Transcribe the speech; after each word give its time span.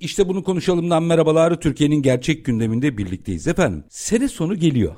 İşte 0.00 0.28
bunu 0.28 0.44
konuşalımdan 0.44 1.02
merhabalar. 1.02 1.60
Türkiye'nin 1.60 2.02
gerçek 2.02 2.44
gündeminde 2.44 2.98
birlikteyiz 2.98 3.46
efendim. 3.46 3.84
Sene 3.88 4.28
sonu 4.28 4.54
geliyor. 4.54 4.94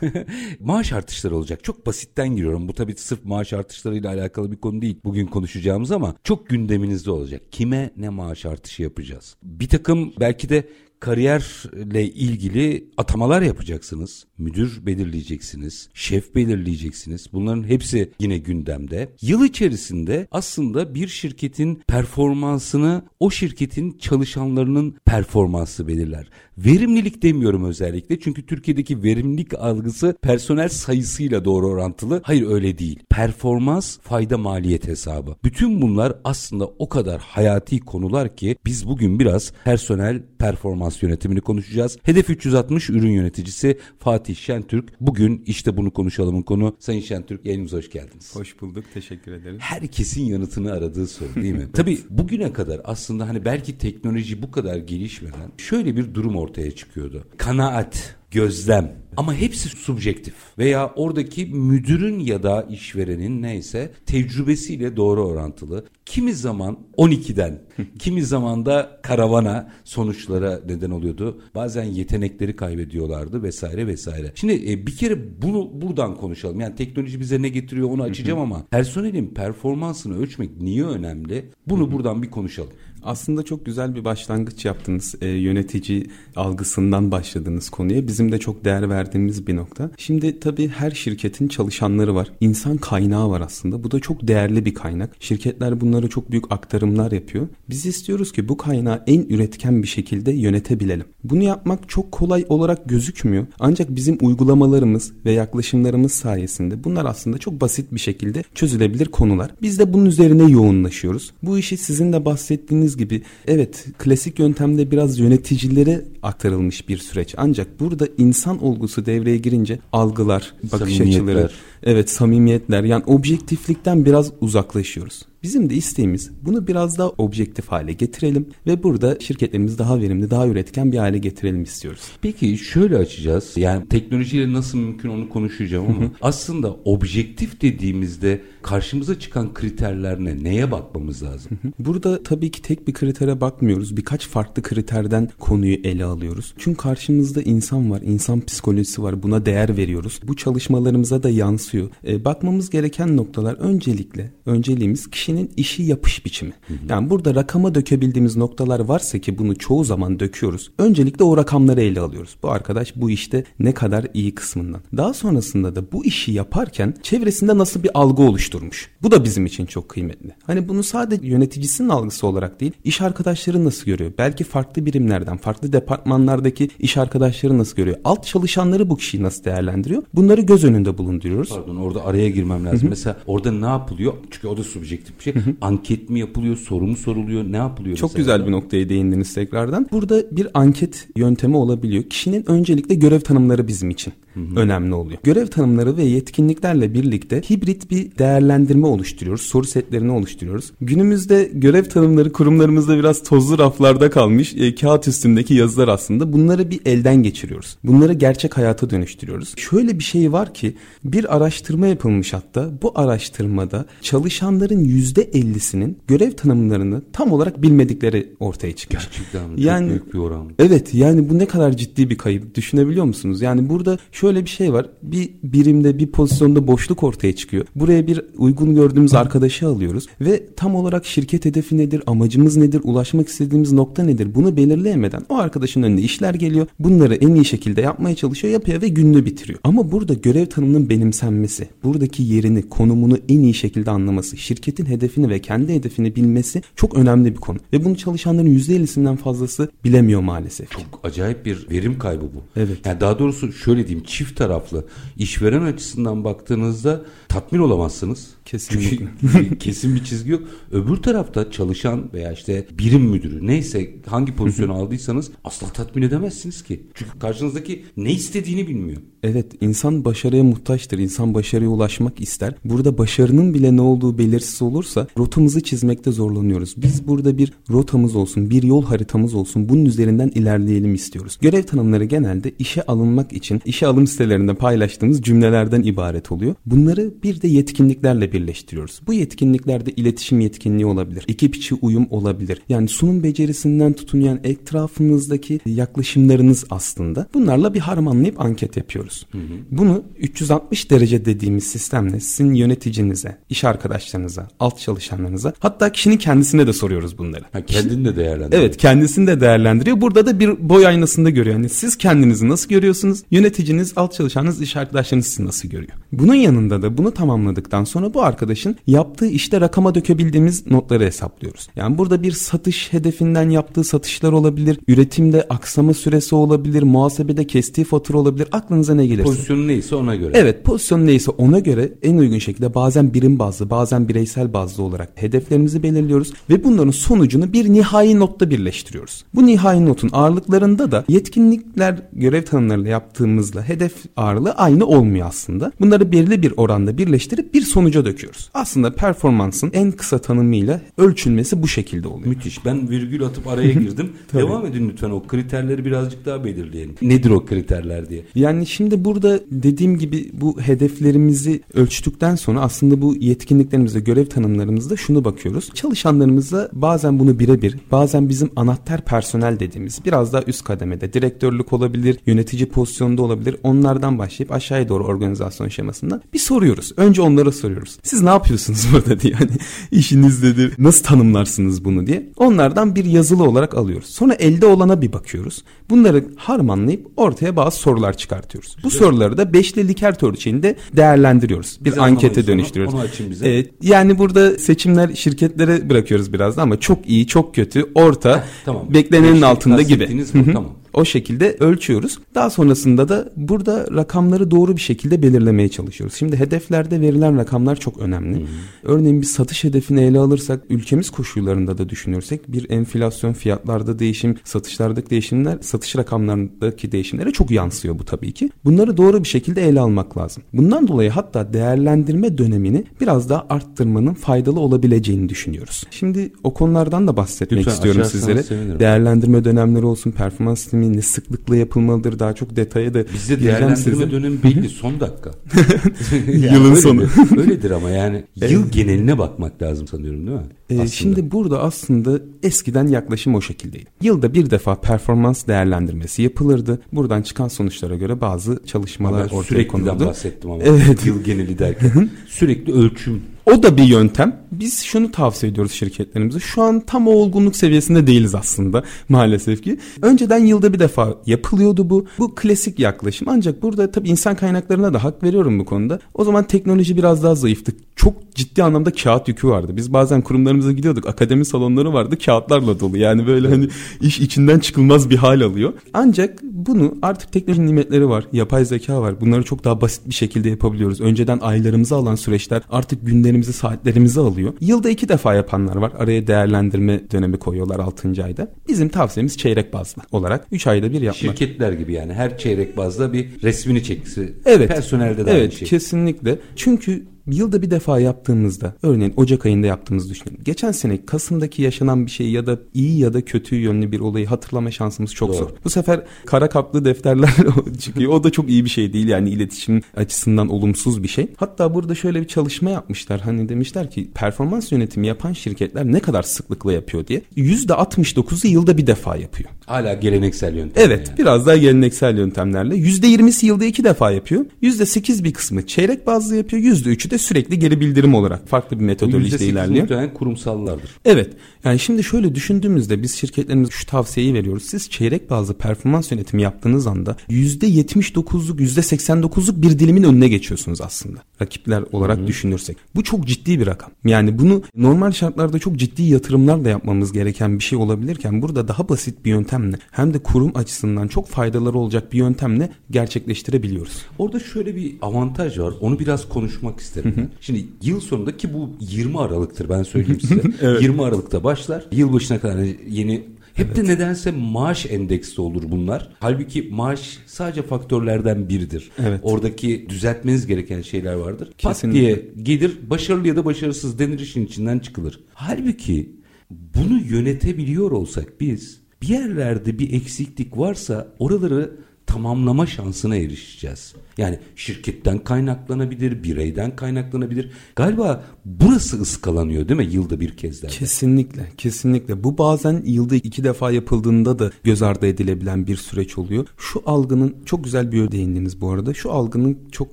maaş 0.60 0.92
artışları 0.92 1.36
olacak. 1.36 1.64
Çok 1.64 1.86
basitten 1.86 2.36
giriyorum. 2.36 2.68
Bu 2.68 2.72
tabii 2.72 2.94
sırf 2.96 3.24
maaş 3.24 3.52
artışlarıyla 3.52 4.10
alakalı 4.10 4.52
bir 4.52 4.56
konu 4.56 4.82
değil. 4.82 5.00
Bugün 5.04 5.26
konuşacağımız 5.26 5.92
ama 5.92 6.14
çok 6.24 6.48
gündeminizde 6.48 7.10
olacak. 7.10 7.42
Kime 7.50 7.90
ne 7.96 8.08
maaş 8.08 8.46
artışı 8.46 8.82
yapacağız? 8.82 9.36
Bir 9.42 9.68
takım 9.68 10.12
belki 10.20 10.48
de 10.48 10.68
kariyerle 11.02 12.04
ilgili 12.04 12.90
atamalar 12.96 13.42
yapacaksınız. 13.42 14.26
Müdür 14.38 14.86
belirleyeceksiniz, 14.86 15.88
şef 15.94 16.34
belirleyeceksiniz. 16.34 17.26
Bunların 17.32 17.68
hepsi 17.68 18.12
yine 18.18 18.38
gündemde. 18.38 19.12
Yıl 19.22 19.44
içerisinde 19.44 20.28
aslında 20.30 20.94
bir 20.94 21.08
şirketin 21.08 21.82
performansını 21.88 23.02
o 23.20 23.30
şirketin 23.30 23.98
çalışanlarının 23.98 24.96
performansı 25.06 25.88
belirler. 25.88 26.30
Verimlilik 26.58 27.22
demiyorum 27.22 27.64
özellikle 27.64 28.20
çünkü 28.20 28.46
Türkiye'deki 28.46 29.02
verimlilik 29.02 29.54
algısı 29.54 30.16
personel 30.22 30.68
sayısıyla 30.68 31.44
doğru 31.44 31.66
orantılı. 31.66 32.20
Hayır 32.24 32.46
öyle 32.46 32.78
değil. 32.78 32.98
Performans 33.10 33.98
fayda 33.98 34.38
maliyet 34.38 34.88
hesabı. 34.88 35.36
Bütün 35.44 35.82
bunlar 35.82 36.14
aslında 36.24 36.66
o 36.66 36.88
kadar 36.88 37.20
hayati 37.20 37.80
konular 37.80 38.36
ki 38.36 38.56
biz 38.66 38.86
bugün 38.86 39.18
biraz 39.18 39.52
personel 39.64 40.22
performans 40.38 41.02
yönetimini 41.02 41.40
konuşacağız. 41.40 41.98
Hedef 42.02 42.30
360 42.30 42.90
ürün 42.90 43.10
yöneticisi 43.10 43.78
Fatih 43.98 44.36
Şentürk. 44.36 45.00
Bugün 45.00 45.42
işte 45.46 45.76
bunu 45.76 45.90
konuşalımın 45.90 46.42
konu. 46.42 46.76
Sayın 46.78 47.00
Şentürk 47.00 47.46
yayınımıza 47.46 47.76
hoş 47.76 47.90
geldiniz. 47.90 48.36
Hoş 48.36 48.60
bulduk. 48.60 48.84
Teşekkür 48.94 49.32
ederim. 49.32 49.56
Herkesin 49.58 50.24
yanıtını 50.24 50.72
aradığı 50.72 51.06
soru 51.06 51.34
değil 51.34 51.54
mi? 51.54 51.68
Tabii 51.72 51.98
bugüne 52.10 52.52
kadar 52.52 52.80
aslında 52.84 53.28
hani 53.28 53.44
belki 53.44 53.78
teknoloji 53.78 54.42
bu 54.42 54.50
kadar 54.50 54.76
gelişmeden 54.76 55.52
şöyle 55.58 55.96
bir 55.96 56.14
durum 56.14 56.36
ortaya 56.42 56.51
çıkıyordu. 56.52 57.24
Kanaat, 57.38 58.16
gözlem 58.30 59.02
ama 59.16 59.34
hepsi 59.34 59.68
subjektif 59.68 60.34
veya 60.58 60.92
oradaki 60.96 61.46
müdürün 61.46 62.18
ya 62.18 62.42
da 62.42 62.62
işverenin 62.70 63.42
neyse 63.42 63.92
tecrübesiyle 64.06 64.96
doğru 64.96 65.26
orantılı. 65.26 65.84
Kimi 66.06 66.32
zaman 66.32 66.78
12'den, 66.96 67.62
kimi 67.98 68.22
zaman 68.22 68.66
da 68.66 69.00
karavana 69.02 69.72
sonuçlara 69.84 70.60
neden 70.66 70.90
oluyordu. 70.90 71.40
Bazen 71.54 71.84
yetenekleri 71.84 72.56
kaybediyorlardı 72.56 73.42
vesaire 73.42 73.86
vesaire. 73.86 74.32
Şimdi 74.34 74.72
e, 74.72 74.86
bir 74.86 74.96
kere 74.96 75.42
bunu 75.42 75.70
buradan 75.80 76.16
konuşalım. 76.16 76.60
Yani 76.60 76.74
teknoloji 76.74 77.20
bize 77.20 77.42
ne 77.42 77.48
getiriyor 77.48 77.90
onu 77.90 78.02
açacağım 78.02 78.40
ama 78.40 78.66
personelin 78.70 79.34
performansını 79.34 80.18
ölçmek 80.18 80.60
niye 80.60 80.84
önemli? 80.84 81.50
Bunu 81.66 81.92
buradan 81.92 82.22
bir 82.22 82.30
konuşalım. 82.30 82.72
Aslında 83.02 83.42
çok 83.42 83.66
güzel 83.66 83.94
bir 83.94 84.04
başlangıç 84.04 84.64
yaptınız. 84.64 85.14
E, 85.20 85.28
yönetici 85.28 86.06
algısından 86.36 87.10
başladınız 87.10 87.70
konuya. 87.70 88.06
Bizim 88.06 88.32
de 88.32 88.38
çok 88.38 88.64
değer 88.64 88.90
verdiğimiz 88.90 89.46
bir 89.46 89.56
nokta. 89.56 89.90
Şimdi 89.98 90.40
tabii 90.40 90.68
her 90.68 90.90
şirketin 90.90 91.48
çalışanları 91.48 92.14
var. 92.14 92.28
İnsan 92.40 92.76
kaynağı 92.76 93.30
var 93.30 93.40
aslında. 93.40 93.84
Bu 93.84 93.90
da 93.90 94.00
çok 94.00 94.28
değerli 94.28 94.64
bir 94.64 94.74
kaynak. 94.74 95.16
Şirketler 95.20 95.80
bunlara 95.80 96.08
çok 96.08 96.30
büyük 96.30 96.52
aktarımlar 96.52 97.12
yapıyor. 97.12 97.48
Biz 97.70 97.86
istiyoruz 97.86 98.32
ki 98.32 98.48
bu 98.48 98.56
kaynağı 98.56 99.02
en 99.06 99.20
üretken 99.20 99.82
bir 99.82 99.88
şekilde 99.88 100.32
yönetebilelim. 100.32 101.06
Bunu 101.24 101.42
yapmak 101.42 101.88
çok 101.88 102.12
kolay 102.12 102.44
olarak 102.48 102.88
gözükmüyor. 102.88 103.46
Ancak 103.60 103.96
bizim 103.96 104.18
uygulamalarımız 104.20 105.12
ve 105.24 105.32
yaklaşımlarımız 105.32 106.12
sayesinde 106.12 106.84
bunlar 106.84 107.04
aslında 107.04 107.38
çok 107.38 107.60
basit 107.60 107.92
bir 107.92 108.00
şekilde 108.00 108.42
çözülebilir 108.54 109.06
konular. 109.06 109.50
Biz 109.62 109.78
de 109.78 109.92
bunun 109.92 110.06
üzerine 110.06 110.50
yoğunlaşıyoruz. 110.50 111.32
Bu 111.42 111.58
işi 111.58 111.76
sizin 111.76 112.12
de 112.12 112.24
bahsettiğiniz 112.24 112.91
gibi 112.96 113.22
evet 113.46 113.86
klasik 113.98 114.38
yöntemde 114.38 114.90
biraz 114.90 115.18
yöneticilere 115.18 116.04
aktarılmış 116.22 116.88
bir 116.88 116.98
süreç. 116.98 117.34
Ancak 117.36 117.80
burada 117.80 118.08
insan 118.18 118.64
olgusu 118.64 119.06
devreye 119.06 119.36
girince 119.36 119.78
algılar, 119.92 120.54
bakış 120.72 121.00
açıları, 121.00 121.50
evet 121.82 122.10
samimiyetler 122.10 122.84
yani 122.84 123.04
objektiflikten 123.06 124.04
biraz 124.04 124.32
uzaklaşıyoruz. 124.40 125.31
Bizim 125.42 125.70
de 125.70 125.74
isteğimiz 125.74 126.30
bunu 126.42 126.66
biraz 126.66 126.98
daha 126.98 127.08
objektif 127.08 127.68
hale 127.68 127.92
getirelim 127.92 128.46
ve 128.66 128.82
burada 128.82 129.16
şirketlerimizi 129.20 129.78
daha 129.78 130.00
verimli, 130.00 130.30
daha 130.30 130.46
üretken 130.46 130.92
bir 130.92 130.98
hale 130.98 131.18
getirelim 131.18 131.62
istiyoruz. 131.62 132.02
Peki 132.22 132.58
şöyle 132.58 132.96
açacağız. 132.96 133.52
Yani 133.56 133.88
teknolojiyle 133.88 134.52
nasıl 134.52 134.78
mümkün 134.78 135.08
onu 135.08 135.28
konuşacağım 135.28 135.86
ama 135.86 136.10
aslında 136.20 136.72
objektif 136.72 137.60
dediğimizde 137.62 138.40
karşımıza 138.62 139.18
çıkan 139.18 139.54
kriterler 139.54 140.24
ne? 140.24 140.44
Neye 140.44 140.70
bakmamız 140.70 141.22
lazım? 141.22 141.58
Burada 141.78 142.22
tabii 142.22 142.50
ki 142.50 142.62
tek 142.62 142.88
bir 142.88 142.92
kritere 142.92 143.40
bakmıyoruz. 143.40 143.96
Birkaç 143.96 144.28
farklı 144.28 144.62
kriterden 144.62 145.28
konuyu 145.38 145.74
ele 145.74 146.04
alıyoruz. 146.04 146.54
Çünkü 146.58 146.76
karşımızda 146.76 147.42
insan 147.42 147.90
var, 147.90 148.02
insan 148.04 148.40
psikolojisi 148.40 149.02
var. 149.02 149.22
Buna 149.22 149.46
değer 149.46 149.76
veriyoruz. 149.76 150.20
Bu 150.28 150.36
çalışmalarımıza 150.36 151.22
da 151.22 151.30
yansıyor. 151.30 151.90
E, 152.06 152.24
bakmamız 152.24 152.70
gereken 152.70 153.16
noktalar 153.16 153.54
öncelikle, 153.54 154.32
önceliğimiz 154.46 155.10
kişinin 155.32 155.50
işi 155.56 155.82
yapış 155.82 156.24
biçimi. 156.24 156.52
Hı 156.68 156.74
hı. 156.74 156.78
Yani 156.88 157.10
burada 157.10 157.34
rakama 157.34 157.74
dökebildiğimiz 157.74 158.36
noktalar 158.36 158.80
varsa 158.80 159.18
ki 159.18 159.38
bunu 159.38 159.58
çoğu 159.58 159.84
zaman 159.84 160.20
döküyoruz. 160.20 160.70
Öncelikle 160.78 161.24
o 161.24 161.36
rakamları 161.36 161.82
ele 161.82 162.00
alıyoruz. 162.00 162.36
Bu 162.42 162.50
arkadaş 162.50 162.92
bu 162.96 163.10
işte 163.10 163.44
ne 163.58 163.74
kadar 163.74 164.06
iyi 164.14 164.34
kısmından. 164.34 164.80
Daha 164.96 165.14
sonrasında 165.14 165.76
da 165.76 165.92
bu 165.92 166.04
işi 166.04 166.32
yaparken 166.32 166.94
çevresinde 167.02 167.58
nasıl 167.58 167.82
bir 167.82 167.90
algı 167.94 168.22
oluşturmuş. 168.22 168.90
Bu 169.02 169.10
da 169.10 169.24
bizim 169.24 169.46
için 169.46 169.66
çok 169.66 169.88
kıymetli. 169.88 170.34
Hani 170.46 170.68
bunu 170.68 170.82
sadece 170.82 171.26
yöneticisinin 171.26 171.88
algısı 171.88 172.26
olarak 172.26 172.60
değil, 172.60 172.72
iş 172.84 173.00
arkadaşları 173.00 173.64
nasıl 173.64 173.86
görüyor? 173.86 174.12
Belki 174.18 174.44
farklı 174.44 174.86
birimlerden, 174.86 175.36
farklı 175.36 175.72
departmanlardaki 175.72 176.70
iş 176.78 176.96
arkadaşları 176.96 177.58
nasıl 177.58 177.76
görüyor? 177.76 177.96
Alt 178.04 178.26
çalışanları 178.26 178.90
bu 178.90 178.96
kişiyi 178.96 179.22
nasıl 179.22 179.44
değerlendiriyor? 179.44 180.02
Bunları 180.14 180.40
göz 180.40 180.64
önünde 180.64 180.98
bulunduruyoruz. 180.98 181.50
Pardon 181.50 181.76
orada 181.76 182.04
araya 182.04 182.30
girmem 182.30 182.64
lazım. 182.64 182.80
Hı 182.80 182.86
hı. 182.86 182.90
Mesela 182.90 183.16
orada 183.26 183.52
ne 183.52 183.66
yapılıyor? 183.66 184.12
Çünkü 184.30 184.48
o 184.48 184.56
da 184.56 184.64
subjektif 184.64 185.18
bir 185.26 185.32
şey. 185.32 185.42
Hı 185.42 185.50
hı. 185.50 185.54
Anket 185.60 186.10
mi 186.10 186.20
yapılıyor? 186.20 186.56
Soru 186.56 186.86
mu 186.86 186.96
soruluyor? 186.96 187.44
Ne 187.44 187.56
yapılıyor? 187.56 187.96
Çok 187.96 188.10
mesela? 188.10 188.36
güzel 188.36 188.46
bir 188.46 188.52
noktaya 188.52 188.88
değindiniz 188.88 189.34
tekrardan. 189.34 189.86
Burada 189.92 190.36
bir 190.36 190.48
anket 190.54 191.08
yöntemi 191.16 191.56
olabiliyor. 191.56 192.02
Kişinin 192.02 192.50
öncelikle 192.50 192.94
görev 192.94 193.20
tanımları 193.20 193.68
bizim 193.68 193.90
için 193.90 194.12
hı 194.34 194.40
hı. 194.40 194.60
önemli 194.60 194.94
oluyor. 194.94 195.18
Görev 195.22 195.46
tanımları 195.46 195.96
ve 195.96 196.02
yetkinliklerle 196.02 196.94
birlikte 196.94 197.40
hibrit 197.50 197.90
bir 197.90 198.18
değerlendirme 198.18 198.86
oluşturuyoruz. 198.86 199.42
Soru 199.42 199.64
setlerini 199.64 200.12
oluşturuyoruz. 200.12 200.72
Günümüzde 200.80 201.50
görev 201.52 201.84
tanımları 201.84 202.32
kurumlarımızda 202.32 202.98
biraz 202.98 203.22
tozlu 203.22 203.58
raflarda 203.58 204.10
kalmış 204.10 204.54
e, 204.56 204.74
kağıt 204.74 205.08
üstündeki 205.08 205.54
yazılar 205.54 205.88
aslında. 205.88 206.32
Bunları 206.32 206.70
bir 206.70 206.80
elden 206.86 207.22
geçiriyoruz. 207.22 207.76
Bunları 207.84 208.12
gerçek 208.12 208.56
hayata 208.56 208.90
dönüştürüyoruz. 208.90 209.54
Şöyle 209.56 209.98
bir 209.98 210.04
şey 210.04 210.32
var 210.32 210.54
ki 210.54 210.76
bir 211.04 211.36
araştırma 211.36 211.86
yapılmış 211.86 212.32
hatta 212.32 212.70
bu 212.82 212.92
araştırmada 212.94 213.86
çalışanların 214.00 214.84
%50'sinin 214.84 215.98
görev 216.06 216.32
tanımlarını 216.32 217.02
tam 217.12 217.32
olarak 217.32 217.62
bilmedikleri 217.62 218.32
ortaya 218.40 218.76
çıkıyor. 218.76 219.02
Gerçekten? 219.02 219.56
Yani, 219.56 219.80
Çok 219.80 219.90
büyük 219.90 220.14
bir 220.14 220.18
oran. 220.18 220.50
Evet 220.58 220.94
yani 220.94 221.30
bu 221.30 221.38
ne 221.38 221.46
kadar 221.46 221.76
ciddi 221.76 222.10
bir 222.10 222.18
kayıp 222.18 222.54
düşünebiliyor 222.54 223.04
musunuz? 223.04 223.42
Yani 223.42 223.68
burada 223.68 223.98
şöyle 224.22 224.44
bir 224.44 224.50
şey 224.50 224.72
var. 224.72 224.86
Bir 225.02 225.30
birimde 225.42 225.98
bir 225.98 226.06
pozisyonda 226.06 226.66
boşluk 226.66 227.02
ortaya 227.02 227.36
çıkıyor. 227.36 227.66
Buraya 227.74 228.06
bir 228.06 228.20
uygun 228.36 228.74
gördüğümüz 228.74 229.14
arkadaşı 229.14 229.66
alıyoruz 229.66 230.06
ve 230.20 230.46
tam 230.56 230.74
olarak 230.74 231.06
şirket 231.06 231.44
hedefi 231.44 231.78
nedir, 231.78 232.02
amacımız 232.06 232.56
nedir, 232.56 232.80
ulaşmak 232.84 233.28
istediğimiz 233.28 233.72
nokta 233.72 234.02
nedir 234.02 234.34
bunu 234.34 234.56
belirleyemeden 234.56 235.22
o 235.28 235.36
arkadaşın 235.36 235.82
önüne 235.82 236.00
işler 236.00 236.34
geliyor. 236.34 236.66
Bunları 236.78 237.14
en 237.14 237.34
iyi 237.34 237.44
şekilde 237.44 237.80
yapmaya 237.80 238.16
çalışıyor, 238.16 238.52
yapıyor 238.52 238.82
ve 238.82 238.88
gününü 238.88 239.24
bitiriyor. 239.24 239.58
Ama 239.64 239.92
burada 239.92 240.14
görev 240.14 240.46
tanımının 240.46 240.88
benimsenmesi, 240.90 241.68
buradaki 241.84 242.22
yerini, 242.22 242.68
konumunu 242.68 243.18
en 243.28 243.40
iyi 243.40 243.54
şekilde 243.54 243.90
anlaması, 243.90 244.36
şirketin 244.36 244.86
hedefini 244.86 245.28
ve 245.30 245.38
kendi 245.38 245.74
hedefini 245.74 246.16
bilmesi 246.16 246.62
çok 246.76 246.94
önemli 246.94 247.34
bir 247.34 247.40
konu. 247.40 247.58
Ve 247.72 247.84
bunu 247.84 247.96
çalışanların 247.96 248.58
%50'sinden 248.58 249.16
fazlası 249.16 249.68
bilemiyor 249.84 250.20
maalesef. 250.20 250.70
Çok 250.70 251.00
acayip 251.02 251.46
bir 251.46 251.66
verim 251.70 251.98
kaybı 251.98 252.22
bu. 252.22 252.60
Evet. 252.60 252.78
Yani 252.86 253.00
daha 253.00 253.18
doğrusu 253.18 253.52
şöyle 253.52 253.88
diyeyim 253.88 254.06
çift 254.12 254.36
taraflı. 254.36 254.84
İşveren 255.16 255.62
açısından 255.62 256.24
baktığınızda 256.24 257.02
tatmin 257.28 257.60
olamazsınız. 257.60 258.30
Kesinlikle. 258.44 259.06
Çünkü 259.20 259.58
kesin 259.58 259.94
bir 259.94 260.04
çizgi 260.04 260.30
yok. 260.30 260.42
Öbür 260.72 260.96
tarafta 260.96 261.50
çalışan 261.50 262.12
veya 262.12 262.32
işte 262.32 262.66
birim 262.78 263.02
müdürü 263.02 263.46
neyse 263.46 263.94
hangi 264.06 264.36
pozisyonu 264.36 264.72
aldıysanız 264.72 265.30
asla 265.44 265.66
tatmin 265.66 266.02
edemezsiniz 266.02 266.62
ki. 266.62 266.82
Çünkü 266.94 267.18
karşınızdaki 267.18 267.84
ne 267.96 268.12
istediğini 268.12 268.68
bilmiyor. 268.68 269.02
Evet 269.22 269.46
insan 269.60 270.04
başarıya 270.04 270.44
muhtaçtır. 270.44 270.98
İnsan 270.98 271.34
başarıya 271.34 271.70
ulaşmak 271.70 272.20
ister. 272.20 272.54
Burada 272.64 272.98
başarının 272.98 273.54
bile 273.54 273.76
ne 273.76 273.80
olduğu 273.80 274.18
belirsiz 274.18 274.62
olursa 274.62 275.06
rotamızı 275.18 275.60
çizmekte 275.60 276.12
zorlanıyoruz. 276.12 276.74
Biz 276.76 277.08
burada 277.08 277.38
bir 277.38 277.52
rotamız 277.70 278.16
olsun, 278.16 278.50
bir 278.50 278.62
yol 278.62 278.84
haritamız 278.84 279.34
olsun. 279.34 279.68
Bunun 279.68 279.84
üzerinden 279.84 280.28
ilerleyelim 280.34 280.94
istiyoruz. 280.94 281.38
Görev 281.40 281.62
tanımları 281.62 282.04
genelde 282.04 282.52
işe 282.58 282.82
alınmak 282.82 283.32
için 283.32 283.60
işe 283.64 283.86
alım 283.86 284.01
sitelerinde 284.06 284.54
paylaştığımız 284.54 285.22
cümlelerden 285.22 285.82
ibaret 285.82 286.32
oluyor. 286.32 286.54
Bunları 286.66 287.10
bir 287.22 287.42
de 287.42 287.48
yetkinliklerle 287.48 288.32
birleştiriyoruz. 288.32 289.00
Bu 289.06 289.12
yetkinliklerde 289.12 289.90
iletişim 289.90 290.40
yetkinliği 290.40 290.86
olabilir. 290.86 291.24
Ekip 291.28 291.56
içi 291.56 291.74
uyum 291.74 292.06
olabilir. 292.10 292.62
Yani 292.68 292.88
sunum 292.88 293.22
becerisinden 293.22 293.92
tutun 293.92 294.20
yani 294.20 294.40
etrafınızdaki 294.44 295.60
yaklaşımlarınız 295.66 296.64
aslında. 296.70 297.26
Bunlarla 297.34 297.74
bir 297.74 297.80
harmanlayıp 297.80 298.40
anket 298.40 298.76
yapıyoruz. 298.76 299.26
Hı 299.32 299.38
hı. 299.38 299.42
Bunu 299.70 300.04
360 300.18 300.90
derece 300.90 301.24
dediğimiz 301.24 301.64
sistemle 301.64 302.20
sizin 302.20 302.54
yöneticinize, 302.54 303.38
iş 303.48 303.64
arkadaşlarınıza, 303.64 304.48
alt 304.60 304.78
çalışanlarınıza 304.78 305.52
hatta 305.58 305.92
kişinin 305.92 306.16
kendisine 306.16 306.66
de 306.66 306.72
soruyoruz 306.72 307.18
bunları. 307.18 307.44
Ha, 307.52 307.66
kendini 307.66 308.04
de 308.04 308.16
değerlendiriyor. 308.16 308.62
Evet 308.62 308.76
kendisini 308.76 309.26
de 309.26 309.40
değerlendiriyor. 309.40 310.00
Burada 310.00 310.26
da 310.26 310.40
bir 310.40 310.68
boy 310.68 310.86
aynasında 310.86 311.30
görüyor. 311.30 311.56
Yani 311.56 311.68
siz 311.68 311.96
kendinizi 311.96 312.48
nasıl 312.48 312.68
görüyorsunuz? 312.68 313.22
Yöneticiniz, 313.30 313.91
alt 313.96 314.12
çalışanınız, 314.12 314.62
iş 314.62 314.76
arkadaşlarınız 314.76 315.26
sizi 315.26 315.46
nasıl 315.46 315.68
görüyor? 315.68 315.92
Bunun 316.12 316.34
yanında 316.34 316.82
da 316.82 316.98
bunu 316.98 317.10
tamamladıktan 317.10 317.84
sonra 317.84 318.14
bu 318.14 318.22
arkadaşın 318.22 318.76
yaptığı 318.86 319.26
işte 319.26 319.60
rakama 319.60 319.94
dökebildiğimiz 319.94 320.66
notları 320.66 321.04
hesaplıyoruz. 321.04 321.68
Yani 321.76 321.98
burada 321.98 322.22
bir 322.22 322.32
satış 322.32 322.92
hedefinden 322.92 323.50
yaptığı 323.50 323.84
satışlar 323.84 324.32
olabilir, 324.32 324.78
üretimde 324.88 325.42
aksama 325.42 325.94
süresi 325.94 326.34
olabilir, 326.34 326.82
muhasebede 326.82 327.46
kestiği 327.46 327.84
fatura 327.84 328.18
olabilir. 328.18 328.48
Aklınıza 328.52 328.94
ne 328.94 329.06
gelirse. 329.06 329.24
Pozisyonu 329.24 329.66
neyse 329.66 329.94
ona 329.94 330.16
göre. 330.16 330.32
Evet 330.34 330.64
pozisyon 330.64 331.06
neyse 331.06 331.30
ona 331.30 331.58
göre 331.58 331.92
en 332.02 332.16
uygun 332.16 332.38
şekilde 332.38 332.74
bazen 332.74 333.14
birim 333.14 333.38
bazlı 333.38 333.70
bazen 333.70 334.08
bireysel 334.08 334.52
bazlı 334.52 334.82
olarak 334.82 335.12
hedeflerimizi 335.14 335.82
belirliyoruz 335.82 336.32
ve 336.50 336.64
bunların 336.64 336.90
sonucunu 336.90 337.52
bir 337.52 337.72
nihai 337.72 338.18
notta 338.18 338.50
birleştiriyoruz. 338.50 339.24
Bu 339.34 339.46
nihai 339.46 339.86
notun 339.86 340.10
ağırlıklarında 340.12 340.92
da 340.92 341.04
yetkinlikler 341.08 342.02
görev 342.12 342.42
tanımlarıyla 342.42 342.90
yaptığımızla 342.90 343.68
hedef 343.68 343.81
ağırlığı 344.16 344.52
aynı 344.52 344.86
olmuyor 344.86 345.28
aslında. 345.28 345.72
Bunları 345.80 346.12
belirli 346.12 346.42
bir 346.42 346.52
oranda 346.56 346.98
birleştirip 346.98 347.54
bir 347.54 347.62
sonuca 347.62 348.04
döküyoruz. 348.04 348.50
Aslında 348.54 348.94
performansın 348.94 349.70
en 349.74 349.92
kısa 349.92 350.18
tanımıyla 350.18 350.80
ölçülmesi 350.98 351.62
bu 351.62 351.68
şekilde 351.68 352.08
oluyor. 352.08 352.26
Müthiş. 352.26 352.64
Ben 352.64 352.90
virgül 352.90 353.22
atıp 353.22 353.46
araya 353.46 353.72
girdim. 353.72 354.12
Devam 354.32 354.66
edin 354.66 354.88
lütfen 354.88 355.10
o 355.10 355.22
kriterleri 355.26 355.84
birazcık 355.84 356.26
daha 356.26 356.44
belirleyelim. 356.44 356.94
Nedir 357.02 357.30
o 357.30 357.44
kriterler 357.44 358.08
diye. 358.08 358.24
Yani 358.34 358.66
şimdi 358.66 359.04
burada 359.04 359.40
dediğim 359.50 359.98
gibi 359.98 360.30
bu 360.32 360.60
hedeflerimizi 360.60 361.60
ölçtükten 361.74 362.34
sonra 362.34 362.60
aslında 362.60 363.02
bu 363.02 363.16
yetkinliklerimizde, 363.16 364.00
görev 364.00 364.26
tanımlarımızda 364.26 364.96
şunu 364.96 365.24
bakıyoruz. 365.24 365.70
Çalışanlarımızla 365.74 366.68
bazen 366.72 367.18
bunu 367.18 367.38
birebir, 367.38 367.76
bazen 367.92 368.28
bizim 368.28 368.50
anahtar 368.56 369.04
personel 369.04 369.60
dediğimiz 369.60 370.04
biraz 370.04 370.32
daha 370.32 370.42
üst 370.46 370.64
kademede 370.64 371.12
direktörlük 371.12 371.72
olabilir, 371.72 372.18
yönetici 372.26 372.66
pozisyonda 372.66 373.22
olabilir. 373.22 373.56
Onlardan 373.72 374.18
başlayıp 374.18 374.52
aşağıya 374.52 374.88
doğru 374.88 375.04
organizasyon 375.04 375.68
şemasında 375.68 376.22
bir 376.32 376.38
soruyoruz. 376.38 376.92
Önce 376.96 377.22
onlara 377.22 377.52
soruyoruz. 377.52 377.98
Siz 378.02 378.22
ne 378.22 378.28
yapıyorsunuz 378.28 378.86
burada 378.92 379.20
diye. 379.20 379.34
Hani 379.34 379.50
işiniz 379.90 380.42
nedir? 380.42 380.72
Nasıl 380.78 381.04
tanımlarsınız 381.04 381.84
bunu 381.84 382.06
diye. 382.06 382.30
Onlardan 382.36 382.94
bir 382.94 383.04
yazılı 383.04 383.44
olarak 383.44 383.74
alıyoruz. 383.74 384.06
Sonra 384.08 384.34
elde 384.34 384.66
olana 384.66 385.02
bir 385.02 385.12
bakıyoruz. 385.12 385.64
Bunları 385.90 386.24
harmanlayıp 386.36 387.06
ortaya 387.16 387.56
bazı 387.56 387.76
sorular 387.76 388.16
çıkartıyoruz. 388.16 388.76
Bu 388.84 388.90
soruları 388.90 389.36
da 389.36 389.52
beşli 389.52 389.88
Likert 389.88 390.22
ölçeğinde 390.22 390.76
değerlendiriyoruz. 390.96 391.78
Bir 391.80 391.84
Bize 391.90 392.00
ankete 392.00 392.46
dönüştürüyoruz. 392.46 392.94
Onu 392.94 393.00
açın 393.02 393.30
bize. 393.30 393.48
Evet, 393.48 393.70
yani 393.82 394.18
burada 394.18 394.58
seçimler 394.58 395.14
şirketlere 395.14 395.90
bırakıyoruz 395.90 396.32
biraz 396.32 396.56
da 396.56 396.62
ama 396.62 396.80
çok 396.80 397.08
iyi, 397.08 397.26
çok 397.26 397.54
kötü, 397.54 397.86
orta, 397.94 398.44
Tamam. 398.64 398.94
beklenenin 398.94 399.32
Beşlik 399.32 399.44
altında 399.44 399.82
gibi. 399.82 400.24
hı. 400.32 400.52
tamam. 400.52 400.81
O 400.94 401.04
şekilde 401.04 401.56
ölçüyoruz. 401.60 402.18
Daha 402.34 402.50
sonrasında 402.50 403.08
da 403.08 403.32
burada 403.36 403.86
rakamları 403.94 404.50
doğru 404.50 404.76
bir 404.76 404.80
şekilde 404.80 405.22
belirlemeye 405.22 405.68
çalışıyoruz. 405.68 406.16
Şimdi 406.16 406.36
hedeflerde 406.36 407.00
verilen 407.00 407.36
rakamlar 407.36 407.76
çok 407.76 407.98
önemli. 407.98 408.46
Örneğin 408.82 409.20
bir 409.20 409.26
satış 409.26 409.64
hedefini 409.64 410.00
ele 410.00 410.18
alırsak 410.18 410.62
ülkemiz 410.70 411.10
koşullarında 411.10 411.78
da 411.78 411.88
düşünürsek 411.88 412.52
bir 412.52 412.70
enflasyon 412.70 413.32
fiyatlarda 413.32 413.98
değişim, 413.98 414.36
satışlardaki 414.44 415.10
değişimler 415.10 415.58
satış 415.60 415.96
rakamlarındaki 415.96 416.92
değişimlere 416.92 417.30
çok 417.30 417.50
yansıyor 417.50 417.98
bu 417.98 418.04
tabii 418.04 418.32
ki. 418.32 418.50
Bunları 418.64 418.96
doğru 418.96 419.24
bir 419.24 419.28
şekilde 419.28 419.68
ele 419.68 419.80
almak 419.80 420.18
lazım. 420.18 420.42
Bundan 420.52 420.88
dolayı 420.88 421.10
hatta 421.10 421.52
değerlendirme 421.52 422.38
dönemini 422.38 422.84
biraz 423.00 423.28
daha 423.28 423.46
arttırmanın 423.50 424.14
faydalı 424.14 424.60
olabileceğini 424.60 425.28
düşünüyoruz. 425.28 425.84
Şimdi 425.90 426.32
o 426.44 426.54
konulardan 426.54 427.08
da 427.08 427.16
bahsetmek 427.16 427.60
Lütfen 427.60 427.72
istiyorum 427.72 428.04
sizlere. 428.04 428.42
sevinirim. 428.42 428.80
Değerlendirme 428.80 429.44
dönemleri 429.44 429.86
olsun, 429.86 430.10
performans 430.10 430.72
ne 430.90 431.02
sıklıkla 431.02 431.56
yapılmalıdır 431.56 432.18
daha 432.18 432.32
çok 432.32 432.56
detaya 432.56 432.94
da 432.94 433.04
Bizde 433.14 433.40
değerlendirme 433.40 433.76
size. 433.76 434.10
dönemi 434.10 434.42
belli 434.42 434.68
son 434.68 435.00
dakika. 435.00 435.30
Yılın 436.32 436.64
öyledir. 436.64 436.80
sonu. 436.82 437.02
Öyledir 437.40 437.70
ama 437.70 437.90
yani 437.90 438.24
yıl 438.50 438.68
geneline 438.70 439.18
bakmak 439.18 439.62
lazım 439.62 439.86
sanıyorum 439.86 440.26
değil 440.26 440.38
mi? 440.38 440.44
Ee, 440.70 440.74
Aslında. 440.74 440.88
şimdi 440.88 441.30
burada 441.30 441.62
aslında 441.62 442.20
eskiden 442.42 442.86
yaklaşım 442.86 443.34
o 443.34 443.40
şekildeydi. 443.40 443.86
Yılda 444.02 444.34
bir 444.34 444.50
defa 444.50 444.80
performans 444.80 445.46
değerlendirmesi 445.46 446.22
yapılırdı. 446.22 446.80
Buradan 446.92 447.22
çıkan 447.22 447.48
sonuçlara 447.48 447.96
göre 447.96 448.20
bazı 448.20 448.60
çalışmalar 448.66 449.30
ortaya 449.30 449.68
konuldu. 449.68 450.06
bahsettim 450.06 450.50
ama 450.50 450.62
Evet. 450.62 451.06
yıl 451.06 451.24
geneli 451.24 451.58
derken 451.58 452.10
sürekli 452.28 452.72
ölçüm 452.72 453.22
O 453.46 453.62
da 453.62 453.76
bir 453.76 453.82
yöntem. 453.84 454.41
Biz 454.52 454.82
şunu 454.82 455.12
tavsiye 455.12 455.52
ediyoruz 455.52 455.72
şirketlerimize. 455.72 456.40
Şu 456.40 456.62
an 456.62 456.80
tam 456.80 457.08
o 457.08 457.10
olgunluk 457.10 457.56
seviyesinde 457.56 458.06
değiliz 458.06 458.34
aslında 458.34 458.82
maalesef 459.08 459.62
ki. 459.62 459.78
Önceden 460.02 460.38
yılda 460.38 460.72
bir 460.72 460.78
defa 460.78 461.14
yapılıyordu 461.26 461.90
bu. 461.90 462.06
Bu 462.18 462.34
klasik 462.34 462.78
yaklaşım. 462.78 463.28
Ancak 463.30 463.62
burada 463.62 463.90
tabii 463.90 464.08
insan 464.08 464.36
kaynaklarına 464.36 464.94
da 464.94 465.04
hak 465.04 465.22
veriyorum 465.22 465.58
bu 465.58 465.64
konuda. 465.64 466.00
O 466.14 466.24
zaman 466.24 466.44
teknoloji 466.44 466.96
biraz 466.96 467.22
daha 467.22 467.34
zayıftı. 467.34 467.72
Çok 467.96 468.34
ciddi 468.34 468.62
anlamda 468.62 468.90
kağıt 468.92 469.28
yükü 469.28 469.48
vardı. 469.48 469.76
Biz 469.76 469.92
bazen 469.92 470.22
kurumlarımıza 470.22 470.72
gidiyorduk. 470.72 471.06
Akademi 471.06 471.44
salonları 471.44 471.92
vardı. 471.92 472.18
Kağıtlarla 472.24 472.80
dolu. 472.80 472.96
Yani 472.96 473.26
böyle 473.26 473.48
hani 473.48 473.68
iş 474.00 474.20
içinden 474.20 474.58
çıkılmaz 474.58 475.10
bir 475.10 475.16
hal 475.16 475.40
alıyor. 475.40 475.72
Ancak 475.94 476.42
bunu 476.42 476.94
artık 477.02 477.32
teknoloji 477.32 477.66
nimetleri 477.66 478.08
var. 478.08 478.26
Yapay 478.32 478.64
zeka 478.64 479.02
var. 479.02 479.20
Bunları 479.20 479.42
çok 479.42 479.64
daha 479.64 479.80
basit 479.80 480.08
bir 480.08 480.14
şekilde 480.14 480.50
yapabiliyoruz. 480.50 481.00
Önceden 481.00 481.38
aylarımızı 481.38 481.94
alan 481.94 482.14
süreçler 482.14 482.62
artık 482.70 483.06
günlerimizi, 483.06 483.52
saatlerimizi 483.52 484.20
alıyor. 484.20 484.41
Yılda 484.60 484.90
iki 484.90 485.08
defa 485.08 485.34
yapanlar 485.34 485.76
var. 485.76 485.92
Araya 485.98 486.26
değerlendirme 486.26 487.00
dönemi 487.10 487.38
koyuyorlar 487.38 487.78
6. 487.78 488.24
ayda. 488.24 488.48
Bizim 488.68 488.88
tavsiyemiz 488.88 489.38
çeyrek 489.38 489.72
bazlı 489.72 490.02
olarak 490.12 490.46
3 490.52 490.66
ayda 490.66 490.92
bir 490.92 491.00
yapmak. 491.00 491.16
şirketler 491.16 491.72
gibi 491.72 491.92
yani 491.92 492.12
her 492.12 492.38
çeyrek 492.38 492.76
bazda 492.76 493.12
bir 493.12 493.42
resmini 493.42 493.82
çekisi. 493.82 494.34
Evet. 494.44 494.68
Personelde 494.68 495.26
de 495.26 495.30
evet, 495.30 495.42
aynı 495.42 495.52
şey. 495.52 495.68
kesinlikle. 495.68 496.38
Çünkü 496.56 497.11
yılda 497.26 497.62
bir 497.62 497.70
defa 497.70 498.00
yaptığımızda 498.00 498.74
örneğin 498.82 499.14
Ocak 499.16 499.46
ayında 499.46 499.66
yaptığımızı 499.66 500.10
düşünelim. 500.10 500.40
Geçen 500.44 500.72
sene 500.72 501.06
Kasım'daki 501.06 501.62
yaşanan 501.62 502.06
bir 502.06 502.10
şey 502.10 502.30
ya 502.30 502.46
da 502.46 502.58
iyi 502.74 502.98
ya 502.98 503.14
da 503.14 503.24
kötü 503.24 503.56
yönlü 503.56 503.92
bir 503.92 504.00
olayı 504.00 504.26
hatırlama 504.26 504.70
şansımız 504.70 505.14
çok 505.14 505.28
Doğru. 505.28 505.36
zor. 505.36 505.50
Bu 505.64 505.70
sefer 505.70 506.04
kara 506.26 506.48
kaplı 506.48 506.84
defterler 506.84 507.34
çıkıyor. 507.80 508.12
O 508.12 508.24
da 508.24 508.30
çok 508.30 508.50
iyi 508.50 508.64
bir 508.64 508.70
şey 508.70 508.92
değil 508.92 509.08
yani 509.08 509.30
iletişim 509.30 509.80
açısından 509.96 510.48
olumsuz 510.48 511.02
bir 511.02 511.08
şey. 511.08 511.28
Hatta 511.36 511.74
burada 511.74 511.94
şöyle 511.94 512.20
bir 512.20 512.28
çalışma 512.28 512.70
yapmışlar. 512.70 513.20
Hani 513.20 513.48
demişler 513.48 513.90
ki 513.90 514.10
performans 514.14 514.72
yönetimi 514.72 515.06
yapan 515.06 515.32
şirketler 515.32 515.84
ne 515.84 516.00
kadar 516.00 516.22
sıklıkla 516.22 516.72
yapıyor 516.72 517.06
diye. 517.06 517.22
%69'u 517.36 518.48
yılda 518.48 518.78
bir 518.78 518.86
defa 518.86 519.16
yapıyor. 519.16 519.50
Hala 519.66 519.94
geleneksel 519.94 520.56
yöntem. 520.56 520.84
Evet 520.86 521.08
yani. 521.08 521.18
biraz 521.18 521.46
daha 521.46 521.56
geleneksel 521.56 522.18
yöntemlerle. 522.18 522.74
%20'si 522.74 523.46
yılda 523.46 523.64
iki 523.64 523.84
defa 523.84 524.10
yapıyor. 524.10 524.44
%8 524.62 525.24
bir 525.24 525.32
kısmı 525.32 525.66
çeyrek 525.66 526.06
bazlı 526.06 526.36
yapıyor. 526.36 526.62
%3'ü 526.62 527.10
de 527.12 527.18
sürekli 527.18 527.58
geri 527.58 527.80
bildirim 527.80 528.14
olarak 528.14 528.48
farklı 528.48 528.80
bir 528.80 528.84
metodolojide 528.84 529.46
ilerliyor. 529.46 529.82
muhtemelen 529.82 530.14
kurumsallardır. 530.14 530.90
Evet. 531.04 531.30
Yani 531.64 531.78
şimdi 531.78 532.04
şöyle 532.04 532.34
düşündüğümüzde 532.34 533.02
biz 533.02 533.16
şirketlerimize 533.16 533.72
şu 533.72 533.86
tavsiyeyi 533.86 534.34
veriyoruz. 534.34 534.62
Siz 534.62 534.90
çeyrek 534.90 535.30
bazlı 535.30 535.54
performans 535.54 536.12
yönetimi 536.12 536.42
yaptığınız 536.42 536.86
anda 536.86 537.16
%79'luk 537.30 538.58
%89'luk 538.58 539.62
bir 539.62 539.78
dilimin 539.78 540.02
önüne 540.02 540.28
geçiyorsunuz 540.28 540.80
aslında. 540.80 541.18
Rakipler 541.42 541.84
olarak 541.92 542.18
Hı-hı. 542.18 542.26
düşünürsek. 542.26 542.76
Bu 542.94 543.04
çok 543.04 543.26
ciddi 543.26 543.60
bir 543.60 543.66
rakam. 543.66 543.90
Yani 544.04 544.38
bunu 544.38 544.62
normal 544.76 545.12
şartlarda 545.12 545.58
çok 545.58 545.76
ciddi 545.76 546.02
yatırımlar 546.02 546.64
da 546.64 546.68
yapmamız 546.68 547.12
gereken 547.12 547.58
bir 547.58 547.64
şey 547.64 547.78
olabilirken 547.78 548.42
burada 548.42 548.68
daha 548.68 548.88
basit 548.88 549.24
bir 549.24 549.30
yöntemle 549.30 549.76
hem 549.90 550.14
de 550.14 550.18
kurum 550.18 550.52
açısından 550.54 551.08
çok 551.08 551.28
faydaları 551.28 551.78
olacak 551.78 552.12
bir 552.12 552.18
yöntemle 552.18 552.72
gerçekleştirebiliyoruz. 552.90 554.02
Orada 554.18 554.40
şöyle 554.40 554.76
bir 554.76 554.94
avantaj 555.02 555.58
var. 555.58 555.74
Onu 555.80 555.98
biraz 555.98 556.28
konuşmak 556.28 556.80
isterim. 556.80 557.01
Hı. 557.10 557.28
Şimdi 557.40 557.66
yıl 557.82 558.00
sonunda 558.00 558.36
ki 558.36 558.54
bu 558.54 558.76
20 558.80 559.18
Aralık'tır 559.18 559.68
ben 559.68 559.82
söyleyeyim 559.82 560.20
size. 560.20 560.42
evet. 560.60 560.82
20 560.82 561.02
Aralık'ta 561.02 561.44
başlar. 561.44 561.86
Yılbaşına 561.92 562.40
kadar 562.40 562.58
yeni 562.88 563.24
hep 563.54 563.66
evet. 563.66 563.76
de 563.76 563.84
nedense 563.84 564.30
maaş 564.30 564.86
endeksi 564.86 565.40
olur 565.40 565.62
bunlar. 565.68 566.08
Halbuki 566.20 566.68
maaş 566.70 567.18
sadece 567.26 567.62
faktörlerden 567.62 568.48
biridir. 568.48 568.90
Evet. 568.98 569.20
Oradaki 569.22 569.86
düzeltmeniz 569.88 570.46
gereken 570.46 570.82
şeyler 570.82 571.14
vardır. 571.14 571.52
Kesinlikle. 571.58 572.14
Pat 572.14 572.24
diye 572.26 572.44
gelir 572.44 572.78
başarılı 572.90 573.28
ya 573.28 573.36
da 573.36 573.44
başarısız 573.44 573.98
denir 573.98 574.18
işin 574.18 574.46
içinden 574.46 574.78
çıkılır. 574.78 575.20
Halbuki 575.34 576.16
bunu 576.50 577.00
yönetebiliyor 577.00 577.90
olsak 577.90 578.40
biz 578.40 578.80
bir 579.02 579.08
yerlerde 579.08 579.78
bir 579.78 579.92
eksiklik 579.92 580.58
varsa 580.58 581.14
oraları 581.18 581.76
tamamlama 582.06 582.66
şansına 582.66 583.16
erişeceğiz. 583.16 583.94
Yani 584.18 584.38
şirketten 584.56 585.18
kaynaklanabilir, 585.18 586.22
bireyden 586.22 586.76
kaynaklanabilir. 586.76 587.50
Galiba 587.76 588.24
burası 588.44 589.00
ıskalanıyor 589.00 589.68
değil 589.68 589.78
mi 589.78 589.86
yılda 589.86 590.20
bir 590.20 590.36
kez 590.36 590.62
daha? 590.62 590.70
Kesinlikle, 590.70 591.48
kesinlikle. 591.58 592.24
Bu 592.24 592.38
bazen 592.38 592.82
yılda 592.84 593.14
iki 593.14 593.44
defa 593.44 593.70
yapıldığında 593.70 594.38
da 594.38 594.50
göz 594.64 594.82
ardı 594.82 595.06
edilebilen 595.06 595.66
bir 595.66 595.76
süreç 595.76 596.18
oluyor. 596.18 596.46
Şu 596.58 596.82
algının 596.86 597.36
çok 597.44 597.64
güzel 597.64 597.92
bir 597.92 598.12
değindiniz 598.12 598.60
bu 598.60 598.70
arada. 598.70 598.94
Şu 598.94 599.12
algının 599.12 599.58
çok 599.72 599.92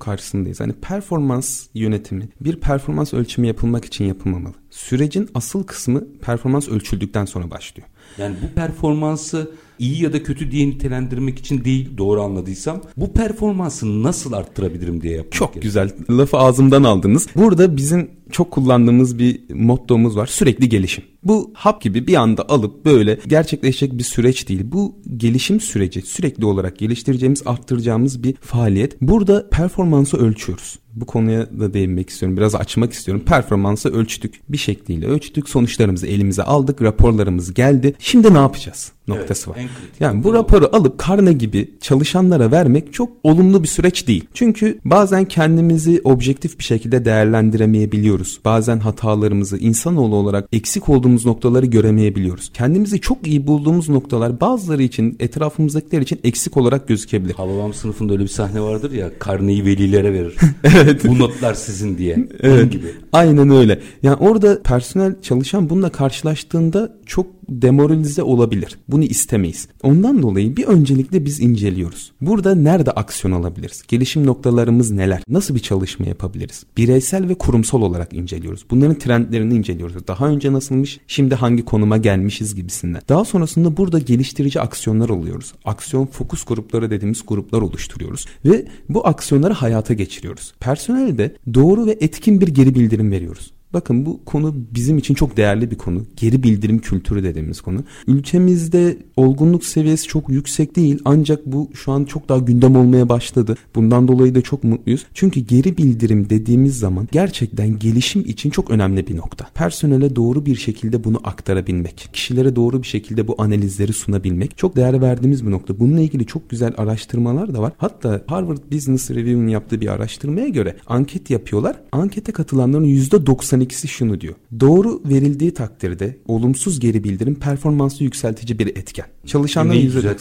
karşısındayız. 0.00 0.60
Hani 0.60 0.72
performans 0.72 1.66
yönetimi 1.74 2.28
bir 2.40 2.56
performans 2.56 3.14
ölçümü 3.14 3.46
yapılmak 3.46 3.84
için 3.84 4.04
yapılmamalı. 4.04 4.54
Sürecin 4.70 5.28
asıl 5.34 5.62
kısmı 5.62 6.04
performans 6.22 6.68
ölçüldükten 6.68 7.24
sonra 7.24 7.50
başlıyor. 7.50 7.88
Yani 8.18 8.36
bu 8.42 8.54
performansı 8.54 9.50
iyi 9.80 10.02
ya 10.02 10.12
da 10.12 10.22
kötü 10.22 10.50
diye 10.50 10.68
nitelendirmek 10.68 11.38
için 11.38 11.64
değil 11.64 11.98
doğru 11.98 12.22
anladıysam 12.22 12.82
bu 12.96 13.12
performansı 13.12 14.02
nasıl 14.02 14.32
arttırabilirim 14.32 15.02
diye 15.02 15.16
yapmak 15.16 15.32
Çok 15.32 15.62
güzel 15.62 15.90
lafı 16.10 16.36
ağzımdan 16.36 16.82
aldınız. 16.82 17.26
Burada 17.36 17.76
bizim 17.76 18.10
çok 18.30 18.50
kullandığımız 18.50 19.18
bir 19.18 19.40
mottomuz 19.54 20.16
var 20.16 20.26
sürekli 20.26 20.68
gelişim. 20.68 21.04
Bu 21.24 21.50
hap 21.54 21.82
gibi 21.82 22.06
bir 22.06 22.14
anda 22.14 22.48
alıp 22.48 22.84
böyle 22.84 23.18
gerçekleşecek 23.26 23.98
bir 23.98 24.04
süreç 24.04 24.48
değil. 24.48 24.60
Bu 24.64 24.98
gelişim 25.16 25.60
süreci 25.60 26.02
sürekli 26.02 26.44
olarak 26.44 26.78
geliştireceğimiz, 26.78 27.42
arttıracağımız 27.46 28.22
bir 28.22 28.34
faaliyet. 28.34 29.00
Burada 29.00 29.48
performansı 29.50 30.16
ölçüyoruz. 30.16 30.78
Bu 30.94 31.06
konuya 31.06 31.60
da 31.60 31.74
değinmek 31.74 32.10
istiyorum. 32.10 32.36
Biraz 32.36 32.54
açmak 32.54 32.92
istiyorum. 32.92 33.24
Performansı 33.26 33.92
ölçtük. 33.92 34.40
Bir 34.48 34.58
şekliyle 34.58 35.06
ölçtük. 35.06 35.48
Sonuçlarımızı 35.48 36.06
elimize 36.06 36.42
aldık. 36.42 36.82
Raporlarımız 36.82 37.54
geldi. 37.54 37.94
Şimdi 37.98 38.34
ne 38.34 38.38
yapacağız? 38.38 38.92
Noktası 39.10 39.50
evet, 39.56 39.64
var. 39.64 39.70
Yani 40.00 40.24
bu 40.24 40.34
raporu 40.34 40.68
alıp 40.72 40.98
karne 40.98 41.32
gibi 41.32 41.70
çalışanlara 41.80 42.50
vermek 42.50 42.92
çok 42.92 43.12
olumlu 43.22 43.62
bir 43.62 43.68
süreç 43.68 44.06
değil. 44.08 44.24
Çünkü 44.34 44.78
bazen 44.84 45.24
kendimizi 45.24 46.00
objektif 46.04 46.58
bir 46.58 46.64
şekilde 46.64 47.04
değerlendiremeyebiliyoruz. 47.04 48.40
Bazen 48.44 48.78
hatalarımızı 48.78 49.58
insanoğlu 49.58 50.16
olarak 50.16 50.48
eksik 50.52 50.88
olduğumuz 50.88 51.26
noktaları 51.26 51.66
göremeyebiliyoruz. 51.66 52.50
Kendimizi 52.54 53.00
çok 53.00 53.26
iyi 53.26 53.46
bulduğumuz 53.46 53.88
noktalar 53.88 54.40
bazıları 54.40 54.82
için 54.82 55.16
etrafımızdakiler 55.20 56.00
için 56.00 56.20
eksik 56.24 56.56
olarak 56.56 56.88
gözükebilir. 56.88 57.34
Hababam 57.34 57.74
sınıfında 57.74 58.12
öyle 58.12 58.22
bir 58.22 58.28
sahne 58.28 58.60
vardır 58.60 58.92
ya 58.92 59.10
karneyi 59.18 59.64
velilere 59.64 60.12
verir. 60.12 60.36
evet. 60.64 61.04
Bu 61.08 61.18
notlar 61.18 61.54
sizin 61.54 61.98
diye. 61.98 62.28
evet. 62.40 62.72
gibi. 62.72 62.86
Aynen 63.12 63.50
öyle. 63.50 63.80
Yani 64.02 64.16
orada 64.16 64.62
personel 64.62 65.14
çalışan 65.22 65.70
bununla 65.70 65.90
karşılaştığında 65.90 66.96
çok 67.06 67.26
demoralize 67.50 68.22
olabilir. 68.22 68.78
Bunu 68.88 69.04
istemeyiz. 69.04 69.68
Ondan 69.82 70.22
dolayı 70.22 70.56
bir 70.56 70.64
öncelikle 70.64 71.24
biz 71.24 71.40
inceliyoruz. 71.40 72.12
Burada 72.20 72.54
nerede 72.54 72.90
aksiyon 72.90 73.32
alabiliriz? 73.32 73.82
Gelişim 73.88 74.26
noktalarımız 74.26 74.90
neler? 74.90 75.22
Nasıl 75.28 75.54
bir 75.54 75.60
çalışma 75.60 76.06
yapabiliriz? 76.06 76.64
Bireysel 76.76 77.28
ve 77.28 77.34
kurumsal 77.34 77.82
olarak 77.82 78.12
inceliyoruz. 78.12 78.64
Bunların 78.70 78.98
trendlerini 78.98 79.54
inceliyoruz. 79.54 80.06
Daha 80.08 80.28
önce 80.28 80.52
nasılmış, 80.52 81.00
şimdi 81.06 81.34
hangi 81.34 81.64
konuma 81.64 81.96
gelmişiz 81.96 82.54
gibisinden. 82.54 83.02
Daha 83.08 83.24
sonrasında 83.24 83.76
burada 83.76 83.98
geliştirici 83.98 84.60
aksiyonlar 84.60 85.08
oluyoruz. 85.08 85.52
Aksiyon 85.64 86.06
fokus 86.06 86.44
grupları 86.44 86.90
dediğimiz 86.90 87.22
gruplar 87.26 87.62
oluşturuyoruz. 87.62 88.26
Ve 88.44 88.66
bu 88.88 89.06
aksiyonları 89.06 89.52
hayata 89.52 89.94
geçiriyoruz. 89.94 90.54
Personel 90.60 91.18
de 91.18 91.36
doğru 91.54 91.86
ve 91.86 91.98
etkin 92.00 92.40
bir 92.40 92.48
geri 92.48 92.74
bildirim 92.74 93.10
veriyoruz. 93.10 93.52
Bakın 93.72 94.06
bu 94.06 94.24
konu 94.24 94.54
bizim 94.74 94.98
için 94.98 95.14
çok 95.14 95.36
değerli 95.36 95.70
bir 95.70 95.78
konu. 95.78 96.02
Geri 96.16 96.42
bildirim 96.42 96.78
kültürü 96.78 97.22
dediğimiz 97.22 97.60
konu. 97.60 97.84
Ülkemizde 98.06 98.98
olgunluk 99.16 99.64
seviyesi 99.64 100.06
çok 100.06 100.28
yüksek 100.28 100.76
değil 100.76 100.98
ancak 101.04 101.46
bu 101.46 101.70
şu 101.74 101.92
an 101.92 102.04
çok 102.04 102.28
daha 102.28 102.38
gündem 102.38 102.76
olmaya 102.76 103.08
başladı. 103.08 103.56
Bundan 103.74 104.08
dolayı 104.08 104.34
da 104.34 104.42
çok 104.42 104.64
mutluyuz. 104.64 105.06
Çünkü 105.14 105.40
geri 105.40 105.76
bildirim 105.76 106.30
dediğimiz 106.30 106.78
zaman 106.78 107.08
gerçekten 107.12 107.78
gelişim 107.78 108.24
için 108.26 108.50
çok 108.50 108.70
önemli 108.70 109.06
bir 109.06 109.16
nokta. 109.16 109.46
Personele 109.54 110.16
doğru 110.16 110.46
bir 110.46 110.56
şekilde 110.56 111.04
bunu 111.04 111.20
aktarabilmek, 111.24 112.08
kişilere 112.12 112.56
doğru 112.56 112.82
bir 112.82 112.86
şekilde 112.86 113.28
bu 113.28 113.34
analizleri 113.38 113.92
sunabilmek 113.92 114.58
çok 114.58 114.76
değer 114.76 115.00
verdiğimiz 115.00 115.46
bir 115.46 115.50
nokta. 115.50 115.78
Bununla 115.78 116.00
ilgili 116.00 116.26
çok 116.26 116.50
güzel 116.50 116.72
araştırmalar 116.76 117.54
da 117.54 117.62
var. 117.62 117.72
Hatta 117.78 118.22
Harvard 118.26 118.72
Business 118.72 119.10
Review'un 119.10 119.48
yaptığı 119.48 119.80
bir 119.80 119.88
araştırmaya 119.88 120.48
göre 120.48 120.76
anket 120.86 121.30
yapıyorlar. 121.30 121.76
Ankete 121.92 122.32
katılanların 122.32 122.84
%90 122.84 123.59
Bunlardan 123.60 123.64
ikisi 123.64 123.88
şunu 123.88 124.20
diyor. 124.20 124.34
Doğru 124.60 125.02
verildiği 125.04 125.54
takdirde 125.54 126.16
olumsuz 126.28 126.80
geri 126.80 127.04
bildirim 127.04 127.34
performansı 127.34 128.04
yükseltici 128.04 128.58
bir 128.58 128.66
etken. 128.66 129.06
Çalışanların 129.26 129.78
yüzde 129.78 130.16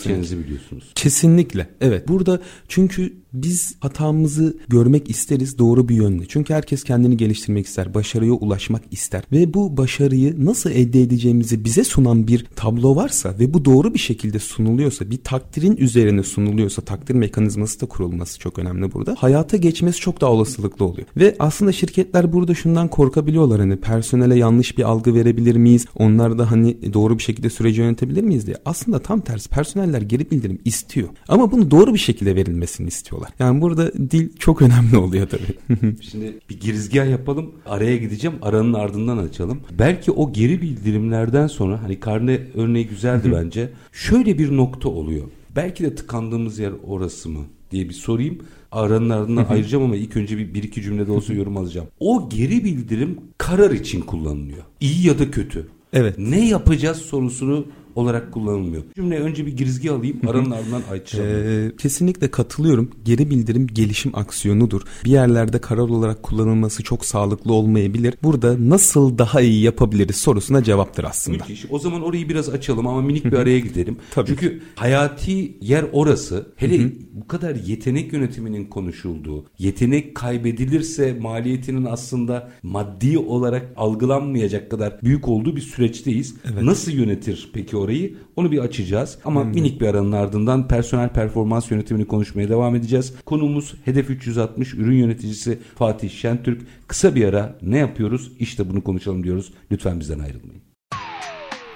biliyorsunuz. 0.45 0.91
Kesinlikle. 0.95 1.69
Evet. 1.81 2.07
Burada 2.07 2.41
çünkü 2.67 3.13
biz 3.33 3.75
hatamızı 3.79 4.57
görmek 4.67 5.09
isteriz 5.09 5.57
doğru 5.57 5.89
bir 5.89 5.95
yönde. 5.95 6.23
Çünkü 6.27 6.53
herkes 6.53 6.83
kendini 6.83 7.17
geliştirmek 7.17 7.65
ister, 7.65 7.93
başarıya 7.93 8.33
ulaşmak 8.33 8.81
ister 8.91 9.23
ve 9.31 9.53
bu 9.53 9.77
başarıyı 9.77 10.45
nasıl 10.45 10.69
elde 10.71 11.01
edeceğimizi 11.01 11.65
bize 11.65 11.83
sunan 11.83 12.27
bir 12.27 12.45
tablo 12.55 12.95
varsa 12.95 13.35
ve 13.39 13.53
bu 13.53 13.65
doğru 13.65 13.93
bir 13.93 13.99
şekilde 13.99 14.39
sunuluyorsa, 14.39 15.11
bir 15.11 15.17
takdirin 15.23 15.77
üzerine 15.77 16.23
sunuluyorsa, 16.23 16.81
takdir 16.81 17.15
mekanizması 17.15 17.81
da 17.81 17.85
kurulması 17.85 18.39
çok 18.39 18.59
önemli 18.59 18.93
burada. 18.93 19.15
Hayata 19.19 19.57
geçmesi 19.57 19.99
çok 19.99 20.21
daha 20.21 20.31
olasılıklı 20.31 20.85
oluyor. 20.85 21.07
Ve 21.17 21.35
aslında 21.39 21.71
şirketler 21.71 22.33
burada 22.33 22.55
şundan 22.55 22.87
korkabiliyorlar 22.87 23.59
hani 23.59 23.77
personele 23.77 24.35
yanlış 24.35 24.77
bir 24.77 24.83
algı 24.83 25.13
verebilir 25.13 25.55
miyiz? 25.55 25.85
Onlar 25.95 26.39
da 26.39 26.51
hani 26.51 26.93
doğru 26.93 27.17
bir 27.17 27.23
şekilde 27.23 27.49
süreci 27.49 27.81
yönetebilir 27.81 28.23
miyiz 28.23 28.47
diye. 28.47 28.57
Aslında 28.65 28.88
tam 28.97 29.21
tersi 29.21 29.49
personeller 29.49 30.01
geri 30.01 30.31
bildirim 30.31 30.59
istiyor. 30.65 31.09
Ama 31.27 31.51
bunu 31.51 31.71
doğru 31.71 31.93
bir 31.93 31.99
şekilde 31.99 32.35
verilmesini 32.35 32.87
istiyor 32.87 33.19
yapıyorlar. 33.19 33.33
Yani 33.39 33.61
burada 33.61 33.93
dil 34.11 34.29
çok 34.39 34.61
önemli 34.67 34.97
oluyor 34.97 35.27
tabii. 35.29 36.01
Şimdi 36.01 36.39
bir 36.49 36.59
girizgah 36.59 37.09
yapalım. 37.09 37.51
Araya 37.65 37.97
gideceğim. 37.97 38.37
Aranın 38.41 38.73
ardından 38.73 39.17
açalım. 39.17 39.61
Belki 39.79 40.11
o 40.11 40.33
geri 40.33 40.61
bildirimlerden 40.61 41.47
sonra 41.47 41.83
hani 41.83 41.99
karne 41.99 42.39
örneği 42.55 42.87
güzeldi 42.87 43.31
bence. 43.31 43.69
Şöyle 43.91 44.37
bir 44.37 44.57
nokta 44.57 44.89
oluyor. 44.89 45.25
Belki 45.55 45.83
de 45.83 45.95
tıkandığımız 45.95 46.59
yer 46.59 46.71
orası 46.87 47.29
mı 47.29 47.45
diye 47.71 47.89
bir 47.89 47.93
sorayım. 47.93 48.37
Aranın 48.71 49.09
ardından 49.09 49.45
ayıracağım 49.45 49.83
ama 49.83 49.95
ilk 49.95 50.17
önce 50.17 50.37
bir, 50.37 50.53
bir 50.53 50.63
iki 50.63 50.81
cümlede 50.81 51.11
olsa 51.11 51.33
yorum 51.33 51.57
alacağım. 51.57 51.87
O 51.99 52.29
geri 52.29 52.63
bildirim 52.63 53.17
karar 53.37 53.71
için 53.71 54.01
kullanılıyor. 54.01 54.63
İyi 54.81 55.07
ya 55.07 55.19
da 55.19 55.31
kötü. 55.31 55.67
Evet. 55.93 56.17
Ne 56.17 56.47
yapacağız 56.47 56.97
sorusunu 56.97 57.65
olarak 57.99 58.31
kullanılmıyor. 58.31 58.83
Cümle 58.95 59.19
önce 59.19 59.45
bir 59.45 59.57
girizgi 59.57 59.91
alayım 59.91 60.21
aranın 60.27 60.51
ardından 60.51 60.81
Ayçiçek. 60.91 61.21
Ee, 61.25 61.71
kesinlikle 61.77 62.31
katılıyorum. 62.31 62.89
Geri 63.05 63.29
bildirim 63.29 63.67
gelişim 63.67 64.11
aksiyonudur. 64.15 64.81
Bir 65.05 65.11
yerlerde 65.11 65.61
karar 65.61 65.81
olarak 65.81 66.23
kullanılması 66.23 66.83
çok 66.83 67.05
sağlıklı 67.05 67.53
olmayabilir. 67.53 68.13
Burada 68.23 68.69
nasıl 68.69 69.17
daha 69.17 69.41
iyi 69.41 69.63
yapabiliriz 69.63 70.15
sorusuna 70.15 70.63
cevaptır 70.63 71.03
aslında. 71.03 71.37
Müthiş. 71.37 71.65
O 71.69 71.79
zaman 71.79 72.01
orayı 72.01 72.29
biraz 72.29 72.49
açalım 72.49 72.87
ama 72.87 73.01
minik 73.01 73.25
bir 73.25 73.33
araya 73.33 73.59
gidelim. 73.59 73.97
Tabii. 74.11 74.27
Çünkü 74.27 74.61
hayati 74.75 75.57
yer 75.61 75.85
orası. 75.91 76.47
Hele 76.55 76.91
bu 77.13 77.27
kadar 77.27 77.55
yetenek 77.55 78.13
yönetiminin 78.13 78.65
konuşulduğu, 78.65 79.45
yetenek 79.59 80.15
kaybedilirse 80.15 81.17
maliyetinin 81.21 81.85
aslında 81.85 82.49
maddi 82.63 83.17
olarak 83.17 83.73
algılanmayacak 83.77 84.71
kadar 84.71 85.01
büyük 85.03 85.27
olduğu 85.27 85.55
bir 85.55 85.61
süreçteyiz. 85.61 86.35
Evet. 86.53 86.63
Nasıl 86.63 86.91
yönetir 86.91 87.49
peki 87.53 87.77
orayı? 87.77 87.88
Orayı. 87.89 88.13
Onu 88.35 88.51
bir 88.51 88.59
açacağız. 88.59 89.17
Ama 89.25 89.43
hmm. 89.43 89.49
minik 89.49 89.81
bir 89.81 89.87
aranın 89.87 90.11
ardından 90.11 90.67
personel 90.67 91.09
performans 91.09 91.71
yönetimini 91.71 92.05
konuşmaya 92.07 92.49
devam 92.49 92.75
edeceğiz. 92.75 93.13
Konuğumuz 93.25 93.73
Hedef 93.85 94.09
360 94.09 94.73
ürün 94.73 94.97
yöneticisi 94.97 95.59
Fatih 95.75 96.09
Şentürk. 96.09 96.61
Kısa 96.87 97.15
bir 97.15 97.25
ara 97.25 97.57
ne 97.61 97.77
yapıyoruz? 97.77 98.31
İşte 98.39 98.69
bunu 98.69 98.83
konuşalım 98.83 99.23
diyoruz. 99.23 99.53
Lütfen 99.71 99.99
bizden 99.99 100.19
ayrılmayın. 100.19 100.61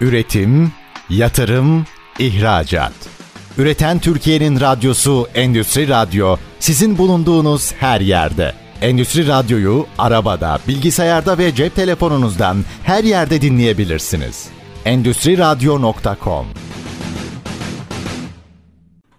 Üretim, 0.01 0.71
yatırım, 1.09 1.85
ihracat. 2.19 2.93
Üreten 3.57 3.99
Türkiye'nin 3.99 4.59
radyosu 4.59 5.27
Endüstri 5.35 5.87
Radyo 5.87 6.37
sizin 6.59 6.97
bulunduğunuz 6.97 7.73
her 7.73 8.01
yerde. 8.01 8.53
Endüstri 8.81 9.27
Radyo'yu 9.27 9.85
arabada, 9.97 10.59
bilgisayarda 10.67 11.37
ve 11.37 11.55
cep 11.55 11.75
telefonunuzdan 11.75 12.57
her 12.83 13.03
yerde 13.03 13.41
dinleyebilirsiniz. 13.41 14.52
Endüstri 14.85 15.37
Radyo.com 15.37 16.45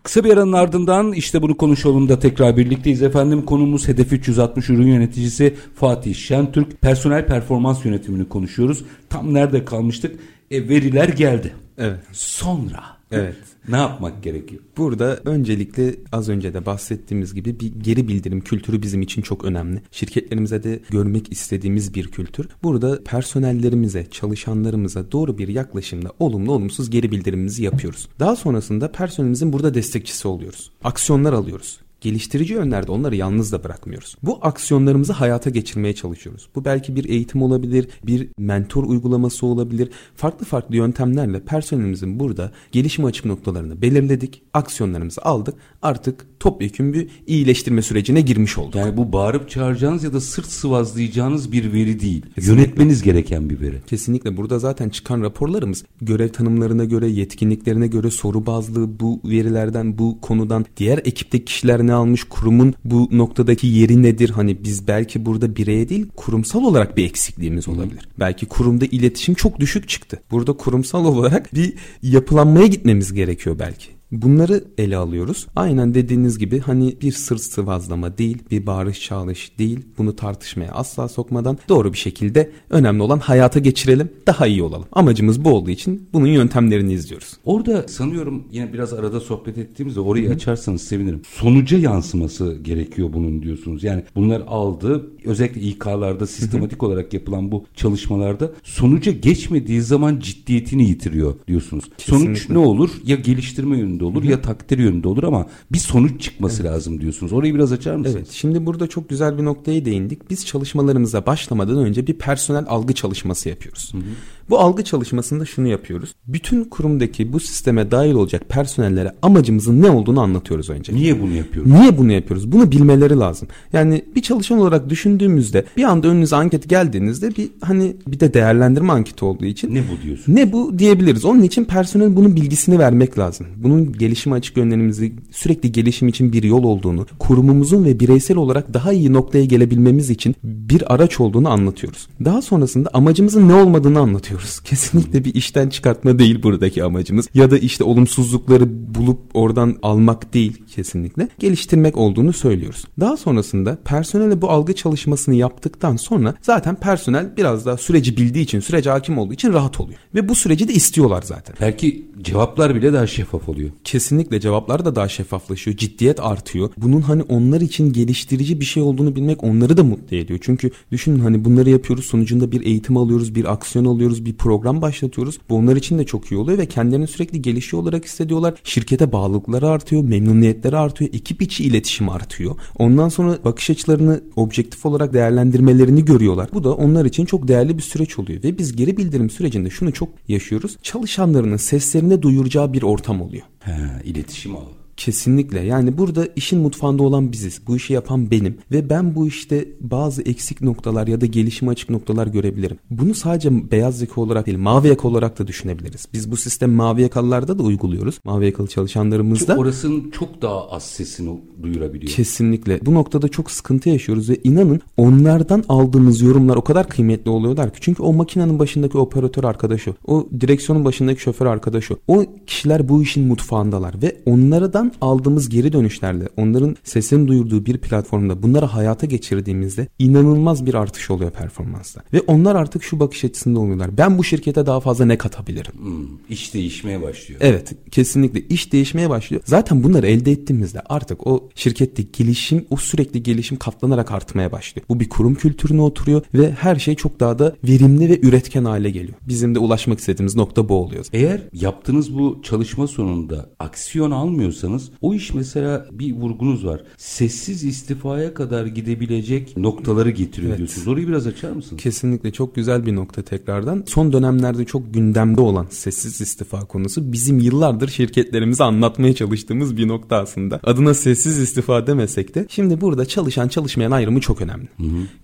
Kısa 0.02 0.24
bir 0.24 0.30
aranın 0.32 0.52
ardından 0.52 1.12
işte 1.12 1.42
bunu 1.42 1.56
konuşalım 1.56 2.08
da 2.08 2.18
tekrar 2.18 2.56
birlikteyiz 2.56 3.02
efendim. 3.02 3.44
Konumuz 3.44 3.88
Hedef 3.88 4.12
360 4.12 4.70
ürün 4.70 4.86
yöneticisi 4.86 5.54
Fatih 5.74 6.14
Şentürk. 6.14 6.80
Personel 6.80 7.26
performans 7.26 7.84
yönetimini 7.84 8.28
konuşuyoruz. 8.28 8.84
Tam 9.10 9.34
nerede 9.34 9.64
kalmıştık? 9.64 10.20
E, 10.50 10.68
veriler 10.68 11.08
geldi. 11.08 11.54
Evet. 11.78 12.00
Sonra. 12.12 12.82
Evet. 13.12 13.36
Ne 13.68 13.76
yapmak 13.76 14.22
gerekiyor? 14.22 14.62
Burada 14.76 15.20
öncelikle 15.24 15.94
az 16.12 16.28
önce 16.28 16.54
de 16.54 16.66
bahsettiğimiz 16.66 17.34
gibi 17.34 17.60
bir 17.60 17.72
geri 17.80 18.08
bildirim 18.08 18.40
kültürü 18.40 18.82
bizim 18.82 19.02
için 19.02 19.22
çok 19.22 19.44
önemli. 19.44 19.82
Şirketlerimize 19.90 20.62
de 20.62 20.80
görmek 20.90 21.32
istediğimiz 21.32 21.94
bir 21.94 22.08
kültür. 22.08 22.48
Burada 22.62 23.04
personellerimize, 23.04 24.06
çalışanlarımıza 24.10 25.12
doğru 25.12 25.38
bir 25.38 25.48
yaklaşımda 25.48 26.12
olumlu 26.18 26.52
olumsuz 26.52 26.90
geri 26.90 27.10
bildirimimizi 27.10 27.62
yapıyoruz. 27.62 28.08
Daha 28.20 28.36
sonrasında 28.36 28.92
personelimizin 28.92 29.52
burada 29.52 29.74
destekçisi 29.74 30.28
oluyoruz. 30.28 30.70
Aksiyonlar 30.84 31.32
alıyoruz 31.32 31.83
geliştirici 32.04 32.54
yönlerde 32.54 32.92
onları 32.92 33.16
yalnız 33.16 33.52
da 33.52 33.64
bırakmıyoruz. 33.64 34.16
Bu 34.22 34.38
aksiyonlarımızı 34.42 35.12
hayata 35.12 35.50
geçirmeye 35.50 35.94
çalışıyoruz. 35.94 36.48
Bu 36.54 36.64
belki 36.64 36.96
bir 36.96 37.08
eğitim 37.08 37.42
olabilir, 37.42 37.88
bir 38.06 38.28
mentor 38.38 38.84
uygulaması 38.84 39.46
olabilir. 39.46 39.90
Farklı 40.14 40.46
farklı 40.46 40.76
yöntemlerle 40.76 41.40
personelimizin 41.40 42.20
burada 42.20 42.52
gelişim 42.72 43.04
açık 43.04 43.24
noktalarını 43.24 43.82
belirledik, 43.82 44.42
aksiyonlarımızı 44.52 45.22
aldık. 45.22 45.54
Artık 45.82 46.26
topyekun 46.44 46.92
bir 46.92 47.08
iyileştirme 47.26 47.82
sürecine 47.82 48.20
girmiş 48.20 48.58
olduk. 48.58 48.74
Yani 48.74 48.96
bu 48.96 49.12
bağırıp 49.12 49.50
çağıracağınız 49.50 50.04
ya 50.04 50.12
da 50.12 50.20
sırt 50.20 50.46
sıvazlayacağınız 50.46 51.52
bir 51.52 51.72
veri 51.72 52.00
değil. 52.00 52.22
Kesinlikle. 52.34 52.62
Yönetmeniz 52.62 53.02
gereken 53.02 53.50
bir 53.50 53.60
veri. 53.60 53.80
Kesinlikle 53.86 54.36
burada 54.36 54.58
zaten 54.58 54.88
çıkan 54.88 55.22
raporlarımız 55.22 55.84
görev 56.02 56.28
tanımlarına 56.28 56.84
göre, 56.84 57.08
yetkinliklerine 57.08 57.86
göre 57.86 58.10
soru 58.10 58.46
bazlı 58.46 59.00
bu 59.00 59.20
verilerden, 59.24 59.98
bu 59.98 60.20
konudan 60.20 60.66
diğer 60.76 60.98
ekipteki 60.98 61.44
kişiler 61.44 61.86
ne 61.86 61.92
almış, 61.92 62.24
kurumun 62.24 62.74
bu 62.84 63.08
noktadaki 63.12 63.66
yeri 63.66 64.02
nedir? 64.02 64.30
Hani 64.30 64.64
biz 64.64 64.88
belki 64.88 65.26
burada 65.26 65.56
bireye 65.56 65.88
değil 65.88 66.06
kurumsal 66.16 66.64
olarak 66.64 66.96
bir 66.96 67.04
eksikliğimiz 67.04 67.68
olabilir. 67.68 68.02
Hı. 68.02 68.20
Belki 68.20 68.46
kurumda 68.46 68.84
iletişim 68.84 69.34
çok 69.34 69.60
düşük 69.60 69.88
çıktı. 69.88 70.22
Burada 70.30 70.52
kurumsal 70.52 71.04
olarak 71.14 71.54
bir 71.54 71.74
yapılanmaya 72.02 72.66
gitmemiz 72.66 73.12
gerekiyor 73.12 73.58
belki. 73.58 73.93
Bunları 74.22 74.64
ele 74.78 74.96
alıyoruz. 74.96 75.46
Aynen 75.56 75.94
dediğiniz 75.94 76.38
gibi 76.38 76.60
hani 76.60 76.96
bir 77.02 77.12
sırt 77.12 77.40
sıvazlama 77.40 78.18
değil, 78.18 78.38
bir 78.50 78.66
bağırış 78.66 79.00
çağrış 79.00 79.58
değil. 79.58 79.80
Bunu 79.98 80.16
tartışmaya 80.16 80.72
asla 80.72 81.08
sokmadan 81.08 81.58
doğru 81.68 81.92
bir 81.92 81.98
şekilde 81.98 82.50
önemli 82.70 83.02
olan 83.02 83.18
hayata 83.18 83.58
geçirelim, 83.60 84.08
daha 84.26 84.46
iyi 84.46 84.62
olalım. 84.62 84.86
Amacımız 84.92 85.44
bu 85.44 85.50
olduğu 85.50 85.70
için 85.70 86.08
bunun 86.12 86.26
yöntemlerini 86.26 86.92
izliyoruz. 86.92 87.32
Orada 87.44 87.88
sanıyorum 87.88 88.44
yine 88.52 88.72
biraz 88.72 88.92
arada 88.92 89.20
sohbet 89.20 89.58
ettiğimizde 89.58 90.00
orayı 90.00 90.26
Hı-hı. 90.26 90.34
açarsanız 90.34 90.82
sevinirim. 90.82 91.22
Sonuca 91.28 91.78
yansıması 91.78 92.58
gerekiyor 92.62 93.12
bunun 93.12 93.42
diyorsunuz. 93.42 93.84
Yani 93.84 94.02
bunlar 94.16 94.42
aldı 94.46 95.10
özellikle 95.24 95.60
İK'larda 95.60 96.26
sistematik 96.26 96.82
Hı-hı. 96.82 96.86
olarak 96.86 97.14
yapılan 97.14 97.52
bu 97.52 97.64
çalışmalarda 97.76 98.52
sonuca 98.62 99.12
geçmediği 99.12 99.82
zaman 99.82 100.20
ciddiyetini 100.20 100.88
yitiriyor 100.88 101.34
diyorsunuz. 101.48 101.84
Kesinlikle. 101.98 102.24
Sonuç 102.24 102.50
ne 102.50 102.58
olur? 102.58 102.90
Ya 103.06 103.16
geliştirme 103.16 103.78
yönünde 103.78 104.03
yönünde 104.04 104.18
olur 104.18 104.24
Hı-hı. 104.24 104.32
ya 104.32 104.42
takdir 104.42 104.78
yönünde 104.78 105.08
olur 105.08 105.24
ama 105.24 105.46
bir 105.72 105.78
sonuç 105.78 106.20
çıkması 106.20 106.62
evet. 106.62 106.72
lazım 106.72 107.00
diyorsunuz. 107.00 107.32
Orayı 107.32 107.54
biraz 107.54 107.72
açar 107.72 107.96
mısınız? 107.96 108.16
Evet. 108.16 108.30
Şimdi 108.30 108.66
burada 108.66 108.86
çok 108.86 109.08
güzel 109.08 109.38
bir 109.38 109.44
noktaya 109.44 109.84
değindik. 109.84 110.30
Biz 110.30 110.46
çalışmalarımıza 110.46 111.26
başlamadan 111.26 111.78
önce 111.78 112.06
bir 112.06 112.14
personel 112.14 112.64
algı 112.68 112.92
çalışması 112.92 113.48
yapıyoruz. 113.48 113.92
Hı-hı. 113.92 114.02
Bu 114.50 114.58
algı 114.58 114.84
çalışmasında 114.84 115.44
şunu 115.44 115.68
yapıyoruz. 115.68 116.14
Bütün 116.26 116.64
kurumdaki 116.64 117.32
bu 117.32 117.40
sisteme 117.40 117.90
dahil 117.90 118.14
olacak 118.14 118.42
personellere 118.48 119.12
amacımızın 119.22 119.82
ne 119.82 119.90
olduğunu 119.90 120.20
anlatıyoruz 120.20 120.70
önce. 120.70 120.94
Niye 120.94 121.22
bunu 121.22 121.32
yapıyoruz? 121.32 121.72
Niye 121.72 121.98
bunu 121.98 122.12
yapıyoruz? 122.12 122.52
Bunu 122.52 122.70
bilmeleri 122.70 123.18
lazım. 123.18 123.48
Yani 123.72 124.04
bir 124.16 124.22
çalışan 124.22 124.58
olarak 124.58 124.90
düşündüğümüzde 124.90 125.64
bir 125.76 125.84
anda 125.84 126.08
önünüze 126.08 126.36
anket 126.36 126.68
geldiğinizde 126.68 127.36
bir 127.36 127.48
hani 127.60 127.96
bir 128.06 128.20
de 128.20 128.34
değerlendirme 128.34 128.92
anketi 128.92 129.24
olduğu 129.24 129.44
için 129.44 129.74
ne 129.74 129.82
bu 129.92 130.02
diyorsun? 130.02 130.34
Ne 130.34 130.52
bu 130.52 130.78
diyebiliriz. 130.78 131.24
Onun 131.24 131.42
için 131.42 131.64
personel 131.64 132.16
bunun 132.16 132.36
bilgisini 132.36 132.78
vermek 132.78 133.18
lazım. 133.18 133.46
Bunun 133.56 133.92
gelişim 133.92 134.32
açık 134.32 134.56
yönlerimizi 134.56 135.12
sürekli 135.30 135.72
gelişim 135.72 136.08
için 136.08 136.32
bir 136.32 136.42
yol 136.42 136.64
olduğunu, 136.64 137.06
kurumumuzun 137.18 137.84
ve 137.84 138.00
bireysel 138.00 138.36
olarak 138.36 138.74
daha 138.74 138.92
iyi 138.92 139.12
noktaya 139.12 139.44
gelebilmemiz 139.44 140.10
için 140.10 140.34
bir 140.42 140.94
araç 140.94 141.20
olduğunu 141.20 141.48
anlatıyoruz. 141.48 142.08
Daha 142.24 142.42
sonrasında 142.42 142.90
amacımızın 142.92 143.48
ne 143.48 143.54
olmadığını 143.54 143.98
anlatıyoruz 143.98 144.33
yapıyoruz. 144.34 144.60
Kesinlikle 144.60 145.24
bir 145.24 145.34
işten 145.34 145.68
çıkartma 145.68 146.18
değil 146.18 146.42
buradaki 146.42 146.84
amacımız. 146.84 147.28
Ya 147.34 147.50
da 147.50 147.58
işte 147.58 147.84
olumsuzlukları 147.84 148.94
bulup 148.94 149.18
oradan 149.34 149.76
almak 149.82 150.34
değil 150.34 150.62
kesinlikle. 150.74 151.28
Geliştirmek 151.38 151.96
olduğunu 151.96 152.32
söylüyoruz. 152.32 152.84
Daha 153.00 153.16
sonrasında 153.16 153.78
personele 153.84 154.42
bu 154.42 154.50
algı 154.50 154.74
çalışmasını 154.74 155.34
yaptıktan 155.34 155.96
sonra 155.96 156.34
zaten 156.42 156.76
personel 156.76 157.36
biraz 157.36 157.66
daha 157.66 157.76
süreci 157.76 158.16
bildiği 158.16 158.42
için, 158.42 158.60
sürece 158.60 158.90
hakim 158.90 159.18
olduğu 159.18 159.32
için 159.32 159.52
rahat 159.52 159.80
oluyor. 159.80 159.98
Ve 160.14 160.28
bu 160.28 160.34
süreci 160.34 160.68
de 160.68 160.72
istiyorlar 160.72 161.22
zaten. 161.22 161.56
Belki 161.60 162.06
cevaplar 162.22 162.74
bile 162.74 162.92
daha 162.92 163.06
şeffaf 163.06 163.48
oluyor. 163.48 163.70
Kesinlikle 163.84 164.40
cevaplar 164.40 164.84
da 164.84 164.96
daha 164.96 165.08
şeffaflaşıyor. 165.08 165.76
Ciddiyet 165.76 166.20
artıyor. 166.20 166.70
Bunun 166.76 167.00
hani 167.00 167.22
onlar 167.22 167.60
için 167.60 167.92
geliştirici 167.92 168.60
bir 168.60 168.64
şey 168.64 168.82
olduğunu 168.82 169.16
bilmek 169.16 169.44
onları 169.44 169.76
da 169.76 169.84
mutlu 169.84 170.16
ediyor. 170.16 170.38
Çünkü 170.42 170.70
düşünün 170.92 171.18
hani 171.18 171.44
bunları 171.44 171.70
yapıyoruz 171.70 172.04
sonucunda 172.04 172.52
bir 172.52 172.66
eğitim 172.66 172.96
alıyoruz, 172.96 173.34
bir 173.34 173.52
aksiyon 173.52 173.84
alıyoruz, 173.84 174.23
bir 174.24 174.34
program 174.34 174.82
başlatıyoruz. 174.82 175.38
Bu 175.48 175.56
onlar 175.56 175.76
için 175.76 175.98
de 175.98 176.06
çok 176.06 176.32
iyi 176.32 176.36
oluyor 176.36 176.58
ve 176.58 176.66
kendilerini 176.66 177.06
sürekli 177.06 177.42
gelişiyor 177.42 177.82
olarak 177.82 178.04
hissediyorlar. 178.04 178.54
Şirkete 178.64 179.12
bağlılıkları 179.12 179.68
artıyor, 179.68 180.04
memnuniyetleri 180.04 180.76
artıyor, 180.76 181.10
ekip 181.14 181.42
içi 181.42 181.64
iletişim 181.64 182.08
artıyor. 182.08 182.56
Ondan 182.78 183.08
sonra 183.08 183.38
bakış 183.44 183.70
açılarını 183.70 184.20
objektif 184.36 184.86
olarak 184.86 185.12
değerlendirmelerini 185.12 186.04
görüyorlar. 186.04 186.48
Bu 186.54 186.64
da 186.64 186.74
onlar 186.74 187.04
için 187.04 187.24
çok 187.24 187.48
değerli 187.48 187.78
bir 187.78 187.82
süreç 187.82 188.18
oluyor 188.18 188.42
ve 188.42 188.58
biz 188.58 188.76
geri 188.76 188.96
bildirim 188.96 189.30
sürecinde 189.30 189.70
şunu 189.70 189.92
çok 189.92 190.08
yaşıyoruz. 190.28 190.76
Çalışanlarının 190.82 191.56
seslerine 191.56 192.22
duyuracağı 192.22 192.72
bir 192.72 192.82
ortam 192.82 193.22
oluyor. 193.22 193.42
He, 193.60 193.72
iletişim 194.04 194.56
ağı. 194.56 194.83
Kesinlikle 194.96 195.60
yani 195.60 195.98
burada 195.98 196.28
işin 196.36 196.60
mutfağında 196.60 197.02
olan 197.02 197.32
biziz. 197.32 197.60
Bu 197.66 197.76
işi 197.76 197.92
yapan 197.92 198.30
benim 198.30 198.58
ve 198.72 198.90
ben 198.90 199.14
bu 199.14 199.26
işte 199.26 199.68
bazı 199.80 200.22
eksik 200.22 200.62
noktalar 200.62 201.06
ya 201.06 201.20
da 201.20 201.26
gelişime 201.26 201.70
açık 201.70 201.90
noktalar 201.90 202.26
görebilirim. 202.26 202.78
Bunu 202.90 203.14
sadece 203.14 203.70
beyaz 203.70 204.00
yaka 204.00 204.20
olarak 204.20 204.46
değil 204.46 204.58
mavi 204.58 204.88
yaka 204.88 205.08
olarak 205.08 205.38
da 205.38 205.46
düşünebiliriz. 205.46 206.06
Biz 206.12 206.30
bu 206.30 206.36
sistem 206.36 206.72
mavi 206.72 207.02
yakalılarda 207.02 207.58
da 207.58 207.62
uyguluyoruz. 207.62 208.18
Mavi 208.24 208.46
yakalı 208.46 208.66
çalışanlarımızda. 208.66 209.56
Orasının 209.56 210.10
çok 210.10 210.42
daha 210.42 210.70
az 210.70 210.82
sesini 210.82 211.40
duyurabiliyor. 211.62 212.12
Kesinlikle. 212.12 212.80
Bu 212.86 212.94
noktada 212.94 213.28
çok 213.28 213.50
sıkıntı 213.50 213.88
yaşıyoruz 213.88 214.30
ve 214.30 214.36
inanın 214.44 214.80
onlardan 214.96 215.64
aldığımız 215.68 216.20
yorumlar 216.20 216.56
o 216.56 216.62
kadar 216.62 216.88
kıymetli 216.88 217.30
oluyorlar 217.30 217.74
ki. 217.74 217.78
Çünkü 217.80 218.02
o 218.02 218.12
makinenin 218.12 218.58
başındaki 218.58 218.98
operatör 218.98 219.44
arkadaşı, 219.44 219.94
o 220.06 220.28
direksiyonun 220.40 220.84
başındaki 220.84 221.20
şoför 221.20 221.46
arkadaşı, 221.46 221.96
o 222.08 222.24
kişiler 222.46 222.88
bu 222.88 223.02
işin 223.02 223.26
mutfağındalar 223.26 224.02
ve 224.02 224.16
onlara 224.26 224.72
da 224.72 224.83
Onlardan 224.84 224.96
aldığımız 225.00 225.48
geri 225.48 225.72
dönüşlerle 225.72 226.28
onların 226.36 226.76
sesini 226.84 227.28
duyurduğu 227.28 227.66
bir 227.66 227.78
platformda 227.78 228.42
bunları 228.42 228.66
hayata 228.66 229.06
geçirdiğimizde 229.06 229.88
inanılmaz 229.98 230.66
bir 230.66 230.74
artış 230.74 231.10
oluyor 231.10 231.30
performansta. 231.30 232.02
Ve 232.12 232.20
onlar 232.20 232.56
artık 232.56 232.82
şu 232.82 233.00
bakış 233.00 233.24
açısında 233.24 233.60
oluyorlar. 233.60 233.98
Ben 233.98 234.18
bu 234.18 234.24
şirkete 234.24 234.66
daha 234.66 234.80
fazla 234.80 235.04
ne 235.04 235.18
katabilirim? 235.18 235.72
Hmm, 235.78 236.06
iş 236.28 236.54
değişmeye 236.54 237.02
başlıyor. 237.02 237.40
Evet 237.42 237.72
kesinlikle 237.90 238.40
iş 238.40 238.72
değişmeye 238.72 239.10
başlıyor. 239.10 239.42
Zaten 239.44 239.84
bunları 239.84 240.06
elde 240.06 240.32
ettiğimizde 240.32 240.80
artık 240.80 241.26
o 241.26 241.48
şirkette 241.54 242.02
gelişim 242.02 242.64
o 242.70 242.76
sürekli 242.76 243.22
gelişim 243.22 243.58
katlanarak 243.58 244.12
artmaya 244.12 244.52
başlıyor. 244.52 244.86
Bu 244.88 245.00
bir 245.00 245.08
kurum 245.08 245.34
kültürüne 245.34 245.82
oturuyor 245.82 246.22
ve 246.34 246.50
her 246.50 246.76
şey 246.76 246.94
çok 246.94 247.20
daha 247.20 247.38
da 247.38 247.56
verimli 247.64 248.08
ve 248.08 248.20
üretken 248.20 248.64
hale 248.64 248.90
geliyor. 248.90 249.14
Bizim 249.28 249.54
de 249.54 249.58
ulaşmak 249.58 249.98
istediğimiz 249.98 250.36
nokta 250.36 250.68
bu 250.68 250.74
oluyor. 250.74 251.06
Eğer 251.12 251.40
yaptığınız 251.52 252.18
bu 252.18 252.40
çalışma 252.42 252.86
sonunda 252.86 253.50
aksiyon 253.58 254.10
almıyorsanız 254.10 254.73
çalışıyorsanız 254.74 254.90
o 255.02 255.14
iş 255.14 255.34
mesela 255.34 255.86
bir 255.92 256.12
vurgunuz 256.12 256.66
var. 256.66 256.80
Sessiz 256.96 257.64
istifaya 257.64 258.34
kadar 258.34 258.66
gidebilecek 258.66 259.56
noktaları 259.56 260.10
getiriyor 260.10 260.50
Evet. 260.50 260.58
diyorsunuz. 260.58 260.88
Orayı 260.88 261.08
biraz 261.08 261.26
açar 261.26 261.50
mısınız? 261.50 261.82
Kesinlikle 261.82 262.32
çok 262.32 262.54
güzel 262.54 262.86
bir 262.86 262.94
nokta 262.94 263.22
tekrardan. 263.22 263.84
Son 263.86 264.12
dönemlerde 264.12 264.64
çok 264.64 264.94
gündemde 264.94 265.40
olan 265.40 265.66
sessiz 265.70 266.20
istifa 266.20 266.60
konusu 266.60 267.12
bizim 267.12 267.38
yıllardır 267.38 267.88
şirketlerimize 267.88 268.64
anlatmaya 268.64 269.14
çalıştığımız 269.14 269.76
bir 269.76 269.88
nokta 269.88 270.16
aslında. 270.16 270.60
Adına 270.62 270.94
sessiz 270.94 271.38
istifa 271.38 271.86
demesek 271.86 272.34
de 272.34 272.46
şimdi 272.48 272.80
burada 272.80 273.06
çalışan 273.06 273.48
çalışmayan 273.48 273.90
ayrımı 273.90 274.20
çok 274.20 274.40
önemli. 274.40 274.68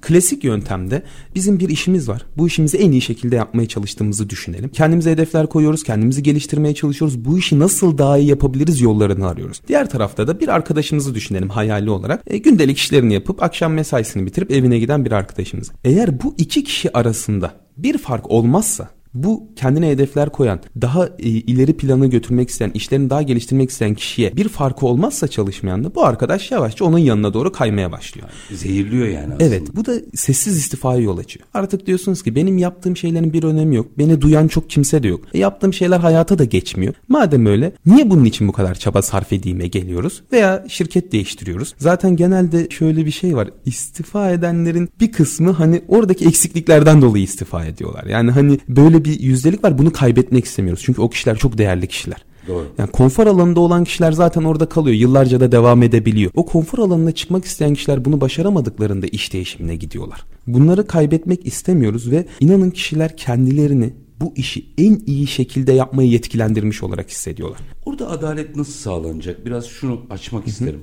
Klasik 0.01 0.45
yöntemde 0.45 1.03
bizim 1.35 1.61
bir 1.61 1.69
işimiz 1.69 2.09
var. 2.09 2.27
Bu 2.37 2.47
işimizi 2.47 2.77
en 2.77 2.93
iyi 2.93 3.01
şekilde 3.01 3.37
yapmaya 3.37 3.69
çalıştığımızı 3.69 4.31
düşünelim. 4.31 4.69
Kendimize 4.69 5.11
hedefler 5.11 5.47
koyuyoruz, 5.47 5.83
kendimizi 5.83 6.23
geliştirmeye 6.23 6.75
çalışıyoruz. 6.75 7.25
Bu 7.25 7.39
işi 7.39 7.59
nasıl 7.59 7.99
daha 7.99 8.19
iyi 8.19 8.29
yapabiliriz 8.29 8.81
yollarını 8.81 9.29
arıyoruz. 9.29 9.40
Diğer 9.69 9.91
tarafta 9.91 10.27
da 10.27 10.41
bir 10.41 10.49
arkadaşımızı 10.49 11.15
düşünelim 11.15 11.49
hayali 11.49 11.91
olarak. 11.91 12.23
E, 12.27 12.39
gündelik 12.39 12.79
işlerini 12.79 13.15
yapıp 13.15 13.43
akşam 13.43 13.73
mesaisini 13.73 14.27
bitirip 14.27 14.51
evine 14.51 14.79
giden 14.79 15.05
bir 15.05 15.13
arkadaşımız. 15.13 15.73
Eğer 15.85 16.23
bu 16.23 16.35
iki 16.39 16.65
kişi 16.65 16.97
arasında 16.97 17.53
bir 17.77 17.99
fark 17.99 18.31
olmazsa 18.31 18.89
bu 19.15 19.49
kendine 19.57 19.89
hedefler 19.89 20.31
koyan, 20.31 20.61
daha 20.83 21.07
e, 21.07 21.29
ileri 21.29 21.77
planı 21.77 22.07
götürmek 22.07 22.51
isteyen, 22.51 22.71
işlerini 22.75 23.11
daha 23.11 23.23
geliştirmek 23.23 23.71
isteyen 23.71 23.95
kişiye 23.95 24.37
bir 24.37 24.49
farkı 24.49 24.87
olmazsa 24.87 25.29
çalışmayan 25.29 25.85
da 25.85 25.95
bu 25.95 26.05
arkadaş 26.05 26.51
yavaşça 26.51 26.85
onun 26.85 26.99
yanına 26.99 27.35
doğru 27.35 27.53
kaymaya 27.53 27.93
başlıyor. 27.93 28.29
Zehirliyor 28.51 29.07
yani 29.07 29.35
aslında. 29.35 29.45
Evet 29.45 29.77
bu 29.77 29.87
da 29.87 29.93
sessiz 30.15 30.57
istifaya 30.57 31.01
yol 31.01 31.19
açıyor. 31.19 31.47
Artık 31.55 31.87
diyorsunuz 31.87 32.23
ki 32.23 32.35
benim 32.35 32.59
yaptığım 32.59 32.97
şeylerin 32.97 33.33
bir 33.33 33.43
önemi 33.43 33.77
yok. 33.77 33.87
Beni 33.99 34.21
duyan 34.21 34.49
çok 34.49 34.71
kimse 34.71 35.03
de 35.03 35.09
yok. 35.09 35.21
E, 35.35 35.39
yaptığım 35.39 35.75
şeyler 35.75 36.01
hayata 36.01 36.39
da 36.39 36.45
geçmiyor. 36.45 36.95
Madem 37.09 37.47
öyle 37.47 37.73
niye 37.87 38.11
bunun 38.11 38.25
için 38.25 38.49
bu 38.49 38.53
kadar 38.53 38.75
çaba 38.75 39.03
sarf 39.03 39.33
edeyime 39.33 39.67
geliyoruz? 39.67 40.23
Veya 40.33 40.65
şirket 40.69 41.13
değiştiriyoruz. 41.13 41.75
Zaten 41.79 42.17
genelde 42.17 42.71
şöyle 42.71 43.07
bir 43.07 43.11
şey 43.11 43.37
var. 43.37 43.49
İstifa 43.67 44.31
edenlerin 44.31 44.89
bir 45.01 45.13
kısmı 45.13 45.51
hani 45.51 45.83
oradaki 45.89 46.27
eksikliklerden 46.27 47.03
dolayı 47.03 47.25
istifa 47.25 47.65
ediyorlar. 47.65 48.05
Yani 48.05 48.31
hani 48.31 48.59
böyle 48.69 49.00
bir 49.05 49.21
yüzdelik 49.21 49.65
var 49.65 49.79
bunu 49.79 49.93
kaybetmek 49.93 50.45
istemiyoruz. 50.45 50.83
Çünkü 50.85 51.03
o 51.03 51.11
kişiler 51.11 51.37
çok 51.37 51.59
değerli 51.59 51.87
kişiler. 51.87 52.25
Doğru. 52.49 52.67
Yani 52.79 52.91
konfor 52.91 53.27
alanında 53.27 53.61
olan 53.61 53.85
kişiler 53.85 54.13
zaten 54.13 54.45
orada 54.45 54.69
kalıyor. 54.69 54.97
Yıllarca 54.97 55.41
da 55.41 55.53
devam 55.53 55.83
edebiliyor. 55.83 56.31
O 56.35 56.47
konfor 56.47 56.79
alanına 56.79 57.13
çıkmak 57.13 57.45
isteyen 57.45 57.75
kişiler 57.75 58.05
bunu 58.05 58.21
başaramadıklarında 58.21 59.07
iş 59.07 59.33
değişimine 59.33 59.77
gidiyorlar. 59.77 60.25
Bunları 60.47 60.87
kaybetmek 60.87 61.47
istemiyoruz 61.47 62.11
ve 62.11 62.27
inanın 62.41 62.71
kişiler 62.71 63.17
kendilerini 63.17 63.93
bu 64.21 64.33
işi 64.37 64.67
en 64.79 65.03
iyi 65.07 65.27
şekilde 65.27 65.73
yapmaya 65.73 66.09
yetkilendirmiş 66.09 66.83
olarak 66.83 67.11
hissediyorlar. 67.11 67.61
Orada 67.87 68.11
adalet 68.11 68.57
nasıl 68.57 68.73
sağlanacak? 68.73 69.47
Biraz 69.47 69.67
şunu 69.67 70.01
açmak 70.11 70.47
isterim. 70.47 70.83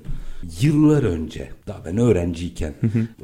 Yıllar 0.61 1.03
önce 1.03 1.49
daha 1.67 1.85
ben 1.85 1.97
öğrenciyken 1.97 2.73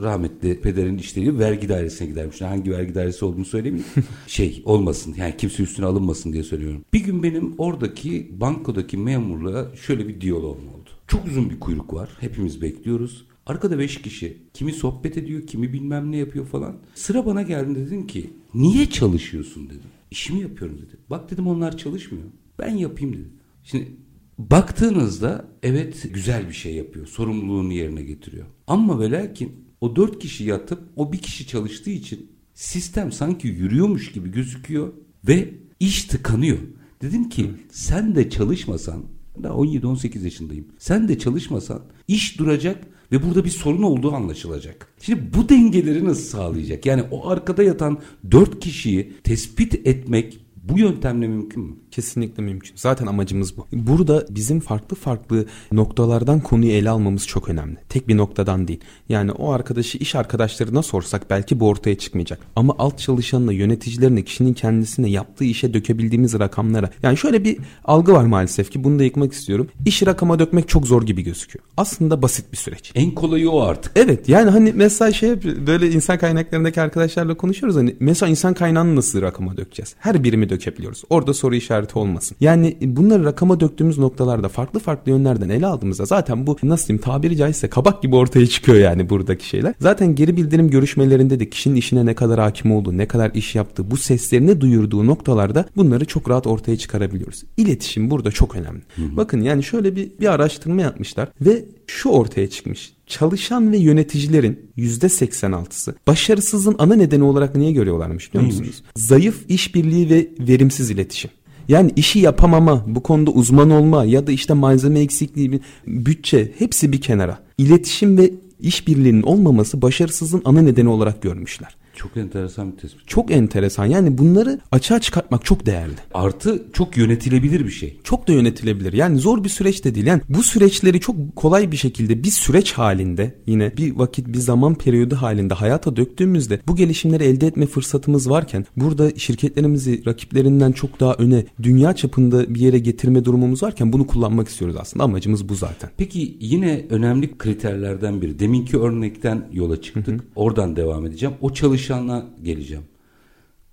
rahmetli 0.02 0.62
pederin 0.62 0.98
işleri 0.98 1.40
vergi 1.40 1.70
dairesine 1.70 2.08
gidermiş. 2.08 2.42
Hangi 2.42 2.72
vergi 2.72 2.96
dairesi 2.96 3.26
olduğunu 3.26 3.46
söylemeyeyim. 3.46 3.88
şey 4.28 4.62
olmasın 4.66 5.16
yani 5.18 5.38
kimse 5.38 5.64
üstüne 5.64 5.86
alınmasın 5.86 6.34
diye 6.34 6.44
söylüyorum. 6.44 6.86
Bir 6.94 7.00
gün 7.00 7.24
benim 7.24 7.56
oradaki 7.58 8.32
bankodaki 8.32 8.98
memurla 8.98 9.76
şöyle 9.76 10.08
bir 10.08 10.22
diyalogum 10.22 10.68
oldu. 10.68 10.90
Çok 11.08 11.28
uzun 11.28 11.50
bir 11.50 11.60
kuyruk 11.60 11.94
var. 11.94 12.10
Hepimiz 12.20 12.62
bekliyoruz. 12.62 13.26
Arkada 13.46 13.80
beş 13.80 14.02
kişi. 14.02 14.38
Kimi 14.54 14.72
sohbet 14.72 15.18
ediyor, 15.18 15.48
kimi 15.48 15.74
bilmem 15.74 16.12
ne 16.12 16.18
yapıyor 16.18 16.46
falan. 16.46 16.76
Sıra 16.96 17.26
bana 17.26 17.42
geldi 17.42 17.76
dedim 17.76 18.08
ki 18.08 18.30
niye 18.54 18.90
çalışıyorsun 18.90 19.66
dedim. 19.70 19.90
İşimi 20.12 20.42
yapıyorum 20.42 20.78
dedi. 20.78 20.98
Bak 21.10 21.32
dedim 21.32 21.48
onlar 21.48 21.78
çalışmıyor. 21.78 22.26
Ben 22.60 22.76
yapayım 22.76 23.14
dedi. 23.14 23.28
Şimdi 23.64 23.92
baktığınızda 24.38 25.46
evet 25.64 26.14
güzel 26.14 26.48
bir 26.48 26.54
şey 26.54 26.76
yapıyor. 26.76 27.08
Sorumluluğunu 27.08 27.74
yerine 27.74 28.04
getiriyor. 28.04 28.46
Ama 28.68 29.00
ve 29.00 29.12
lakin 29.12 29.52
o 29.82 29.96
dört 29.96 30.20
kişi 30.20 30.44
yatıp 30.44 30.80
o 30.96 31.14
bir 31.14 31.18
kişi 31.18 31.48
çalıştığı 31.48 31.90
için 31.90 32.32
sistem 32.54 33.12
sanki 33.12 33.48
yürüyormuş 33.48 34.12
gibi 34.12 34.32
gözüküyor 34.32 34.94
ve 35.28 35.54
iş 35.80 36.04
tıkanıyor. 36.04 36.58
Dedim 37.02 37.30
ki 37.30 37.52
sen 37.72 38.16
de 38.16 38.30
çalışmasan 38.30 39.04
daha 39.44 39.54
17-18 39.54 40.24
yaşındayım. 40.24 40.68
Sen 40.80 41.08
de 41.08 41.20
çalışmasan 41.20 41.82
iş 42.08 42.40
duracak 42.40 42.88
ve 43.12 43.24
burada 43.24 43.46
bir 43.46 43.50
sorun 43.50 43.84
olduğu 43.84 44.14
anlaşılacak. 44.14 44.88
Şimdi 45.02 45.34
bu 45.34 45.50
dengeleri 45.50 46.06
nasıl 46.06 46.24
sağlayacak? 46.24 46.86
Yani 46.86 47.04
o 47.12 47.28
arkada 47.30 47.64
yatan 47.64 48.00
dört 48.32 48.60
kişiyi 48.60 49.14
tespit 49.24 49.88
etmek 49.88 50.43
bu 50.64 50.80
yöntemle 50.80 51.28
mümkün 51.28 51.64
mü? 51.64 51.76
Kesinlikle 51.92 52.44
mümkün. 52.44 52.72
Zaten 52.76 53.08
amacımız 53.08 53.58
bu. 53.58 53.68
Burada 53.74 54.26
bizim 54.30 54.60
farklı 54.60 54.96
farklı 54.96 55.46
noktalardan 55.72 56.40
konuyu 56.40 56.72
ele 56.72 56.90
almamız 56.90 57.28
çok 57.28 57.50
önemli. 57.50 57.78
Tek 57.90 58.08
bir 58.08 58.18
noktadan 58.18 58.68
değil. 58.68 58.80
Yani 59.10 59.32
o 59.32 59.52
arkadaşı 59.52 59.98
iş 59.98 60.16
arkadaşlarına 60.16 60.84
sorsak 60.84 61.30
belki 61.30 61.60
bu 61.60 61.68
ortaya 61.68 61.98
çıkmayacak. 61.98 62.40
Ama 62.56 62.76
alt 62.78 63.00
çalışanına, 63.00 63.52
yöneticilerine, 63.52 64.22
kişinin 64.24 64.54
kendisine 64.54 65.10
yaptığı 65.10 65.44
işe 65.44 65.74
dökebildiğimiz 65.74 66.40
rakamlara. 66.40 66.90
Yani 67.04 67.18
şöyle 67.18 67.44
bir 67.44 67.58
algı 67.86 68.14
var 68.14 68.26
maalesef 68.26 68.72
ki 68.72 68.84
bunu 68.84 69.00
da 69.00 69.04
yıkmak 69.04 69.34
istiyorum. 69.34 69.68
İşi 69.86 70.06
rakama 70.06 70.40
dökmek 70.40 70.70
çok 70.70 70.88
zor 70.88 71.04
gibi 71.04 71.22
gözüküyor. 71.22 71.66
Aslında 71.78 72.22
basit 72.22 72.52
bir 72.52 72.58
süreç. 72.58 72.92
En 72.96 73.12
kolayı 73.12 73.50
o 73.50 73.62
artık. 73.62 73.92
Evet 73.96 74.30
yani 74.30 74.50
hani 74.50 74.74
mesela 74.76 75.12
şey 75.12 75.44
böyle 75.68 75.92
insan 75.92 76.18
kaynaklarındaki 76.18 76.82
arkadaşlarla 76.82 77.38
konuşuyoruz 77.38 77.76
hani 77.76 77.96
mesela 78.00 78.30
insan 78.30 78.54
kaynağını 78.54 78.96
nasıl 78.96 79.22
rakama 79.22 79.58
dökeceğiz? 79.58 79.96
Her 80.00 80.24
birimi 80.24 80.50
dökebiliyoruz. 80.54 81.04
Orada 81.10 81.34
soru 81.34 81.56
işareti 81.56 82.00
olmasın. 82.00 82.38
Yani 82.40 82.78
bunları 82.82 83.26
rakama 83.26 83.60
döktüğümüz 83.60 83.98
noktalarda 83.98 84.50
farklı 84.50 84.80
farklı 84.80 85.12
yönlerden 85.12 85.50
ele 85.50 85.68
aldığımızda 85.68 86.06
zaten 86.06 86.48
bu 86.48 86.58
nasıl 86.64 86.88
diyeyim 86.88 87.04
tabiri 87.04 87.38
caizse 87.38 87.70
kabak 87.70 88.02
gibi 88.02 88.16
ortaya 88.16 88.48
çıkıyor 88.48 88.78
yani 88.78 89.10
buradaki 89.10 89.48
şeyler. 89.48 89.74
Zaten 89.80 90.16
geri 90.16 90.38
bildirim 90.38 90.70
görüşmelerinde 90.70 91.40
de 91.40 91.50
kişinin 91.50 91.76
işine 91.76 92.06
ne 92.06 92.16
kadar 92.16 92.40
hakim 92.40 92.72
olduğu, 92.72 92.98
ne 92.98 93.08
kadar 93.08 93.32
iş 93.34 93.56
yaptığı, 93.56 93.92
bu 93.92 93.98
seslerini 93.98 94.62
duyurduğu 94.62 95.08
noktalarda 95.08 95.66
bunları 95.76 96.06
çok 96.06 96.30
rahat 96.30 96.48
ortaya 96.48 96.78
çıkarabiliyoruz. 96.78 97.44
İletişim 97.58 98.10
burada 98.10 98.32
çok 98.32 98.56
önemli. 98.56 98.82
Bakın 98.98 99.42
yani 99.42 99.64
şöyle 99.64 99.96
bir, 99.96 100.12
bir 100.20 100.34
araştırma 100.34 100.82
yapmışlar 100.82 101.30
ve 101.42 101.66
şu 101.88 102.10
ortaya 102.10 102.50
çıkmış. 102.50 102.93
Çalışan 103.08 103.72
ve 103.72 103.78
yöneticilerin 103.78 104.60
%86'sı 104.78 105.96
başarısızlığın 106.08 106.76
ana 106.80 106.96
nedeni 106.96 107.24
olarak 107.24 107.56
niye 107.56 107.72
görüyorlarmış 107.72 108.30
biliyor 108.30 108.44
Neymiş? 108.44 108.68
musunuz? 108.68 108.84
Zayıf 108.96 109.46
işbirliği 109.50 110.10
ve 110.10 110.30
verimsiz 110.40 110.90
iletişim. 110.92 111.32
Yani 111.68 111.92
işi 111.96 112.20
yapamama, 112.20 112.84
bu 112.88 113.04
konuda 113.04 113.32
uzman 113.32 113.70
olma 113.70 114.06
ya 114.06 114.28
da 114.28 114.32
işte 114.32 114.54
malzeme 114.54 115.00
eksikliği, 115.00 115.60
bütçe 115.88 116.52
hepsi 116.60 116.92
bir 116.92 117.02
kenara. 117.02 117.40
İletişim 117.58 118.18
ve 118.18 118.32
işbirliğinin 118.60 119.22
olmaması 119.24 119.82
başarısızlığın 119.82 120.42
ana 120.46 120.62
nedeni 120.62 120.90
olarak 120.90 121.22
görmüşler. 121.22 121.76
Çok 121.96 122.18
enteresan 122.18 122.72
bir 122.72 122.78
tespit. 122.78 123.08
Çok 123.08 123.32
enteresan. 123.32 123.86
Yani 123.86 124.18
bunları 124.18 124.60
açığa 124.72 125.00
çıkartmak 125.00 125.46
çok 125.46 125.66
değerli. 125.66 125.94
Artı 126.14 126.64
çok 126.74 126.98
yönetilebilir 126.98 127.66
bir 127.66 127.72
şey. 127.72 128.00
Çok 128.04 128.28
da 128.28 128.34
yönetilebilir. 128.34 128.94
Yani 128.94 129.20
zor 129.20 129.44
bir 129.44 129.50
süreç 129.50 129.86
de 129.86 129.96
değil. 129.96 130.06
Yani 130.06 130.22
bu 130.30 130.44
süreçleri 130.44 131.00
çok 131.00 131.36
kolay 131.36 131.72
bir 131.72 131.78
şekilde 131.78 132.24
bir 132.24 132.32
süreç 132.32 132.74
halinde 132.74 133.36
yine 133.48 133.78
bir 133.78 133.96
vakit 133.96 134.28
bir 134.28 134.38
zaman 134.38 134.76
periyodu 134.76 135.16
halinde 135.16 135.54
hayata 135.54 135.96
döktüğümüzde 135.96 136.60
bu 136.68 136.76
gelişimleri 136.76 137.24
elde 137.24 137.48
etme 137.48 137.66
fırsatımız 137.66 138.30
varken 138.30 138.66
burada 138.78 139.12
şirketlerimizi 139.16 140.06
rakiplerinden 140.06 140.72
çok 140.72 141.00
daha 141.00 141.14
öne 141.14 141.46
dünya 141.64 141.96
çapında 141.96 142.56
bir 142.56 142.60
yere 142.60 142.80
getirme 142.80 143.26
durumumuz 143.26 143.64
varken 143.64 143.94
bunu 143.94 144.08
kullanmak 144.08 144.48
istiyoruz 144.48 144.78
aslında. 144.80 145.04
Amacımız 145.04 145.50
bu 145.50 145.56
zaten. 145.56 145.90
Peki 145.98 146.38
yine 146.40 146.86
önemli 146.90 147.38
kriterlerden 147.38 148.22
biri. 148.22 148.40
Deminki 148.40 148.78
örnekten 148.78 149.48
yola 149.52 149.82
çıktık. 149.82 150.24
Oradan 150.36 150.76
devam 150.76 151.06
edeceğim. 151.06 151.36
O 151.42 151.54
çalışana 151.84 152.26
geleceğim. 152.44 152.84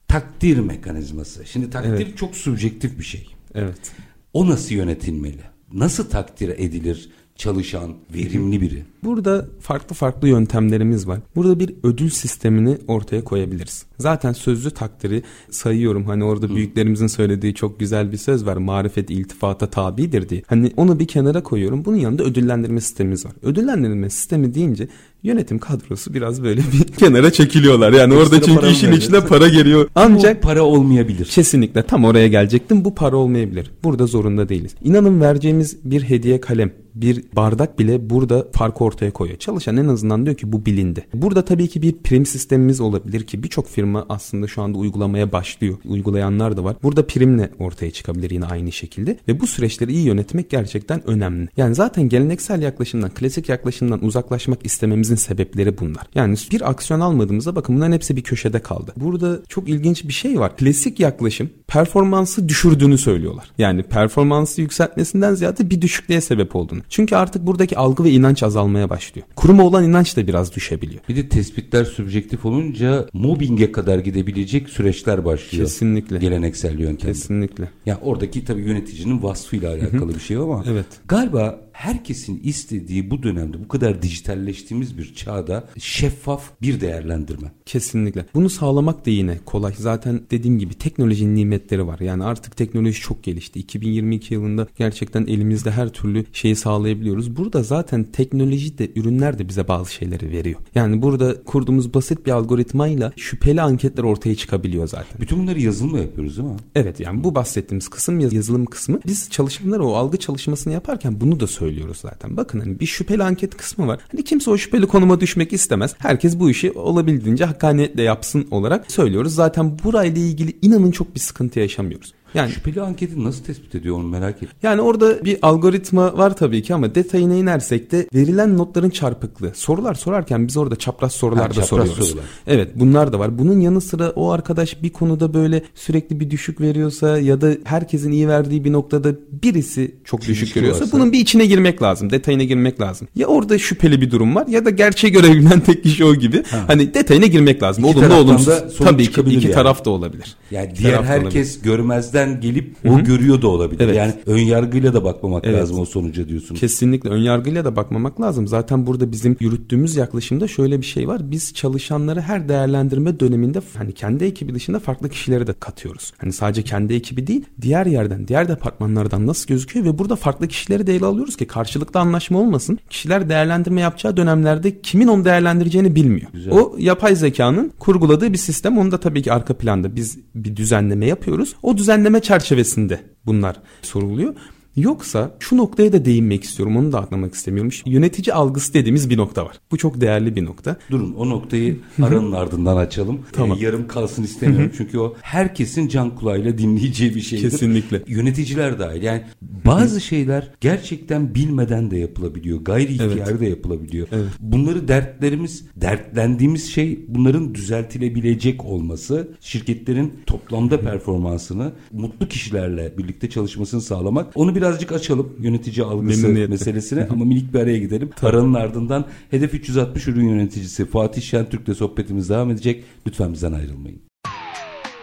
Takdir 0.09 0.59
mekanizması. 0.59 1.47
Şimdi 1.47 1.71
takdir 1.71 2.07
Evet. 2.07 2.19
çok 2.19 2.37
subjektif 2.37 2.99
bir 2.99 3.05
şey. 3.05 3.27
Evet. 3.55 3.93
O 4.33 4.49
nasıl 4.49 4.75
yönetilmeli? 4.75 5.43
Nasıl 5.73 6.11
takdir 6.11 6.49
edilir 6.49 7.11
çalışan, 7.37 7.95
verimli 8.15 8.61
biri? 8.61 8.85
Burada 9.05 9.47
farklı 9.61 9.95
farklı 9.95 10.29
yöntemlerimiz 10.29 11.09
var. 11.09 11.19
Burada 11.37 11.61
bir 11.61 11.75
ödül 11.83 12.11
sistemini 12.11 12.79
ortaya 12.89 13.25
koyabiliriz. 13.25 13.87
Zaten 13.99 14.33
sözlü 14.33 14.71
takdiri 14.71 15.23
sayıyorum. 15.51 16.05
Hani 16.05 16.25
orada 16.25 16.55
büyüklerimizin 16.57 17.07
söylediği 17.07 17.55
çok 17.55 17.81
güzel 17.81 18.13
bir 18.13 18.17
söz 18.17 18.47
var. 18.47 18.57
Marifet 18.57 19.11
iltifata 19.11 19.67
tabidir 19.71 20.29
diye. 20.29 20.43
Hani 20.47 20.73
onu 20.77 20.99
bir 20.99 21.07
kenara 21.07 21.43
koyuyorum. 21.43 21.85
Bunun 21.85 21.97
yanında 21.97 22.23
ödüllendirme 22.23 22.81
sistemimiz 22.81 23.27
var. 23.27 23.33
Ödüllendirme 23.43 24.11
sistemi 24.11 24.55
deyince 24.55 24.89
yönetim 25.23 25.59
kadrosu 25.59 26.15
biraz 26.15 26.43
böyle 26.43 26.61
bir 26.61 26.85
kenara 26.99 27.33
çekiliyorlar. 27.33 27.93
Yani 27.93 28.15
orada 28.15 28.43
çünkü 28.43 28.67
işin 28.67 28.87
vereceksin? 28.87 28.93
içine 28.93 29.21
para 29.29 29.49
geliyor. 29.49 29.89
Ancak 29.95 30.37
Bu 30.37 30.41
para 30.41 30.63
olmayabilir. 30.63 31.25
Kesinlikle 31.25 31.83
tam 31.83 32.05
oraya 32.05 32.29
gelecektim. 32.29 32.85
Bu 32.85 32.95
para 32.95 33.17
olmayabilir. 33.17 33.71
Burada 33.85 34.07
zorunda 34.07 34.49
değiliz. 34.49 34.75
İnanın 34.85 35.21
vereceğimiz 35.21 35.77
bir 35.85 36.03
hediye 36.03 36.41
kalem, 36.41 36.73
bir 36.95 37.25
bardak 37.37 37.79
bile 37.79 38.11
burada 38.11 38.47
farkı 38.53 38.85
ortaya 38.85 39.11
koyuyor. 39.11 39.39
Çalışan 39.39 39.77
en 39.77 39.89
azından 39.89 40.27
diyor 40.27 40.37
ki 40.37 40.53
bu 40.53 40.67
bilindi. 40.67 41.07
Burada 41.15 41.45
tabii 41.45 41.69
ki 41.69 41.83
bir 41.83 41.93
prim 41.93 42.27
sistemimiz 42.27 42.81
olabilir 42.81 43.27
ki 43.27 43.43
birçok 43.43 43.69
firma 43.69 44.07
aslında 44.09 44.47
şu 44.47 44.63
anda 44.63 44.79
uygulamaya 44.79 45.33
başlıyor. 45.33 45.77
Uygulayanlar 45.85 46.57
da 46.57 46.65
var. 46.65 46.77
Burada 46.83 47.07
primle 47.07 47.51
ortaya 47.59 47.91
çıkabilir 47.91 48.31
yine 48.31 48.47
aynı 48.47 48.73
şekilde 48.73 49.19
ve 49.29 49.41
bu 49.41 49.47
süreçleri 49.47 49.93
iyi 49.93 50.07
yönetmek 50.07 50.51
gerçekten 50.51 51.09
önemli. 51.09 51.49
Yani 51.57 51.75
zaten 51.75 52.09
geleneksel 52.09 52.63
yaklaşımdan, 52.63 53.11
klasik 53.11 53.49
yaklaşımdan 53.49 54.05
uzaklaşmak 54.05 54.67
istememizin 54.67 55.15
sebepleri 55.15 55.79
bunlar. 55.79 56.07
Yani 56.15 56.37
bir 56.53 56.71
aksiyon 56.71 57.01
almadığımızda 57.01 57.57
bakın 57.57 57.77
bunların 57.77 57.93
hepsi 57.93 58.17
bir 58.17 58.23
köşede 58.23 58.59
kaldı. 58.59 58.93
Burada 58.97 59.41
çok 59.49 59.69
ilginç 59.69 60.05
bir 60.05 60.13
şey 60.13 60.41
var. 60.41 60.57
Klasik 60.57 61.01
yaklaşım 61.01 61.51
performansı 61.67 62.49
düşürdüğünü 62.49 62.99
söylüyorlar. 62.99 63.51
Yani 63.59 63.83
performansı 63.83 64.61
yükseltmesinden 64.61 65.35
ziyade 65.35 65.71
bir 65.71 65.83
düşüklüğe 65.83 66.21
sebep 66.21 66.57
olduğunu. 66.57 66.80
Çünkü 66.89 67.17
artık 67.17 67.47
buradaki 67.47 67.79
algı 67.79 68.05
ve 68.05 68.11
inanç 68.11 68.43
azalmaya 68.43 68.91
başlıyor. 68.91 69.27
Kuruma 69.37 69.63
olan 69.63 69.85
inanç 69.85 70.17
da 70.17 70.27
biraz 70.27 70.55
düşebiliyor. 70.55 71.01
Bir 71.09 71.17
de 71.17 71.29
tespitler 71.29 71.85
subjektif 71.85 72.45
olunca 72.47 73.07
mobbinge 73.13 73.73
kadar 73.73 73.99
gidebilecek 73.99 74.69
süreçler 74.69 75.25
başlıyor. 75.25 75.65
Kesinlikle. 75.65 76.19
Geleneksel 76.19 76.79
yöntemde. 76.79 77.13
Kesinlikle. 77.13 77.65
Ya 77.65 77.71
yani 77.87 77.99
oradaki 78.03 78.45
tabii 78.45 78.61
yöneticinin 78.61 79.23
vasfıyla 79.23 79.71
alakalı 79.71 80.15
bir 80.15 80.21
şey 80.21 80.37
ama 80.37 80.65
evet. 80.69 80.87
galiba 81.09 81.61
herkesin 81.81 82.41
istediği 82.45 83.11
bu 83.11 83.23
dönemde 83.23 83.65
bu 83.65 83.69
kadar 83.69 84.03
dijitalleştiğimiz 84.03 84.99
bir 84.99 85.15
çağda 85.15 85.69
şeffaf 85.79 86.51
bir 86.63 86.81
değerlendirme. 86.81 87.53
Kesinlikle. 87.67 88.27
Bunu 88.35 88.51
sağlamak 88.51 89.07
da 89.07 89.11
yine 89.11 89.39
kolay. 89.45 89.73
Zaten 89.79 90.21
dediğim 90.31 90.59
gibi 90.59 90.75
teknolojinin 90.75 91.35
nimetleri 91.35 91.87
var. 91.87 92.01
Yani 92.01 92.25
artık 92.25 92.57
teknoloji 92.57 93.01
çok 93.01 93.23
gelişti. 93.23 93.59
2022 93.59 94.35
yılında 94.35 94.67
gerçekten 94.77 95.27
elimizde 95.27 95.71
her 95.71 95.89
türlü 95.89 96.25
şeyi 96.33 96.57
sağlayabiliyoruz. 96.57 97.37
Burada 97.37 97.63
zaten 97.63 98.05
teknoloji 98.05 98.79
de 98.79 98.91
ürünler 98.97 99.39
de 99.39 99.49
bize 99.49 99.69
bazı 99.69 99.93
şeyleri 99.93 100.31
veriyor. 100.31 100.61
Yani 100.75 101.03
burada 101.03 101.43
kurduğumuz 101.45 101.95
basit 101.95 102.27
bir 102.27 102.31
algoritmayla 102.31 103.13
şüpheli 103.17 103.63
anketler 103.63 104.05
ortaya 104.05 104.35
çıkabiliyor 104.35 104.89
zaten. 104.89 105.21
Bütün 105.21 105.39
bunları 105.39 105.61
yazılımla 105.61 105.99
yapıyoruz 105.99 106.37
değil 106.37 106.49
mi? 106.49 106.57
Evet 106.75 107.01
yani 107.01 107.25
bu 107.25 107.35
bahsettiğimiz 107.35 107.89
kısım 107.89 108.21
yazılım 108.21 108.65
kısmı. 108.65 109.01
Biz 109.07 109.31
çalışanlar 109.31 109.79
o 109.81 109.95
algı 109.95 110.17
çalışmasını 110.17 110.73
yaparken 110.73 111.21
bunu 111.21 111.41
da 111.41 111.47
söylüyoruz 111.47 111.70
zaten. 112.01 112.37
Bakın 112.37 112.61
hani 112.61 112.81
bir 112.81 112.87
şüpheli 112.87 113.23
anket 113.23 113.57
kısmı 113.57 113.87
var. 113.87 114.01
Hani 114.13 114.25
kimse 114.25 114.51
o 114.51 114.59
şüpheli 114.59 114.87
konuma 114.87 115.21
düşmek 115.21 115.53
istemez. 115.53 115.95
Herkes 115.99 116.39
bu 116.39 116.51
işi 116.51 116.73
olabildiğince 116.73 117.45
hakkaniyetle 117.45 118.03
yapsın 118.03 118.49
olarak 118.51 118.93
söylüyoruz. 118.93 119.35
Zaten 119.35 119.79
burayla 119.85 120.23
ilgili 120.23 120.57
inanın 120.63 120.91
çok 120.91 121.15
bir 121.15 121.21
sıkıntı 121.21 121.61
yaşamıyoruz. 121.61 122.13
Yani 122.35 122.51
şüpheli 122.53 122.83
anketi 122.83 123.25
nasıl 123.25 123.45
tespit 123.45 123.75
ediyor 123.75 123.97
onu 123.97 124.07
merak 124.09 124.35
ettim. 124.37 124.49
Yani 124.63 124.81
orada 124.81 125.25
bir 125.25 125.39
algoritma 125.43 126.19
var 126.19 126.37
tabii 126.37 126.63
ki 126.63 126.75
ama 126.75 126.95
detayına 126.95 127.35
inersek 127.35 127.93
de 127.93 128.07
verilen 128.15 128.59
notların 128.59 128.91
çarpıklığı. 128.91 129.53
Sorular 129.55 129.95
sorarken 129.95 130.49
biz 130.49 130.57
orada 130.57 130.77
çapraz 130.77 131.13
sorular 131.13 131.43
ha, 131.43 131.51
da 131.51 131.55
çapraz 131.55 131.69
soruyoruz. 131.69 132.09
Sorular. 132.09 132.25
Evet 132.47 132.71
bunlar 132.75 133.13
da 133.13 133.19
var. 133.19 133.39
Bunun 133.39 133.61
yanı 133.61 133.81
sıra 133.81 134.11
o 134.11 134.31
arkadaş 134.31 134.83
bir 134.83 134.91
konuda 134.91 135.35
böyle 135.35 135.63
sürekli 135.75 136.21
bir 136.21 136.31
düşük 136.31 136.61
veriyorsa 136.61 137.19
ya 137.19 137.41
da 137.41 137.51
herkesin 137.65 138.13
iyi 138.13 138.29
verdiği 138.29 138.65
bir 138.65 138.73
noktada 138.73 139.15
birisi 139.43 139.95
çok 140.05 140.21
düşük 140.21 140.31
Düşük 140.41 140.55
görüyorsa 140.55 140.81
varsa. 140.81 140.97
bunun 140.97 141.13
bir 141.13 141.19
içine 141.19 141.47
girmek 141.47 141.83
lazım. 141.83 142.11
Detayına 142.11 142.43
girmek 142.43 142.81
lazım. 142.81 143.09
Ya 143.17 143.27
orada 143.27 143.59
şüpheli 143.59 144.01
bir 144.01 144.11
durum 144.11 144.35
var 144.35 144.47
ya 144.47 144.65
da 144.65 144.71
gerçeği 144.71 145.13
görebilen 145.13 145.61
tek 145.67 145.83
kişi 145.83 146.05
o 146.05 146.15
gibi. 146.15 146.43
Ha. 146.45 146.65
Hani 146.67 146.95
detayına 146.95 147.27
girmek 147.27 147.63
lazım. 147.63 147.85
Olumlu 147.85 148.15
olumsuz. 148.15 148.79
Tabii 148.79 149.11
ki 149.11 149.21
iki 149.21 149.47
yani. 149.47 149.55
taraf 149.55 149.85
da 149.85 149.91
olabilir. 149.91 150.37
Yani 150.51 150.73
diğer 150.79 151.03
herkes 151.03 151.61
görmezden 151.63 152.20
görmezden 152.21 152.41
gelip 152.41 152.85
Hı-hı. 152.85 152.95
o 152.95 153.05
görüyor 153.05 153.43
da 153.43 153.49
olabilir. 153.49 153.81
Evet. 153.81 153.97
Yani 153.97 154.15
ön 154.27 154.39
yargıyla 154.39 154.95
da 154.95 155.05
bakmamak 155.05 155.45
evet. 155.47 155.61
lazım 155.61 155.81
o 155.81 155.85
sonuca 155.85 156.29
diyorsun. 156.29 156.55
Kesinlikle 156.55 157.11
ön 157.11 157.19
yargıyla 157.19 157.65
da 157.65 157.77
bakmamak 157.77 158.21
lazım. 158.21 158.47
Zaten 158.47 158.87
burada 158.87 159.13
bizim 159.13 159.37
yürüttüğümüz 159.41 159.97
yaklaşımda 159.97 160.49
şöyle 160.49 160.81
bir 160.81 160.87
şey 160.87 161.09
var. 161.09 161.31
Biz 161.31 161.55
çalışanları 161.55 162.21
her 162.21 162.49
değerlendirme 162.49 163.21
döneminde 163.21 163.61
hani 163.79 163.93
kendi 163.93 164.25
ekibi 164.25 164.55
dışında 164.55 164.79
farklı 164.79 165.09
kişileri 165.09 165.47
de 165.47 165.53
katıyoruz. 165.53 166.13
Hani 166.19 166.33
sadece 166.33 166.63
kendi 166.63 166.95
ekibi 166.95 167.27
değil, 167.27 167.45
diğer 167.63 167.87
yerden, 167.87 168.29
diğer 168.29 168.49
departmanlardan 168.49 169.27
nasıl 169.27 169.47
gözüküyor 169.47 169.87
ve 169.87 169.99
burada 169.99 170.17
farklı 170.17 170.49
kişileri 170.49 170.87
de 170.87 170.97
ele 170.97 171.05
alıyoruz 171.05 171.37
ki 171.37 171.47
karşılıklı 171.47 172.01
anlaşma 172.01 172.39
olmasın. 172.39 172.79
Kişiler 172.91 173.29
değerlendirme 173.29 173.81
yapacağı 173.81 174.17
dönemlerde 174.17 174.81
kimin 174.81 175.09
onu 175.09 175.25
değerlendireceğini 175.25 175.95
bilmiyor. 175.95 176.31
Güzel. 176.33 176.53
O 176.53 176.75
yapay 176.79 177.17
zekanın 177.17 177.73
kurguladığı 177.79 178.33
bir 178.33 178.39
sistem. 178.39 178.79
Onu 178.79 178.91
da 178.91 179.01
tabii 179.01 179.23
ki 179.23 179.33
arka 179.33 179.55
planda 179.55 179.97
biz 179.97 180.19
bir 180.35 180.57
düzenleme 180.57 181.07
yapıyoruz. 181.07 181.55
O 181.63 181.77
düzenleme 181.77 182.10
çerçevesinde 182.19 183.01
bunlar 183.27 183.57
soruluyor. 183.83 184.35
Yoksa 184.77 185.37
şu 185.39 185.57
noktaya 185.57 185.93
da 185.93 186.05
değinmek 186.05 186.45
istiyorum. 186.45 186.77
Onu 186.77 186.93
da 186.93 187.01
atlamak 187.01 187.35
istemiyorum. 187.35 187.71
Yönetici 187.87 188.35
algısı 188.35 188.75
dediğimiz 188.75 189.11
bir 189.11 189.17
nokta 189.17 189.45
var. 189.45 189.57
Bu 189.71 189.79
çok 189.79 190.01
değerli 190.01 190.37
bir 190.37 190.45
nokta. 190.45 190.77
Durun 190.91 191.15
o 191.15 191.29
noktayı 191.29 191.79
aranın 192.03 192.33
ardından 192.33 192.77
açalım. 192.77 193.21
Tamam. 193.33 193.59
Ee, 193.61 193.65
yarım 193.65 193.89
kalsın 193.89 194.23
istemiyorum. 194.23 194.73
Çünkü 194.77 194.99
o 194.99 195.17
herkesin 195.23 195.89
can 195.89 196.15
kulağıyla 196.15 196.59
dinleyeceği 196.59 197.15
bir 197.15 197.21
şeydir. 197.21 197.51
Kesinlikle. 197.51 198.03
Yöneticiler 198.07 198.79
dahil. 198.79 199.03
Yani 199.03 199.23
bazı 199.43 200.01
şeyler 200.01 200.51
gerçekten 200.61 201.35
bilmeden 201.35 201.91
de 201.91 201.97
yapılabiliyor. 201.97 202.61
Gayri 202.61 202.93
ihtiyari 202.93 203.21
evet. 203.31 203.41
de 203.41 203.47
yapılabiliyor. 203.47 204.09
Evet. 204.13 204.29
Bunları 204.41 204.89
dertlerimiz, 204.89 205.65
dertlendiğimiz 205.77 206.71
şey 206.71 207.05
bunların 207.09 207.55
düzeltilebilecek 207.55 208.65
olması. 208.65 209.29
Şirketlerin 209.41 210.15
toplamda 210.27 210.81
performansını 210.81 211.73
mutlu 211.93 212.29
kişilerle 212.29 212.99
birlikte 212.99 213.31
çalışmasını 213.31 213.81
sağlamak. 213.81 214.33
Onu 214.35 214.55
birazcık 214.61 214.93
açalım 214.93 215.33
yönetici 215.39 215.87
algısı 215.87 216.29
meselesine 216.29 217.07
ama 217.11 217.25
minik 217.25 217.55
bir 217.55 217.61
araya 217.61 217.79
gidelim. 217.79 218.11
Aranın 218.23 218.55
ardından 218.55 219.05
Hedef 219.31 219.55
360 219.55 220.09
ürün 220.09 220.29
yöneticisi 220.29 220.87
Fatih 220.87 221.23
Şentürk'le 221.23 221.75
sohbetimiz 221.75 222.29
devam 222.29 222.51
edecek. 222.51 222.85
Lütfen 223.07 223.33
bizden 223.33 223.53
ayrılmayın. 223.53 224.01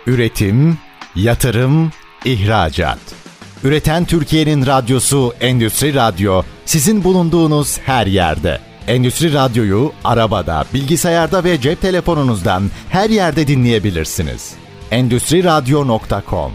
Üretim, 0.07 0.77
yatırım, 1.15 1.91
ihracat. 2.25 2.99
Üreten 3.63 4.05
Türkiye'nin 4.05 4.65
radyosu 4.65 5.33
Endüstri 5.41 5.93
Radyo 5.93 6.41
sizin 6.65 7.03
bulunduğunuz 7.03 7.79
her 7.79 8.07
yerde. 8.07 8.59
Endüstri 8.87 9.33
Radyo'yu 9.33 9.91
arabada, 10.03 10.65
bilgisayarda 10.73 11.43
ve 11.43 11.61
cep 11.61 11.81
telefonunuzdan 11.81 12.63
her 12.89 13.09
yerde 13.09 13.47
dinleyebilirsiniz. 13.47 14.53
Endüstri 14.91 15.43
Radyo.com 15.43 16.51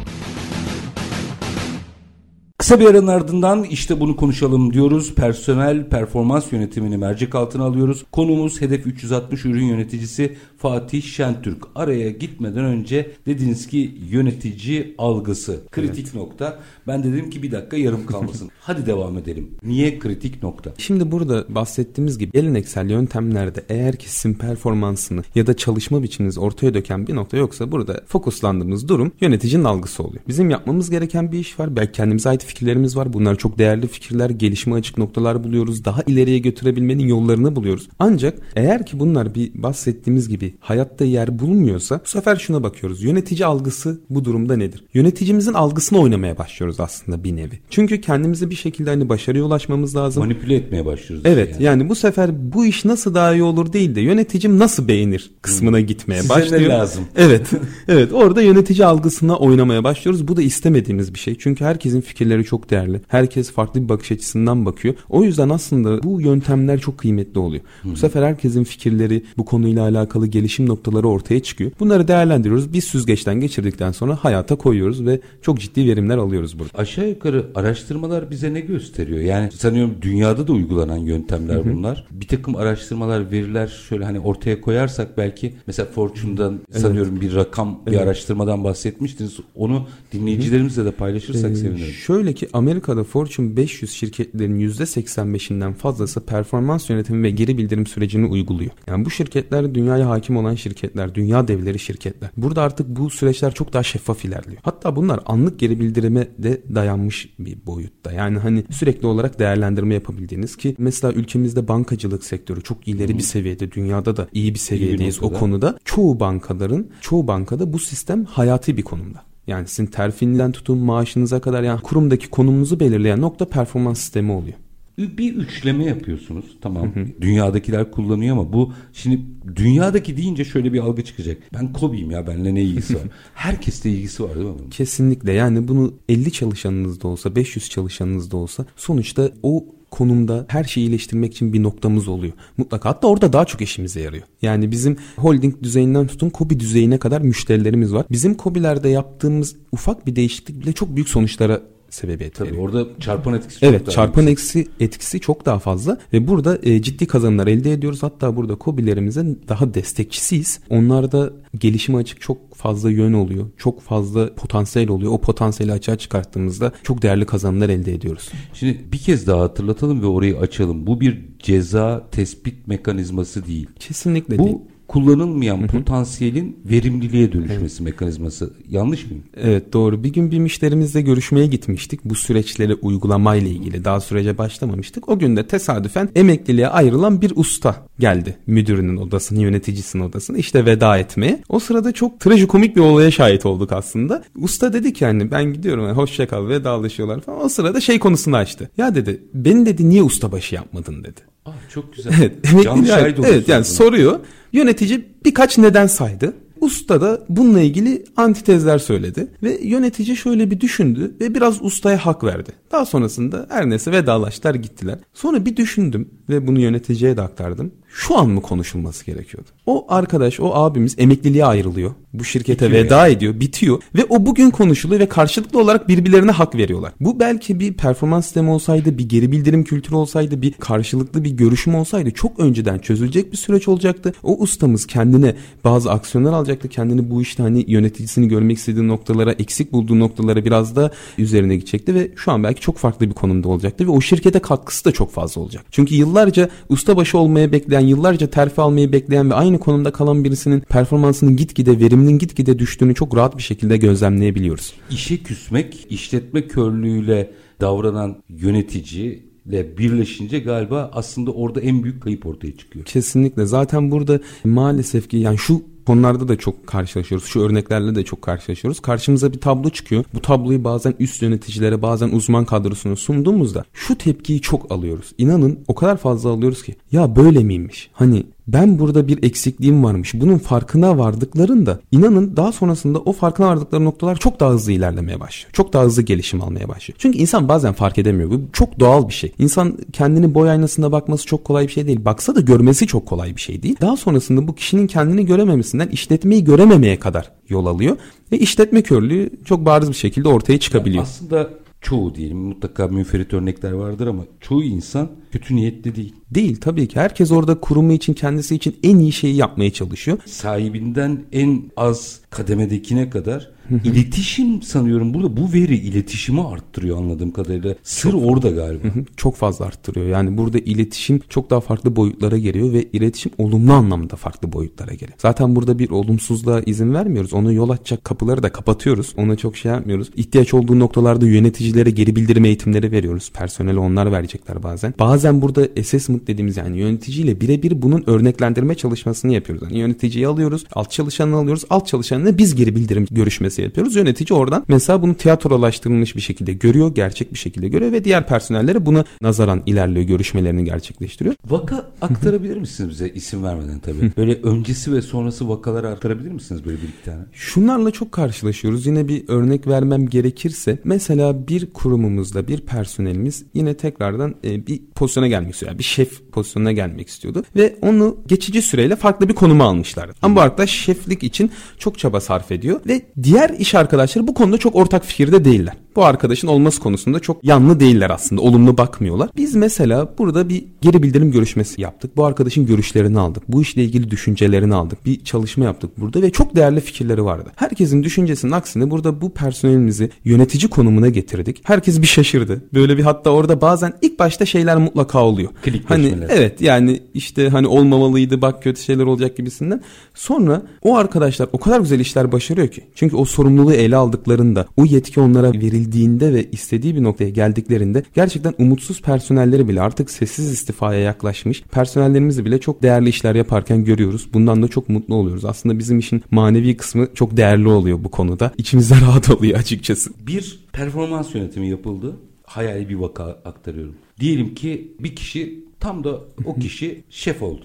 Kısa 2.63 2.81
bir 2.81 2.87
aranın 2.87 3.07
ardından 3.07 3.65
işte 3.65 4.01
bunu 4.01 4.17
konuşalım 4.17 4.73
diyoruz. 4.73 5.15
Personel 5.15 5.89
performans 5.89 6.53
yönetimini 6.53 6.97
mercek 6.97 7.35
altına 7.35 7.65
alıyoruz. 7.65 8.05
Konumuz 8.13 8.61
Hedef 8.61 8.87
360 8.87 9.45
ürün 9.45 9.65
yöneticisi 9.65 10.37
Fatih 10.63 11.03
Şentürk. 11.03 11.65
Araya 11.75 12.11
gitmeden 12.11 12.65
önce 12.65 13.11
dediniz 13.27 13.67
ki 13.67 13.95
yönetici 14.11 14.95
algısı 14.99 15.61
kritik 15.71 16.05
evet. 16.05 16.15
nokta. 16.15 16.59
Ben 16.87 17.03
dedim 17.03 17.31
ki 17.31 17.43
bir 17.43 17.53
dakika 17.53 17.77
yarım 17.77 18.07
kalmasın. 18.07 18.51
Hadi 18.61 18.87
devam 18.87 19.19
edelim. 19.19 19.51
Niye 19.63 19.99
kritik 19.99 20.43
nokta? 20.43 20.73
Şimdi 20.79 21.13
burada 21.13 21.45
bahsettiğimiz 21.49 22.19
gibi 22.19 22.33
geleneksel 22.33 22.91
yöntemlerde 22.91 23.65
eğer 23.69 23.97
ki 23.97 24.11
sizin 24.11 24.35
performansını 24.35 25.23
ya 25.35 25.47
da 25.47 25.57
çalışma 25.57 26.03
biçiminizi 26.03 26.41
ortaya 26.41 26.75
döken 26.75 27.07
bir 27.07 27.15
nokta 27.15 27.37
yoksa 27.37 27.73
burada 27.73 28.01
fokuslandığımız 28.07 28.89
durum 28.89 29.13
yöneticinin 29.21 29.65
algısı 29.65 30.03
oluyor. 30.03 30.23
Bizim 30.29 30.51
yapmamız 30.51 30.91
gereken 30.91 31.33
bir 31.33 31.39
iş 31.39 31.59
var. 31.61 31.77
Belki 31.77 31.93
kendimize 31.93 32.29
ait 32.29 32.45
fikirlerimiz 32.45 32.97
var. 32.97 33.13
Bunlar 33.13 33.39
çok 33.39 33.59
değerli 33.59 33.87
fikirler, 33.87 34.31
gelişime 34.31 34.77
açık 34.77 34.99
noktalar 34.99 35.45
buluyoruz. 35.45 35.85
Daha 35.85 36.03
ileriye 36.03 36.39
götürebilmenin 36.39 37.07
yollarını 37.07 37.57
buluyoruz. 37.57 37.89
Ancak 37.99 38.39
eğer 38.57 38.87
ki 38.87 39.01
bunlar 39.01 39.35
bir 39.35 39.63
bahsettiğimiz 39.63 40.29
gibi 40.29 40.52
hayatta 40.61 41.05
yer 41.05 41.39
bulmuyorsa 41.39 42.01
bu 42.05 42.09
sefer 42.09 42.37
şuna 42.37 42.63
bakıyoruz. 42.63 43.03
Yönetici 43.03 43.47
algısı 43.47 44.01
bu 44.11 44.25
durumda 44.25 44.57
nedir? 44.57 44.85
Yöneticimizin 44.95 45.53
algısını 45.53 46.01
oynamaya 46.01 46.39
başlıyoruz 46.39 46.81
aslında 46.81 47.25
bir 47.25 47.37
nevi. 47.37 47.59
Çünkü 47.71 48.01
kendimizi 48.01 48.51
bir 48.51 48.55
şekilde 48.55 48.91
hani 48.91 49.09
başarıya 49.09 49.45
ulaşmamız 49.45 49.97
lazım. 49.97 50.23
Manipüle 50.23 50.55
etmeye 50.55 50.87
başlıyoruz. 50.87 51.27
Evet 51.27 51.53
yani. 51.53 51.65
yani 51.65 51.89
bu 51.89 51.95
sefer 51.95 52.53
bu 52.53 52.67
iş 52.67 52.85
nasıl 52.85 53.15
daha 53.15 53.35
iyi 53.35 53.43
olur 53.43 53.73
değil 53.73 53.95
de 53.95 54.01
yöneticim 54.01 54.59
nasıl 54.59 54.89
beğenir 54.89 55.31
kısmına 55.43 55.79
hmm. 55.79 55.87
gitmeye 55.87 56.23
Size 56.23 56.35
başlıyor. 56.35 56.63
ne 56.63 56.69
lazım? 56.69 57.05
Evet. 57.17 57.51
evet 57.89 58.13
orada 58.13 58.43
yönetici 58.43 58.87
algısına 58.87 59.37
oynamaya 59.37 59.85
başlıyoruz. 59.85 60.29
Bu 60.29 60.37
da 60.37 60.43
istemediğimiz 60.43 61.15
bir 61.15 61.19
şey. 61.19 61.39
Çünkü 61.39 61.65
herkesin 61.65 62.01
fikirleri 62.01 62.45
çok 62.45 62.71
değerli. 62.71 63.01
Herkes 63.09 63.53
farklı 63.53 63.83
bir 63.83 63.89
bakış 63.89 64.13
açısından 64.13 64.67
bakıyor. 64.67 64.95
O 65.09 65.25
yüzden 65.25 65.49
aslında 65.49 66.03
bu 66.03 66.21
yöntemler 66.21 66.81
çok 66.81 66.99
kıymetli 66.99 67.41
oluyor. 67.41 67.63
Hmm. 67.83 67.93
Bu 67.93 67.97
sefer 67.97 68.23
herkesin 68.23 68.65
fikirleri 68.65 69.23
bu 69.37 69.45
konuyla 69.45 69.83
alakalı 69.83 70.27
gelişmeleri 70.27 70.42
gelişim 70.43 70.69
noktaları 70.69 71.09
ortaya 71.09 71.43
çıkıyor. 71.43 71.71
Bunları 71.81 72.09
değerlendiriyoruz. 72.09 72.73
Bir 72.73 72.81
süzgeçten 72.81 73.41
geçirdikten 73.41 73.93
sonra 73.93 74.17
hayata 74.17 74.57
koyuyoruz 74.57 75.07
ve 75.07 75.21
çok 75.43 75.61
ciddi 75.61 75.89
verimler 75.89 76.19
alıyoruz 76.19 76.59
burada. 76.59 76.79
Aşağı 76.79 77.09
yukarı 77.09 77.47
araştırmalar 77.55 78.31
bize 78.31 78.55
ne 78.55 78.61
gösteriyor? 78.61 79.21
Yani 79.21 79.53
sanıyorum 79.53 79.95
dünyada 80.03 80.47
da 80.47 80.53
uygulanan 80.53 80.97
yöntemler 80.97 81.55
Hı-hı. 81.55 81.65
bunlar. 81.65 82.07
Bir 82.11 82.29
takım 82.29 82.57
araştırmalar, 82.57 83.31
veriler 83.31 83.67
şöyle 83.89 84.05
hani 84.05 84.21
ortaya 84.21 84.61
koyarsak 84.61 85.19
belki 85.19 85.55
mesela 85.67 85.89
Fortune'dan 85.95 86.61
evet. 86.73 86.83
sanıyorum 86.83 87.21
bir 87.21 87.35
rakam, 87.35 87.81
bir 87.87 87.93
evet. 87.93 88.01
araştırmadan 88.01 88.65
bahsetmiştiniz. 88.65 89.37
Onu 89.55 89.87
dinleyicilerimizle 90.13 90.85
de 90.85 90.91
paylaşırsak 90.91 91.51
ee, 91.51 91.57
sevinirim. 91.57 91.93
Şöyle 91.93 92.33
ki 92.33 92.49
Amerika'da 92.53 93.05
Fortune 93.05 93.57
500 93.57 93.93
şirketlerin 93.93 94.61
%85'inden 94.61 95.75
fazlası 95.75 96.21
performans 96.21 96.91
yönetimi 96.91 97.23
ve 97.23 97.31
geri 97.31 97.59
bildirim 97.59 97.87
sürecini 97.87 98.27
uyguluyor. 98.27 98.71
Yani 98.87 99.05
bu 99.05 99.11
şirketler 99.11 99.75
dünyaya 99.75 100.09
hakim 100.09 100.32
olan 100.37 100.55
şirketler, 100.55 101.15
dünya 101.15 101.49
devleri 101.49 101.79
şirketler. 101.79 102.31
Burada 102.37 102.63
artık 102.63 102.89
bu 102.89 103.11
süreçler 103.11 103.55
çok 103.55 103.73
daha 103.73 103.83
şeffaf 103.83 104.25
ilerliyor. 104.25 104.61
Hatta 104.63 104.97
bunlar 104.97 105.21
anlık 105.27 105.59
geri 105.59 105.81
bildirime 105.81 106.29
de 106.39 106.63
dayanmış 106.75 107.35
bir 107.39 107.67
boyutta. 107.67 108.13
Yani 108.13 108.39
hani 108.39 108.65
sürekli 108.71 109.07
olarak 109.07 109.39
değerlendirme 109.39 109.95
yapabildiğiniz 109.95 110.57
ki 110.57 110.75
mesela 110.79 111.13
ülkemizde 111.13 111.69
bankacılık 111.69 112.25
sektörü 112.25 112.63
çok 112.63 112.89
ileri 112.89 113.19
bir 113.19 113.23
seviyede, 113.23 113.73
dünyada 113.73 114.17
da 114.17 114.29
iyi 114.33 114.55
bir 114.55 114.59
seviyedeyiz 114.59 115.17
iyi 115.17 115.21
bir 115.21 115.27
o 115.27 115.33
konuda. 115.33 115.79
Çoğu 115.85 116.21
bankaların, 116.21 116.87
çoğu 117.01 117.27
bankada 117.27 117.73
bu 117.73 117.79
sistem 117.79 118.25
hayati 118.25 118.77
bir 118.77 118.83
konumda. 118.83 119.23
Yani 119.47 119.69
sizin 119.69 119.87
terfininden 119.87 120.53
tutun 120.53 120.79
maaşınıza 120.79 121.41
kadar 121.41 121.63
yani 121.63 121.81
kurumdaki 121.81 122.31
konumunuzu 122.31 122.81
belirleyen 122.81 123.21
nokta 123.21 123.45
performans 123.45 123.99
sistemi 123.99 124.33
oluyor 124.33 124.57
bir 124.99 125.35
üçleme 125.35 125.85
yapıyorsunuz. 125.85 126.45
Tamam. 126.61 126.95
Hı 126.95 127.01
hı. 127.01 127.07
Dünyadakiler 127.21 127.91
kullanıyor 127.91 128.37
ama 128.37 128.53
bu 128.53 128.73
şimdi 128.93 129.21
dünyadaki 129.57 130.17
deyince 130.17 130.45
şöyle 130.45 130.73
bir 130.73 130.79
algı 130.79 131.05
çıkacak. 131.05 131.43
Ben 131.55 131.73
Kobe'yim 131.73 132.11
ya 132.11 132.27
benimle 132.27 132.55
ne 132.55 132.63
ilgisi 132.63 132.95
var? 132.95 133.03
Herkeste 133.35 133.91
ilgisi 133.91 134.23
var 134.23 134.35
değil 134.35 134.47
mi? 134.47 134.71
Kesinlikle. 134.71 135.33
Yani 135.33 135.69
bunu 135.69 135.95
50 136.09 136.33
çalışanınız 136.33 137.03
da 137.03 137.09
olsa, 137.09 137.37
500 137.37 137.71
çalışanınız 137.71 138.31
da 138.31 138.37
olsa 138.37 138.67
sonuçta 138.77 139.31
o 139.43 139.65
konumda 139.93 140.47
her 140.49 140.65
şeyi 140.65 140.87
iyileştirmek 140.87 141.33
için 141.33 141.53
bir 141.53 141.63
noktamız 141.63 142.09
oluyor. 142.09 142.33
Mutlaka 142.57 142.89
hatta 142.89 143.09
orada 143.09 143.33
daha 143.33 143.45
çok 143.45 143.61
işimize 143.61 144.01
yarıyor. 144.01 144.23
Yani 144.43 144.71
bizim 144.71 144.97
holding 145.17 145.63
düzeyinden 145.63 146.07
tutun 146.07 146.31
kobi 146.31 146.61
düzeyine 146.61 146.99
kadar 146.99 147.21
müşterilerimiz 147.21 147.95
var. 147.95 148.07
Bizim 148.11 148.35
kobilerde 148.35 148.89
yaptığımız 148.89 149.57
ufak 149.73 150.07
bir 150.07 150.17
değişiklik 150.17 150.61
bile 150.61 150.73
çok 150.73 150.97
büyük 150.97 151.09
sonuçlara 151.09 151.63
sebebiyet 151.93 152.35
Tabii 152.35 152.49
veriyor. 152.49 152.65
orada 152.65 152.87
çarpan 153.01 153.35
etkisi 153.35 153.61
çok 153.61 153.71
Evet 153.71 153.87
daha 153.87 153.95
çarpan 153.95 154.27
etkisi, 154.27 154.69
etkisi 154.81 155.21
çok 155.21 155.47
daha 155.47 155.59
fazla 155.59 155.99
ve 156.13 156.29
burada 156.29 156.59
e, 156.63 156.83
ciddi 156.83 157.07
kazanımlar 157.07 157.47
elde 157.47 157.73
ediyoruz. 157.73 158.03
Hatta 158.03 158.37
burada 158.37 158.55
kobilerimizin 158.55 159.43
daha 159.49 159.75
destekçisiyiz. 159.75 160.61
Onlarda 160.71 161.33
gelişime 161.59 161.99
açık 161.99 162.21
çok 162.21 162.55
fazla 162.55 162.91
yön 162.91 163.13
oluyor. 163.13 163.47
Çok 163.57 163.81
fazla 163.81 164.35
potansiyel 164.35 164.89
oluyor. 164.89 165.13
O 165.13 165.21
potansiyeli 165.21 165.73
açığa 165.73 165.99
çıkarttığımızda 165.99 166.73
çok 166.83 167.03
değerli 167.03 167.27
kazanımlar 167.27 167.69
elde 167.69 167.95
ediyoruz. 167.95 168.31
Şimdi 168.55 168.81
bir 168.93 168.99
kez 168.99 169.27
daha 169.27 169.41
hatırlatalım 169.41 170.03
ve 170.03 170.07
orayı 170.07 170.39
açalım. 170.39 170.87
Bu 170.87 171.01
bir 171.01 171.25
ceza 171.39 172.09
tespit 172.11 172.67
mekanizması 172.67 173.47
değil. 173.47 173.67
Kesinlikle 173.79 174.39
Bu, 174.39 174.45
değil 174.45 174.57
kullanılmayan 174.93 175.59
Hı-hı. 175.59 175.67
potansiyelin 175.67 176.59
verimliliğe 176.65 177.33
dönüşmesi 177.33 177.63
evet. 177.63 177.81
mekanizması. 177.81 178.53
Yanlış 178.69 179.07
mıyım? 179.07 179.23
Evet 179.37 179.73
doğru. 179.73 180.05
Bir 180.05 180.13
gün 180.13 180.31
bir 180.31 180.39
müşterimizle 180.39 181.01
görüşmeye 181.01 181.47
gitmiştik. 181.47 182.01
Bu 182.05 182.15
süreçleri 182.15 182.75
uygulamayla 182.75 183.51
ilgili. 183.51 183.85
Daha 183.85 184.01
sürece 184.01 184.39
başlamamıştık. 184.39 185.09
O 185.09 185.19
gün 185.19 185.37
de 185.37 185.47
tesadüfen 185.47 186.09
emekliliğe 186.15 186.69
ayrılan 186.69 187.23
bir 187.23 187.33
usta 187.37 187.77
geldi. 187.99 188.37
Müdürünün 188.47 188.97
odasını, 188.97 189.43
yöneticisinin 189.43 190.03
odasını 190.03 190.39
işte 190.39 190.67
veda 190.67 190.99
etmeye. 190.99 191.43
O 191.49 191.59
sırada 191.59 191.93
çok 191.93 192.21
trajikomik 192.21 192.77
bir 192.77 192.81
olaya 192.81 193.11
şahit 193.11 193.47
olduk 193.47 193.73
aslında. 193.73 194.23
Usta 194.37 194.73
dedi 194.73 194.93
ki 194.93 195.05
yani 195.05 195.31
ben 195.31 195.53
gidiyorum 195.53 195.85
yani 195.85 195.97
hoşça 195.97 196.29
kal 196.29 196.49
vedalaşıyorlar 196.49 197.21
falan. 197.21 197.45
O 197.45 197.49
sırada 197.49 197.81
şey 197.81 197.99
konusunu 197.99 198.37
açtı. 198.37 198.71
Ya 198.77 198.95
dedi 198.95 199.23
beni 199.35 199.67
dedi 199.67 199.89
niye 199.89 200.03
ustabaşı 200.03 200.55
yapmadın 200.55 201.05
dedi. 201.05 201.32
Aa, 201.47 201.53
çok 201.69 201.97
güzel. 201.97 202.13
Evet, 202.19 202.33
emekli 202.53 202.89
yani, 202.89 203.15
evet 203.25 203.49
yani 203.49 203.65
soruyor. 203.65 204.21
Yönetici 204.53 205.09
birkaç 205.25 205.59
neden 205.59 205.87
saydı. 205.87 206.35
Usta 206.61 207.01
da 207.01 207.27
bununla 207.29 207.61
ilgili 207.61 208.05
antitezler 208.17 208.79
söyledi 208.79 209.29
ve 209.43 209.59
yönetici 209.63 210.17
şöyle 210.17 210.51
bir 210.51 210.61
düşündü 210.61 211.15
ve 211.21 211.35
biraz 211.35 211.63
ustaya 211.63 212.07
hak 212.07 212.25
verdi. 212.25 212.53
Daha 212.73 212.87
sonrasında 212.87 213.47
her 213.51 213.71
neyse 213.71 213.93
vedalaştılar 213.93 214.55
gittiler. 214.55 214.99
Sonra 215.15 215.45
bir 215.45 215.57
düşündüm 215.57 216.11
ve 216.33 216.47
bunu 216.47 216.61
yöneticiye 216.61 217.17
de 217.17 217.23
aktardım 217.23 217.73
şu 217.95 218.19
an 218.19 218.29
mı 218.29 218.43
konuşulması 218.43 219.07
gerekiyordu? 219.07 219.49
O 219.67 219.87
arkadaş, 219.89 220.41
o 220.41 220.55
abimiz 220.55 220.95
emekliliğe 220.99 221.45
ayrılıyor. 221.45 221.95
Bu 222.13 222.25
şirkete 222.25 222.67
bitiyor 222.67 222.85
veda 222.85 223.07
yani. 223.07 223.17
ediyor, 223.17 223.41
bitiyor 223.41 223.83
ve 223.95 224.05
o 224.09 224.27
bugün 224.27 224.51
konuşuluyor 224.51 225.01
ve 225.01 225.09
karşılıklı 225.09 225.61
olarak 225.61 225.89
birbirlerine 225.89 226.31
hak 226.31 226.55
veriyorlar. 226.55 226.93
Bu 227.01 227.21
belki 227.21 227.61
bir 227.61 227.73
performans 227.73 228.25
sistemi 228.25 228.51
olsaydı, 228.51 228.99
bir 228.99 229.09
geri 229.09 229.33
bildirim 229.33 229.65
kültürü 229.65 229.95
olsaydı, 229.95 230.43
bir 230.43 230.53
karşılıklı 230.53 231.25
bir 231.25 231.31
görüşüm 231.31 231.75
olsaydı 231.75 232.11
çok 232.11 232.41
önceden 232.41 232.79
çözülecek 232.79 233.33
bir 233.33 233.37
süreç 233.37 233.69
olacaktı. 233.69 234.13
O 234.23 234.39
ustamız 234.39 234.87
kendine 234.87 235.35
bazı 235.65 235.91
aksiyonlar 235.91 236.33
alacaktı. 236.33 236.69
Kendini 236.69 237.11
bu 237.11 237.23
işte 237.23 237.43
hani 237.43 237.65
yöneticisini 237.69 238.29
görmek 238.29 238.59
istediği 238.59 238.89
noktalara, 238.89 239.33
eksik 239.33 239.73
bulduğu 239.73 239.99
noktalara 239.99 240.45
biraz 240.45 240.77
da 240.77 240.91
üzerine 241.19 241.57
gidecekti 241.57 241.95
ve 241.95 242.11
şu 242.17 242.33
an 242.33 242.45
belki 242.45 242.61
çok 242.61 242.79
farklı 242.79 243.09
bir 243.09 243.15
konumda 243.15 243.49
olacaktı 243.49 243.87
ve 243.87 243.91
o 243.91 244.01
şirkete 244.01 244.39
katkısı 244.39 244.85
da 244.85 244.93
çok 244.93 245.13
fazla 245.13 245.41
olacak. 245.41 245.65
Çünkü 245.71 245.95
yıllarca 246.23 246.49
ustabaşı 246.69 247.19
olmaya 247.19 247.53
bekleyen 247.53 247.81
yıllarca 247.81 248.27
terfi 248.27 248.61
almayı 248.61 248.93
bekleyen 248.93 249.31
ve 249.31 249.35
aynı 249.35 249.59
konumda 249.59 249.93
kalan 249.93 250.25
birisinin 250.25 250.61
performansının 250.61 251.37
gitgide, 251.37 251.81
veriminin 251.81 252.19
gitgide 252.19 252.59
düştüğünü 252.59 252.95
çok 252.95 253.17
rahat 253.17 253.37
bir 253.37 253.43
şekilde 253.43 253.77
gözlemleyebiliyoruz. 253.77 254.73
İşe 254.91 255.17
küsmek, 255.17 255.87
işletme 255.91 256.49
körlüğüyle 256.49 257.31
davranan 257.61 258.17
yönetici 258.29 259.23
ile 259.47 259.79
birleşince 259.79 260.39
galiba 260.39 260.91
aslında 260.95 261.31
orada 261.31 261.61
en 261.61 261.83
büyük 261.83 262.03
kayıp 262.03 262.27
ortaya 262.27 262.57
çıkıyor. 262.57 262.85
Kesinlikle. 262.85 263.47
Zaten 263.47 263.91
burada 263.91 264.21
maalesef 264.45 265.09
ki 265.09 265.17
yani 265.17 265.39
şu 265.39 265.63
konularda 265.87 266.29
da 266.29 266.37
çok 266.37 266.67
karşılaşıyoruz. 266.67 267.27
Şu 267.27 267.41
örneklerle 267.41 267.95
de 267.95 268.05
çok 268.05 268.23
karşılaşıyoruz. 268.23 268.81
Karşımıza 268.81 269.33
bir 269.33 269.41
tablo 269.41 269.71
çıkıyor. 269.71 270.05
Bu 270.15 270.21
tabloyu 270.21 270.65
bazen 270.65 270.95
üst 270.99 271.23
yöneticilere 271.23 271.83
bazen 271.83 272.09
uzman 272.09 272.45
kadrosuna 272.45 272.97
sunduğumuzda 272.97 273.65
şu 273.73 273.99
tepkiyi 273.99 274.41
çok 274.41 274.73
alıyoruz. 274.73 275.13
İnanın 275.19 275.59
o 275.69 275.75
kadar 275.75 275.97
fazla 275.97 276.31
alıyoruz 276.31 276.63
ki 276.63 276.77
ya 276.93 277.17
böyle 277.17 277.45
miymiş? 277.45 277.91
Hani 277.93 278.27
ben 278.47 278.79
burada 278.79 279.09
bir 279.09 279.23
eksikliğim 279.23 279.85
varmış. 279.85 280.15
Bunun 280.15 280.39
farkına 280.39 280.99
vardıklarında 280.99 281.81
inanın 281.93 282.37
daha 282.37 282.53
sonrasında 282.53 282.99
o 282.99 283.13
farkına 283.13 283.47
vardıkları 283.47 283.85
noktalar 283.85 284.17
çok 284.17 284.41
daha 284.41 284.51
hızlı 284.51 284.73
ilerlemeye 284.73 285.21
başlıyor. 285.21 285.53
Çok 285.53 285.73
daha 285.73 285.85
hızlı 285.85 286.03
gelişim 286.03 286.43
almaya 286.43 286.69
başlıyor. 286.69 286.97
Çünkü 286.99 287.19
insan 287.19 287.49
bazen 287.49 287.73
fark 287.73 287.99
edemiyor. 287.99 288.31
Bu 288.31 288.41
çok 288.53 288.81
doğal 288.81 289.09
bir 289.09 289.15
şey. 289.15 289.33
İnsan 289.39 289.79
kendini 289.93 290.35
boy 290.35 290.51
aynasında 290.51 290.93
bakması 290.93 291.27
çok 291.27 291.45
kolay 291.45 291.67
bir 291.67 291.73
şey 291.73 291.87
değil. 291.87 292.05
Baksa 292.05 292.35
da 292.35 292.41
görmesi 292.41 292.87
çok 292.87 293.07
kolay 293.07 293.37
bir 293.37 293.41
şey 293.41 293.63
değil. 293.63 293.77
Daha 293.81 293.97
sonrasında 293.97 294.49
bu 294.49 294.55
kişinin 294.55 294.87
kendini 294.87 295.27
görememesinden 295.27 295.89
işletmeyi 295.89 296.45
görememeye 296.45 296.99
kadar 296.99 297.33
yol 297.49 297.67
alıyor. 297.67 297.97
Ve 298.33 298.39
işletme 298.39 298.83
körlüğü 298.83 299.31
çok 299.45 299.65
bariz 299.67 299.89
bir 299.89 299.95
şekilde 299.95 300.29
ortaya 300.29 300.61
çıkabiliyor. 300.61 301.05
Yani 301.05 301.11
aslında 301.11 301.51
çoğu 301.81 302.15
diyelim 302.15 302.39
mutlaka 302.39 302.89
münferit 302.89 303.35
örnekler 303.35 303.73
vardır 303.73 304.07
ama 304.07 304.23
çoğu 304.41 304.63
insan 304.63 305.09
kötü 305.33 305.57
niyetli 305.57 305.97
değil. 305.97 306.15
Değil 306.35 306.61
tabii 306.61 306.89
ki. 306.89 307.01
Herkes 307.01 307.33
orada 307.33 307.61
kurumu 307.61 307.93
için 307.93 308.13
kendisi 308.13 308.55
için 308.55 308.77
en 308.83 308.99
iyi 308.99 309.13
şeyi 309.13 309.37
yapmaya 309.37 309.73
çalışıyor. 309.73 310.19
Sahibinden 310.27 311.25
en 311.33 311.63
az 311.77 312.21
kademedekine 312.31 313.11
kadar 313.11 313.51
İletişim 313.85 314.63
sanıyorum 314.63 315.15
burada 315.15 315.37
bu 315.37 315.53
veri 315.53 315.77
iletişimi 315.77 316.43
arttırıyor 316.43 316.99
anladığım 316.99 317.31
kadarıyla. 317.31 317.75
Sır 317.83 318.11
çok, 318.11 318.25
orada 318.25 318.51
galiba. 318.51 318.89
çok 319.17 319.37
fazla 319.37 319.65
arttırıyor. 319.65 320.07
Yani 320.07 320.39
burada 320.39 320.59
iletişim 320.59 321.21
çok 321.29 321.51
daha 321.51 321.61
farklı 321.61 321.97
boyutlara 321.97 322.39
geliyor 322.39 322.73
ve 322.73 322.85
iletişim 322.93 323.33
olumlu 323.39 323.73
anlamda 323.73 324.17
farklı 324.17 324.53
boyutlara 324.53 324.93
geliyor. 324.93 325.19
Zaten 325.19 325.57
burada 325.57 325.79
bir 325.79 325.91
olumsuzluğa 325.91 326.61
izin 326.67 326.95
vermiyoruz. 326.95 327.33
Onu 327.35 327.53
yol 327.53 327.71
açacak 327.71 328.05
kapıları 328.05 328.43
da 328.43 328.53
kapatıyoruz. 328.53 329.15
Ona 329.17 329.37
çok 329.37 329.57
şey 329.57 329.73
yapmıyoruz. 329.73 330.11
İhtiyaç 330.17 330.55
olduğu 330.55 330.79
noktalarda 330.79 331.27
yöneticilere 331.27 331.91
geri 331.91 332.17
bildirim 332.17 332.45
eğitimleri 332.45 332.93
veriyoruz. 332.93 333.31
Personel 333.35 333.77
onlar 333.77 334.13
verecekler 334.13 334.63
bazen. 334.63 334.95
Bazen 334.99 335.43
burada 335.43 335.69
assessment 335.79 336.22
dediğimiz 336.27 336.57
yani 336.57 336.79
yöneticiyle 336.79 337.41
birebir 337.41 337.83
bunun 337.83 338.05
örneklendirme 338.07 338.75
çalışmasını 338.75 339.33
yapıyoruz. 339.33 339.63
Yani 339.63 339.79
yöneticiyi 339.79 340.27
alıyoruz, 340.27 340.65
alt 340.73 340.91
çalışanını 340.91 341.37
alıyoruz, 341.37 341.65
alt 341.71 341.87
çalışanına 341.87 342.39
biz 342.39 342.55
geri 342.55 342.77
bildirim 342.77 343.07
görüşmesi 343.11 343.63
yapıyoruz. 343.63 343.97
Yönetici 343.97 344.39
oradan 344.39 344.65
mesela 344.69 345.03
bunu 345.03 345.15
tiyatrolaştırılmış 345.15 346.17
bir 346.17 346.21
şekilde 346.21 346.53
görüyor, 346.53 346.95
gerçek 346.95 347.33
bir 347.33 347.39
şekilde 347.39 347.69
görüyor 347.69 347.93
ve 347.93 348.05
diğer 348.05 348.27
personellere 348.27 348.87
buna 348.87 349.05
nazaran 349.23 349.63
ilerliyor, 349.67 350.07
görüşmelerini 350.07 350.65
gerçekleştiriyor. 350.65 351.35
Vaka 351.51 351.91
aktarabilir 352.01 352.57
misiniz 352.57 352.91
bize 352.91 353.09
isim 353.09 353.45
vermeden 353.45 353.79
tabii. 353.79 354.13
Böyle 354.17 354.35
öncesi 354.35 354.93
ve 354.93 355.03
sonrası 355.03 355.49
vakaları 355.49 355.89
aktarabilir 355.89 356.31
misiniz 356.31 356.65
böyle 356.65 356.77
bir 356.77 356.89
iki 356.89 357.05
tane? 357.05 357.23
Şunlarla 357.33 357.91
çok 357.91 358.13
karşılaşıyoruz. 358.13 358.87
Yine 358.87 359.09
bir 359.09 359.29
örnek 359.29 359.67
vermem 359.67 360.09
gerekirse 360.09 360.79
mesela 360.85 361.49
bir 361.49 361.73
kurumumuzda 361.73 362.49
bir 362.49 362.61
personelimiz 362.61 363.45
yine 363.55 363.75
tekrardan 363.75 364.35
e, 364.45 364.67
bir 364.67 364.81
pozisyona 364.95 365.29
gelmek 365.29 365.53
istiyor. 365.53 365.71
Yani 365.73 365.79
bir 365.79 365.85
şef 365.85 366.12
pozisyonuna 366.33 366.73
gelmek 366.73 367.09
istiyordu 367.09 367.45
ve 367.57 367.77
onu 367.83 368.17
geçici 368.27 368.63
süreyle 368.63 368.97
farklı 368.97 369.29
bir 369.29 369.35
konuma 369.35 369.65
almışlardı. 369.65 370.13
Ama 370.23 370.37
bu 370.37 370.41
arkadaş 370.41 370.71
şeflik 370.71 371.23
için 371.23 371.51
çok 371.79 371.99
çaba 371.99 372.21
sarf 372.21 372.53
ediyor 372.53 372.81
ve 372.87 373.03
diğer 373.23 373.51
iş 373.51 373.75
arkadaşları 373.75 374.27
bu 374.27 374.35
konuda 374.35 374.59
çok 374.59 374.77
ortak 374.77 375.05
fikirde 375.05 375.45
değiller. 375.45 375.75
Bu 375.97 376.05
arkadaşın 376.05 376.49
olması 376.49 376.81
konusunda 376.81 377.21
çok 377.21 377.45
yanlı 377.45 377.81
değiller 377.81 378.11
aslında. 378.11 378.43
Olumlu 378.43 378.79
bakmıyorlar. 378.79 379.31
Biz 379.37 379.55
mesela 379.55 380.15
burada 380.19 380.49
bir 380.49 380.65
geri 380.81 381.03
bildirim 381.03 381.33
görüşmesi 381.33 381.81
yaptık. 381.81 382.17
Bu 382.17 382.25
arkadaşın 382.25 382.67
görüşlerini 382.67 383.19
aldık. 383.19 383.43
Bu 383.49 383.63
işle 383.63 383.85
ilgili 383.85 384.11
düşüncelerini 384.11 384.75
aldık. 384.75 385.07
Bir 385.07 385.25
çalışma 385.25 385.65
yaptık 385.65 386.01
burada 386.01 386.23
ve 386.23 386.31
çok 386.31 386.57
değerli 386.57 386.81
fikirleri 386.81 387.25
vardı. 387.25 387.53
Herkesin 387.57 388.03
düşüncesinin 388.03 388.53
aksine 388.53 388.91
burada 388.91 389.21
bu 389.21 389.31
personelimizi 389.35 390.11
yönetici 390.25 390.71
konumuna 390.71 391.09
getirdik. 391.09 391.61
Herkes 391.63 392.03
bir 392.03 392.07
şaşırdı. 392.07 392.65
Böyle 392.75 392.99
bir 392.99 393.03
hatta 393.03 393.31
orada 393.31 393.61
bazen 393.61 393.93
ilk 394.03 394.19
başta 394.19 394.47
şeyler 394.47 394.77
mutlaka 394.77 395.25
oluyor. 395.25 395.51
Hani 395.89 396.15
evet 396.31 396.61
yani 396.61 397.01
işte 397.15 397.49
hani 397.49 397.67
olmamalıydı 397.67 398.43
bak 398.43 398.63
kötü 398.63 398.83
şeyler 398.83 399.05
olacak 399.05 399.37
gibisinden. 399.37 399.83
Sonra 400.15 400.63
o 400.83 400.97
arkadaşlar 400.97 401.49
o 401.53 401.59
kadar 401.59 401.81
güzel 401.81 402.01
işler 402.01 402.33
başarıyor 402.33 402.69
ki. 402.69 402.85
Çünkü 402.95 403.17
o 403.17 403.25
sorumluluğu 403.25 403.73
ele 403.73 403.97
aldıklarında 403.97 404.67
o 404.77 404.85
yetki 404.85 405.21
onlara 405.21 405.53
verildiğinde 405.83 406.33
ve 406.33 406.51
istediği 406.51 406.97
bir 406.97 407.03
noktaya 407.03 407.31
geldiklerinde 407.31 408.03
gerçekten 408.15 408.55
umutsuz 408.59 409.03
personelleri 409.03 409.69
bile 409.69 409.81
artık 409.81 410.11
sessiz 410.11 410.53
istifaya 410.53 411.01
yaklaşmış 411.01 411.63
personellerimizi 411.63 412.45
bile 412.45 412.61
çok 412.61 412.83
değerli 412.83 413.09
işler 413.09 413.35
yaparken 413.35 413.85
görüyoruz. 413.85 414.29
Bundan 414.33 414.63
da 414.63 414.69
çok 414.69 414.89
mutlu 414.89 415.15
oluyoruz. 415.15 415.45
Aslında 415.45 415.79
bizim 415.79 415.99
işin 415.99 416.23
manevi 416.31 416.77
kısmı 416.77 417.09
çok 417.15 417.37
değerli 417.37 417.69
oluyor 417.69 418.05
bu 418.05 418.11
konuda. 418.11 418.53
İçimize 418.59 418.95
rahat 419.01 419.31
oluyor 419.31 419.59
açıkçası. 419.59 420.11
Bir 420.27 420.61
performans 420.73 421.35
yönetimi 421.35 421.69
yapıldı. 421.69 422.17
Hayali 422.47 422.89
bir 422.89 422.95
vaka 422.95 423.25
aktarıyorum. 423.25 423.95
Diyelim 424.21 424.55
ki 424.55 424.93
bir 425.01 425.17
kişi 425.17 425.65
tam 425.81 426.05
da 426.05 426.21
o 426.45 426.55
kişi 426.55 427.05
şef 427.11 427.43
oldu 427.43 427.65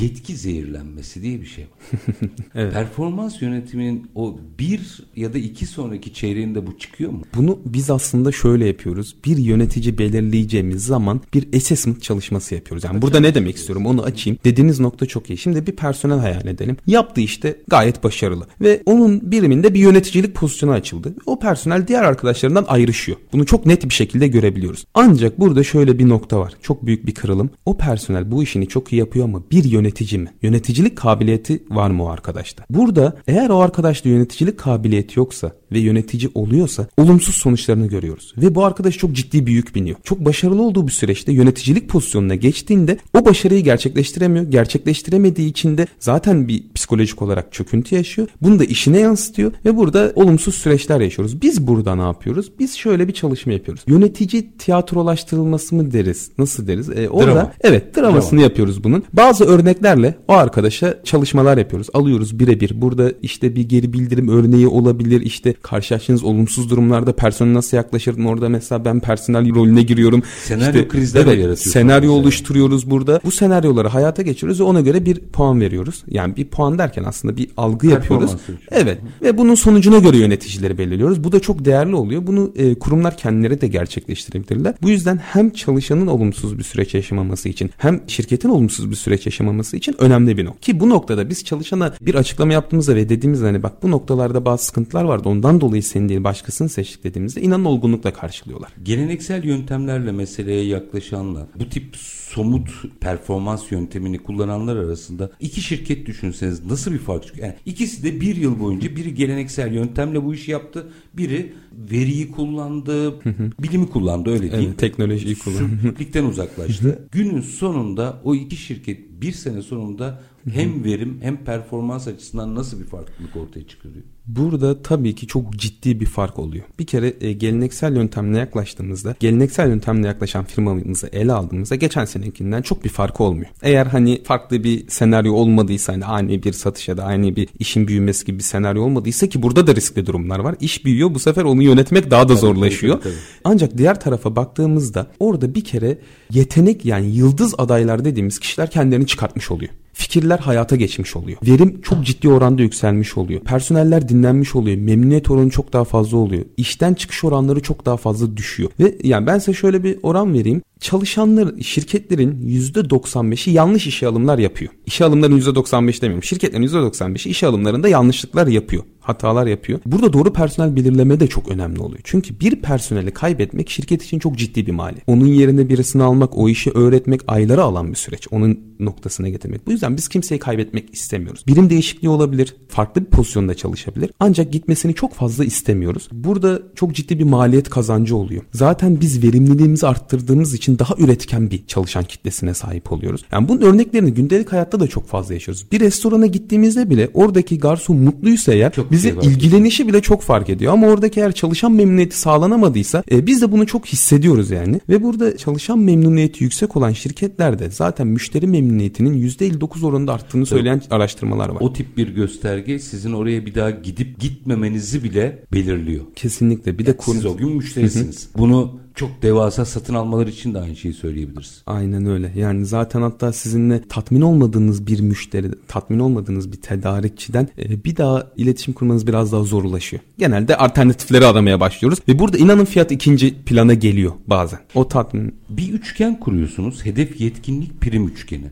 yetki 0.00 0.36
zehirlenmesi 0.36 1.22
diye 1.22 1.40
bir 1.40 1.46
şey 1.46 1.64
var. 1.64 2.00
evet. 2.54 2.72
Performans 2.72 3.42
yönetiminin 3.42 4.10
o 4.14 4.38
bir 4.58 5.00
ya 5.16 5.32
da 5.32 5.38
iki 5.38 5.66
sonraki 5.66 6.14
çeyreğinde 6.14 6.66
bu 6.66 6.78
çıkıyor 6.78 7.10
mu? 7.10 7.22
Bunu 7.36 7.58
biz 7.66 7.90
aslında 7.90 8.32
şöyle 8.32 8.66
yapıyoruz. 8.66 9.16
Bir 9.24 9.36
yönetici 9.36 9.98
belirleyeceğimiz 9.98 10.84
zaman 10.84 11.20
bir 11.34 11.56
assessment 11.56 12.02
çalışması 12.02 12.54
yapıyoruz. 12.54 12.84
Yani 12.84 13.02
burada 13.02 13.20
ne 13.20 13.34
demek 13.34 13.56
istiyorum 13.56 13.86
onu 13.86 14.02
açayım. 14.02 14.38
Dediğiniz 14.44 14.80
nokta 14.80 15.06
çok 15.06 15.30
iyi. 15.30 15.38
Şimdi 15.38 15.66
bir 15.66 15.72
personel 15.72 16.18
hayal 16.18 16.46
edelim. 16.46 16.76
Yaptığı 16.86 17.20
işte 17.20 17.56
gayet 17.68 18.04
başarılı 18.04 18.46
ve 18.60 18.82
onun 18.86 19.30
biriminde 19.30 19.74
bir 19.74 19.80
yöneticilik 19.80 20.34
pozisyonu 20.34 20.72
açıldı. 20.72 21.14
O 21.26 21.38
personel 21.38 21.86
diğer 21.88 22.02
arkadaşlarından 22.02 22.64
ayrışıyor. 22.68 23.18
Bunu 23.32 23.46
çok 23.46 23.66
net 23.66 23.84
bir 23.84 23.94
şekilde 23.94 24.28
görebiliyoruz. 24.28 24.84
Ancak 24.94 25.40
burada 25.40 25.64
şöyle 25.64 25.98
bir 25.98 26.08
nokta 26.08 26.40
var. 26.40 26.52
Çok 26.62 26.86
büyük 26.86 27.06
bir 27.06 27.14
kırılım. 27.14 27.50
O 27.66 27.76
personel 27.76 28.30
bu 28.30 28.42
işini 28.42 28.68
çok 28.68 28.92
iyi 28.92 28.96
yapıyor 28.96 29.24
ama 29.24 29.42
bir 29.50 29.64
yönetici 29.76 30.20
mi? 30.20 30.28
Yöneticilik 30.42 30.96
kabiliyeti 30.96 31.62
var 31.70 31.90
mı 31.90 32.04
o 32.04 32.08
arkadaşta? 32.08 32.64
Burada 32.70 33.16
eğer 33.28 33.50
o 33.50 33.58
arkadaşta 33.58 34.08
yöneticilik 34.08 34.58
kabiliyeti 34.58 35.18
yoksa 35.18 35.52
ve 35.72 35.78
yönetici 35.78 36.30
oluyorsa 36.34 36.86
olumsuz 36.96 37.34
sonuçlarını 37.34 37.86
görüyoruz. 37.86 38.34
Ve 38.36 38.54
bu 38.54 38.64
arkadaş 38.64 38.98
çok 38.98 39.12
ciddi 39.12 39.46
bir 39.46 39.52
yük 39.52 39.74
biniyor. 39.74 39.96
Çok 40.04 40.24
başarılı 40.24 40.62
olduğu 40.62 40.86
bir 40.86 40.92
süreçte 40.92 41.32
yöneticilik 41.32 41.88
pozisyonuna 41.88 42.34
geçtiğinde 42.34 42.98
o 43.18 43.24
başarıyı 43.24 43.64
gerçekleştiremiyor. 43.64 44.44
Gerçekleştiremediği 44.44 45.50
için 45.50 45.78
de 45.78 45.86
zaten 45.98 46.48
bir 46.48 46.64
psikolojik 46.86 47.22
olarak 47.22 47.52
çöküntü 47.52 47.94
yaşıyor. 47.94 48.28
Bunu 48.42 48.58
da 48.58 48.64
işine 48.64 48.98
yansıtıyor 48.98 49.52
ve 49.64 49.76
burada 49.76 50.12
olumsuz 50.14 50.54
süreçler 50.54 51.00
yaşıyoruz. 51.00 51.42
Biz 51.42 51.66
burada 51.66 51.94
ne 51.94 52.02
yapıyoruz? 52.02 52.52
Biz 52.58 52.76
şöyle 52.76 53.08
bir 53.08 53.12
çalışma 53.12 53.52
yapıyoruz. 53.52 53.84
Yönetici 53.86 54.50
tiyatrolaştırılması 54.58 55.74
mı 55.74 55.92
deriz? 55.92 56.30
Nasıl 56.38 56.66
deriz? 56.66 56.90
Ee, 56.90 57.08
orada 57.08 57.34
Drama. 57.34 57.52
evet 57.60 57.96
dramasını 57.96 58.30
Drama. 58.30 58.42
yapıyoruz 58.42 58.84
bunun. 58.84 59.04
Bazı 59.12 59.44
örneklerle 59.44 60.14
o 60.28 60.32
arkadaşa 60.32 61.02
çalışmalar 61.04 61.58
yapıyoruz. 61.58 61.88
Alıyoruz 61.94 62.38
birebir. 62.38 62.72
Burada 62.74 63.12
işte 63.22 63.56
bir 63.56 63.68
geri 63.68 63.92
bildirim 63.92 64.28
örneği 64.28 64.68
olabilir. 64.68 65.20
İşte 65.20 65.52
karşılaştığınız 65.52 66.24
olumsuz 66.24 66.70
durumlarda 66.70 67.12
personel 67.16 67.54
nasıl 67.54 67.76
yaklaşırdın 67.76 68.24
orada 68.24 68.48
mesela 68.48 68.84
ben 68.84 69.00
personel 69.00 69.54
rolüne 69.54 69.82
giriyorum. 69.82 70.22
Senaryo 70.44 70.80
işte, 70.80 70.88
krizler 70.88 71.20
evet, 71.20 71.32
yaratıyorsunuz. 71.32 71.72
Senaryo 71.72 72.12
oluşturuyoruz 72.12 72.90
burada. 72.90 73.20
Bu 73.24 73.30
senaryoları 73.30 73.88
hayata 73.88 74.22
geçiriyoruz 74.22 74.60
ve 74.60 74.64
ona 74.64 74.80
göre 74.80 75.06
bir 75.06 75.18
puan 75.18 75.60
veriyoruz. 75.60 76.04
Yani 76.08 76.36
bir 76.36 76.44
puan 76.44 76.75
derken 76.78 77.04
aslında 77.04 77.36
bir 77.36 77.48
algı 77.56 77.86
yapıyoruz. 77.86 78.36
Evet 78.70 78.98
ve 79.22 79.38
bunun 79.38 79.54
sonucuna 79.54 79.98
göre 79.98 80.16
yöneticileri 80.16 80.78
belirliyoruz. 80.78 81.24
Bu 81.24 81.32
da 81.32 81.40
çok 81.40 81.64
değerli 81.64 81.94
oluyor. 81.94 82.26
Bunu 82.26 82.52
e, 82.56 82.74
kurumlar 82.74 83.16
kendileri 83.16 83.60
de 83.60 83.68
gerçekleştirebilirler. 83.68 84.74
Bu 84.82 84.90
yüzden 84.90 85.16
hem 85.16 85.50
çalışanın 85.50 86.06
olumsuz 86.06 86.58
bir 86.58 86.64
süreç 86.64 86.94
yaşamaması 86.94 87.48
için 87.48 87.70
hem 87.78 88.00
şirketin 88.06 88.48
olumsuz 88.48 88.90
bir 88.90 88.96
süreç 88.96 89.26
yaşamaması 89.26 89.76
için 89.76 89.94
önemli 89.98 90.36
bir 90.36 90.44
nokta. 90.44 90.60
Ki 90.60 90.80
bu 90.80 90.90
noktada 90.90 91.30
biz 91.30 91.44
çalışana 91.44 91.94
bir 92.00 92.14
açıklama 92.14 92.52
yaptığımızda 92.52 92.96
ve 92.96 93.08
dediğimizde 93.08 93.44
hani 93.44 93.62
bak 93.62 93.82
bu 93.82 93.90
noktalarda 93.90 94.44
bazı 94.44 94.64
sıkıntılar 94.64 95.04
vardı 95.04 95.28
ondan 95.28 95.56
Ondan 95.56 95.68
dolayı 95.68 95.82
seni 95.82 96.08
değil 96.08 96.24
başkasını 96.24 96.68
seçtik 96.68 97.04
dediğimizde 97.04 97.40
inanın 97.40 97.64
olgunlukla 97.64 98.12
karşılıyorlar. 98.12 98.72
Geleneksel 98.82 99.44
yöntemlerle 99.44 100.12
meseleye 100.12 100.64
yaklaşanlar, 100.64 101.46
bu 101.54 101.68
tip 101.68 101.96
somut 102.36 102.68
performans 103.00 103.72
yöntemini 103.72 104.18
kullananlar 104.18 104.76
arasında 104.76 105.30
iki 105.40 105.60
şirket 105.60 106.06
düşünseniz 106.06 106.66
nasıl 106.66 106.92
bir 106.92 106.98
fark 106.98 107.26
çıkıyor? 107.26 107.46
Yani 107.46 107.56
ikisi 107.66 108.02
de 108.02 108.20
bir 108.20 108.36
yıl 108.36 108.60
boyunca 108.60 108.96
biri 108.96 109.14
geleneksel 109.14 109.72
yöntemle 109.74 110.24
bu 110.24 110.34
işi 110.34 110.50
yaptı, 110.50 110.86
biri 111.14 111.52
veriyi 111.90 112.30
kullandı, 112.30 113.20
bilimi 113.62 113.88
kullandı 113.88 114.30
öyle 114.30 114.52
değil. 114.52 114.68
Evet, 114.68 114.78
teknolojiyi 114.78 115.38
kullandı. 115.38 115.78
Süreklilikten 115.82 116.24
uzaklaştı. 116.30 117.08
Günün 117.12 117.40
sonunda 117.40 118.20
o 118.24 118.34
iki 118.34 118.56
şirket 118.56 119.00
bir 119.20 119.32
sene 119.32 119.62
sonunda 119.62 120.22
hem 120.50 120.84
verim 120.84 121.18
hem 121.22 121.44
performans 121.44 122.08
açısından 122.08 122.54
nasıl 122.54 122.80
bir 122.80 122.86
farklılık 122.86 123.36
ortaya 123.36 123.66
çıkarıyor? 123.66 124.04
Burada 124.26 124.82
tabii 124.82 125.14
ki 125.14 125.26
çok 125.26 125.52
ciddi 125.52 126.00
bir 126.00 126.06
fark 126.06 126.38
oluyor. 126.38 126.64
Bir 126.78 126.86
kere 126.86 127.14
e, 127.20 127.32
geleneksel 127.32 127.96
yöntemle 127.96 128.38
yaklaştığımızda, 128.38 129.16
geleneksel 129.20 129.68
yöntemle 129.68 130.06
yaklaşan 130.06 130.44
firmamızı 130.44 131.08
ele 131.12 131.32
aldığımızda 131.32 131.74
geçen 131.74 132.04
senekinden 132.04 132.62
çok 132.62 132.84
bir 132.84 132.88
farkı 132.88 133.24
olmuyor. 133.24 133.50
Eğer 133.62 133.86
hani 133.86 134.22
farklı 134.24 134.64
bir 134.64 134.88
senaryo 134.88 135.32
olmadıysa 135.32 135.92
hani 135.92 136.04
ani 136.04 136.42
bir 136.42 136.52
satış 136.52 136.88
ya 136.88 136.96
da 136.96 137.04
ani 137.04 137.36
bir 137.36 137.48
işin 137.58 137.88
büyümesi 137.88 138.24
gibi 138.24 138.38
bir 138.38 138.42
senaryo 138.42 138.82
olmadıysa 138.82 139.26
ki 139.26 139.42
burada 139.42 139.66
da 139.66 139.74
riskli 139.74 140.06
durumlar 140.06 140.38
var. 140.38 140.54
İş 140.60 140.84
büyüyor 140.84 141.14
bu 141.14 141.18
sefer 141.18 141.44
onu 141.44 141.62
yönetmek 141.62 142.10
daha 142.10 142.22
da 142.22 142.26
tabii, 142.26 142.38
zorlaşıyor. 142.38 142.94
Tabii, 142.94 143.02
tabii. 143.02 143.22
Ancak 143.44 143.78
diğer 143.78 144.00
tarafa 144.00 144.36
baktığımızda 144.36 145.06
orada 145.20 145.54
bir 145.54 145.64
kere 145.64 145.98
yetenek 146.32 146.84
yani 146.84 147.06
yıldız 147.06 147.54
adaylar 147.58 148.04
dediğimiz 148.04 148.38
kişiler 148.38 148.70
kendilerini 148.70 149.06
çıkartmış 149.06 149.50
oluyor 149.50 149.72
fikirler 149.96 150.38
hayata 150.38 150.76
geçmiş 150.76 151.16
oluyor. 151.16 151.38
Verim 151.46 151.80
çok 151.82 152.04
ciddi 152.04 152.28
oranda 152.28 152.62
yükselmiş 152.62 153.16
oluyor. 153.16 153.40
Personeller 153.40 154.08
dinlenmiş 154.08 154.56
oluyor. 154.56 154.76
Memnuniyet 154.76 155.30
oranı 155.30 155.50
çok 155.50 155.72
daha 155.72 155.84
fazla 155.84 156.16
oluyor. 156.16 156.44
İşten 156.56 156.94
çıkış 156.94 157.24
oranları 157.24 157.62
çok 157.62 157.86
daha 157.86 157.96
fazla 157.96 158.36
düşüyor. 158.36 158.70
Ve 158.80 158.94
yani 159.04 159.26
ben 159.26 159.38
size 159.38 159.52
şöyle 159.52 159.84
bir 159.84 159.98
oran 160.02 160.34
vereyim 160.34 160.62
çalışanlar, 160.80 161.60
şirketlerin 161.60 162.48
%95'i 162.48 163.52
yanlış 163.52 163.86
işe 163.86 164.06
alımlar 164.06 164.38
yapıyor. 164.38 164.72
İşe 164.86 165.04
alımların 165.04 165.40
%95 165.40 166.02
demiyorum. 166.02 166.22
Şirketlerin 166.22 166.66
%95'i 166.66 167.30
işe 167.30 167.46
alımlarında 167.46 167.88
yanlışlıklar 167.88 168.46
yapıyor. 168.46 168.82
Hatalar 169.00 169.46
yapıyor. 169.46 169.80
Burada 169.86 170.12
doğru 170.12 170.32
personel 170.32 170.76
belirleme 170.76 171.20
de 171.20 171.26
çok 171.26 171.48
önemli 171.48 171.80
oluyor. 171.80 172.00
Çünkü 172.04 172.40
bir 172.40 172.62
personeli 172.62 173.10
kaybetmek 173.10 173.70
şirket 173.70 174.02
için 174.02 174.18
çok 174.18 174.36
ciddi 174.38 174.66
bir 174.66 174.72
mali. 174.72 174.96
Onun 175.06 175.26
yerine 175.26 175.68
birisini 175.68 176.02
almak, 176.02 176.38
o 176.38 176.48
işi 176.48 176.70
öğretmek 176.70 177.20
ayları 177.28 177.62
alan 177.62 177.90
bir 177.90 177.96
süreç. 177.96 178.26
Onun 178.30 178.60
noktasına 178.80 179.28
getirmek. 179.28 179.66
Bu 179.66 179.72
yüzden 179.72 179.96
biz 179.96 180.08
kimseyi 180.08 180.38
kaybetmek 180.38 180.94
istemiyoruz. 180.94 181.44
Birim 181.46 181.70
değişikliği 181.70 182.08
olabilir. 182.08 182.56
Farklı 182.68 183.00
bir 183.00 183.10
pozisyonda 183.10 183.54
çalışabilir. 183.54 184.10
Ancak 184.20 184.52
gitmesini 184.52 184.94
çok 184.94 185.14
fazla 185.14 185.44
istemiyoruz. 185.44 186.08
Burada 186.12 186.62
çok 186.74 186.94
ciddi 186.94 187.18
bir 187.18 187.24
maliyet 187.24 187.70
kazancı 187.70 188.16
oluyor. 188.16 188.42
Zaten 188.52 189.00
biz 189.00 189.22
verimliliğimizi 189.22 189.86
arttırdığımız 189.86 190.54
için 190.54 190.65
için 190.66 190.78
daha 190.78 190.94
üretken 190.98 191.50
bir 191.50 191.66
çalışan 191.66 192.04
kitlesine 192.04 192.54
sahip 192.54 192.92
oluyoruz. 192.92 193.24
Yani 193.32 193.48
bunun 193.48 193.60
örneklerini 193.60 194.14
gündelik 194.14 194.52
hayatta 194.52 194.80
da 194.80 194.86
çok 194.88 195.08
fazla 195.08 195.34
yaşıyoruz. 195.34 195.66
Bir 195.72 195.80
restorana 195.80 196.26
gittiğimizde 196.26 196.90
bile 196.90 197.08
oradaki 197.14 197.58
garson 197.58 197.96
mutluysa 197.96 198.52
eğer 198.52 198.72
Çok 198.72 198.90
bize 198.90 199.14
ilgilenişi 199.22 199.88
bile 199.88 200.00
çok 200.00 200.22
fark 200.22 200.50
ediyor. 200.50 200.72
Ama 200.72 200.86
oradaki 200.86 201.20
eğer 201.20 201.32
çalışan 201.32 201.72
memnuniyeti 201.72 202.18
sağlanamadıysa 202.18 203.02
e, 203.10 203.26
biz 203.26 203.42
de 203.42 203.52
bunu 203.52 203.66
çok 203.66 203.86
hissediyoruz 203.86 204.50
yani. 204.50 204.80
Ve 204.88 205.02
burada 205.02 205.36
çalışan 205.36 205.78
memnuniyeti 205.78 206.44
yüksek 206.44 206.76
olan 206.76 206.92
şirketlerde 206.92 207.70
zaten 207.70 208.06
müşteri 208.06 208.46
memnuniyetinin 208.46 209.28
%59 209.28 209.86
oranında 209.86 210.12
arttığını 210.12 210.46
söyleyen 210.46 210.82
araştırmalar 210.90 211.48
var. 211.48 211.60
O 211.60 211.72
tip 211.72 211.96
bir 211.96 212.08
gösterge 212.08 212.78
sizin 212.78 213.12
oraya 213.12 213.46
bir 213.46 213.54
daha 213.54 213.70
gidip 213.70 214.20
gitmemenizi 214.20 215.04
bile 215.04 215.42
belirliyor. 215.52 216.04
Kesinlikle. 216.16 216.78
Bir 216.78 216.86
de 216.86 216.96
kur... 216.96 217.14
Siz 217.14 217.26
o 217.26 217.36
gün 217.36 217.56
müşterisiniz. 217.56 218.28
Bunu 218.38 218.85
çok 218.96 219.22
devasa 219.22 219.64
satın 219.64 219.94
almalar 219.94 220.26
için 220.26 220.54
de 220.54 220.58
aynı 220.58 220.76
şeyi 220.76 220.94
söyleyebiliriz. 220.94 221.62
Aynen 221.66 222.06
öyle. 222.06 222.32
Yani 222.36 222.66
zaten 222.66 223.02
hatta 223.02 223.32
sizinle 223.32 223.82
tatmin 223.88 224.20
olmadığınız 224.20 224.86
bir 224.86 225.00
müşteri, 225.00 225.50
tatmin 225.68 225.98
olmadığınız 225.98 226.52
bir 226.52 226.56
tedarikçiden 226.56 227.48
e, 227.58 227.84
bir 227.84 227.96
daha 227.96 228.26
iletişim 228.36 228.74
kurmanız 228.74 229.06
biraz 229.06 229.32
daha 229.32 229.42
zorlaşıyor. 229.42 230.02
Genelde 230.18 230.56
alternatifleri 230.56 231.26
aramaya 231.26 231.60
başlıyoruz 231.60 231.98
ve 232.08 232.18
burada 232.18 232.38
inanın 232.38 232.64
fiyat 232.64 232.92
ikinci 232.92 233.34
plana 233.42 233.74
geliyor 233.74 234.12
bazen. 234.26 234.58
O 234.74 234.88
tatmin 234.88 235.34
Bir 235.48 235.72
üçgen 235.72 236.20
kuruyorsunuz. 236.20 236.84
Hedef 236.84 237.20
yetkinlik 237.20 237.80
prim 237.80 238.08
üçgeni. 238.08 238.46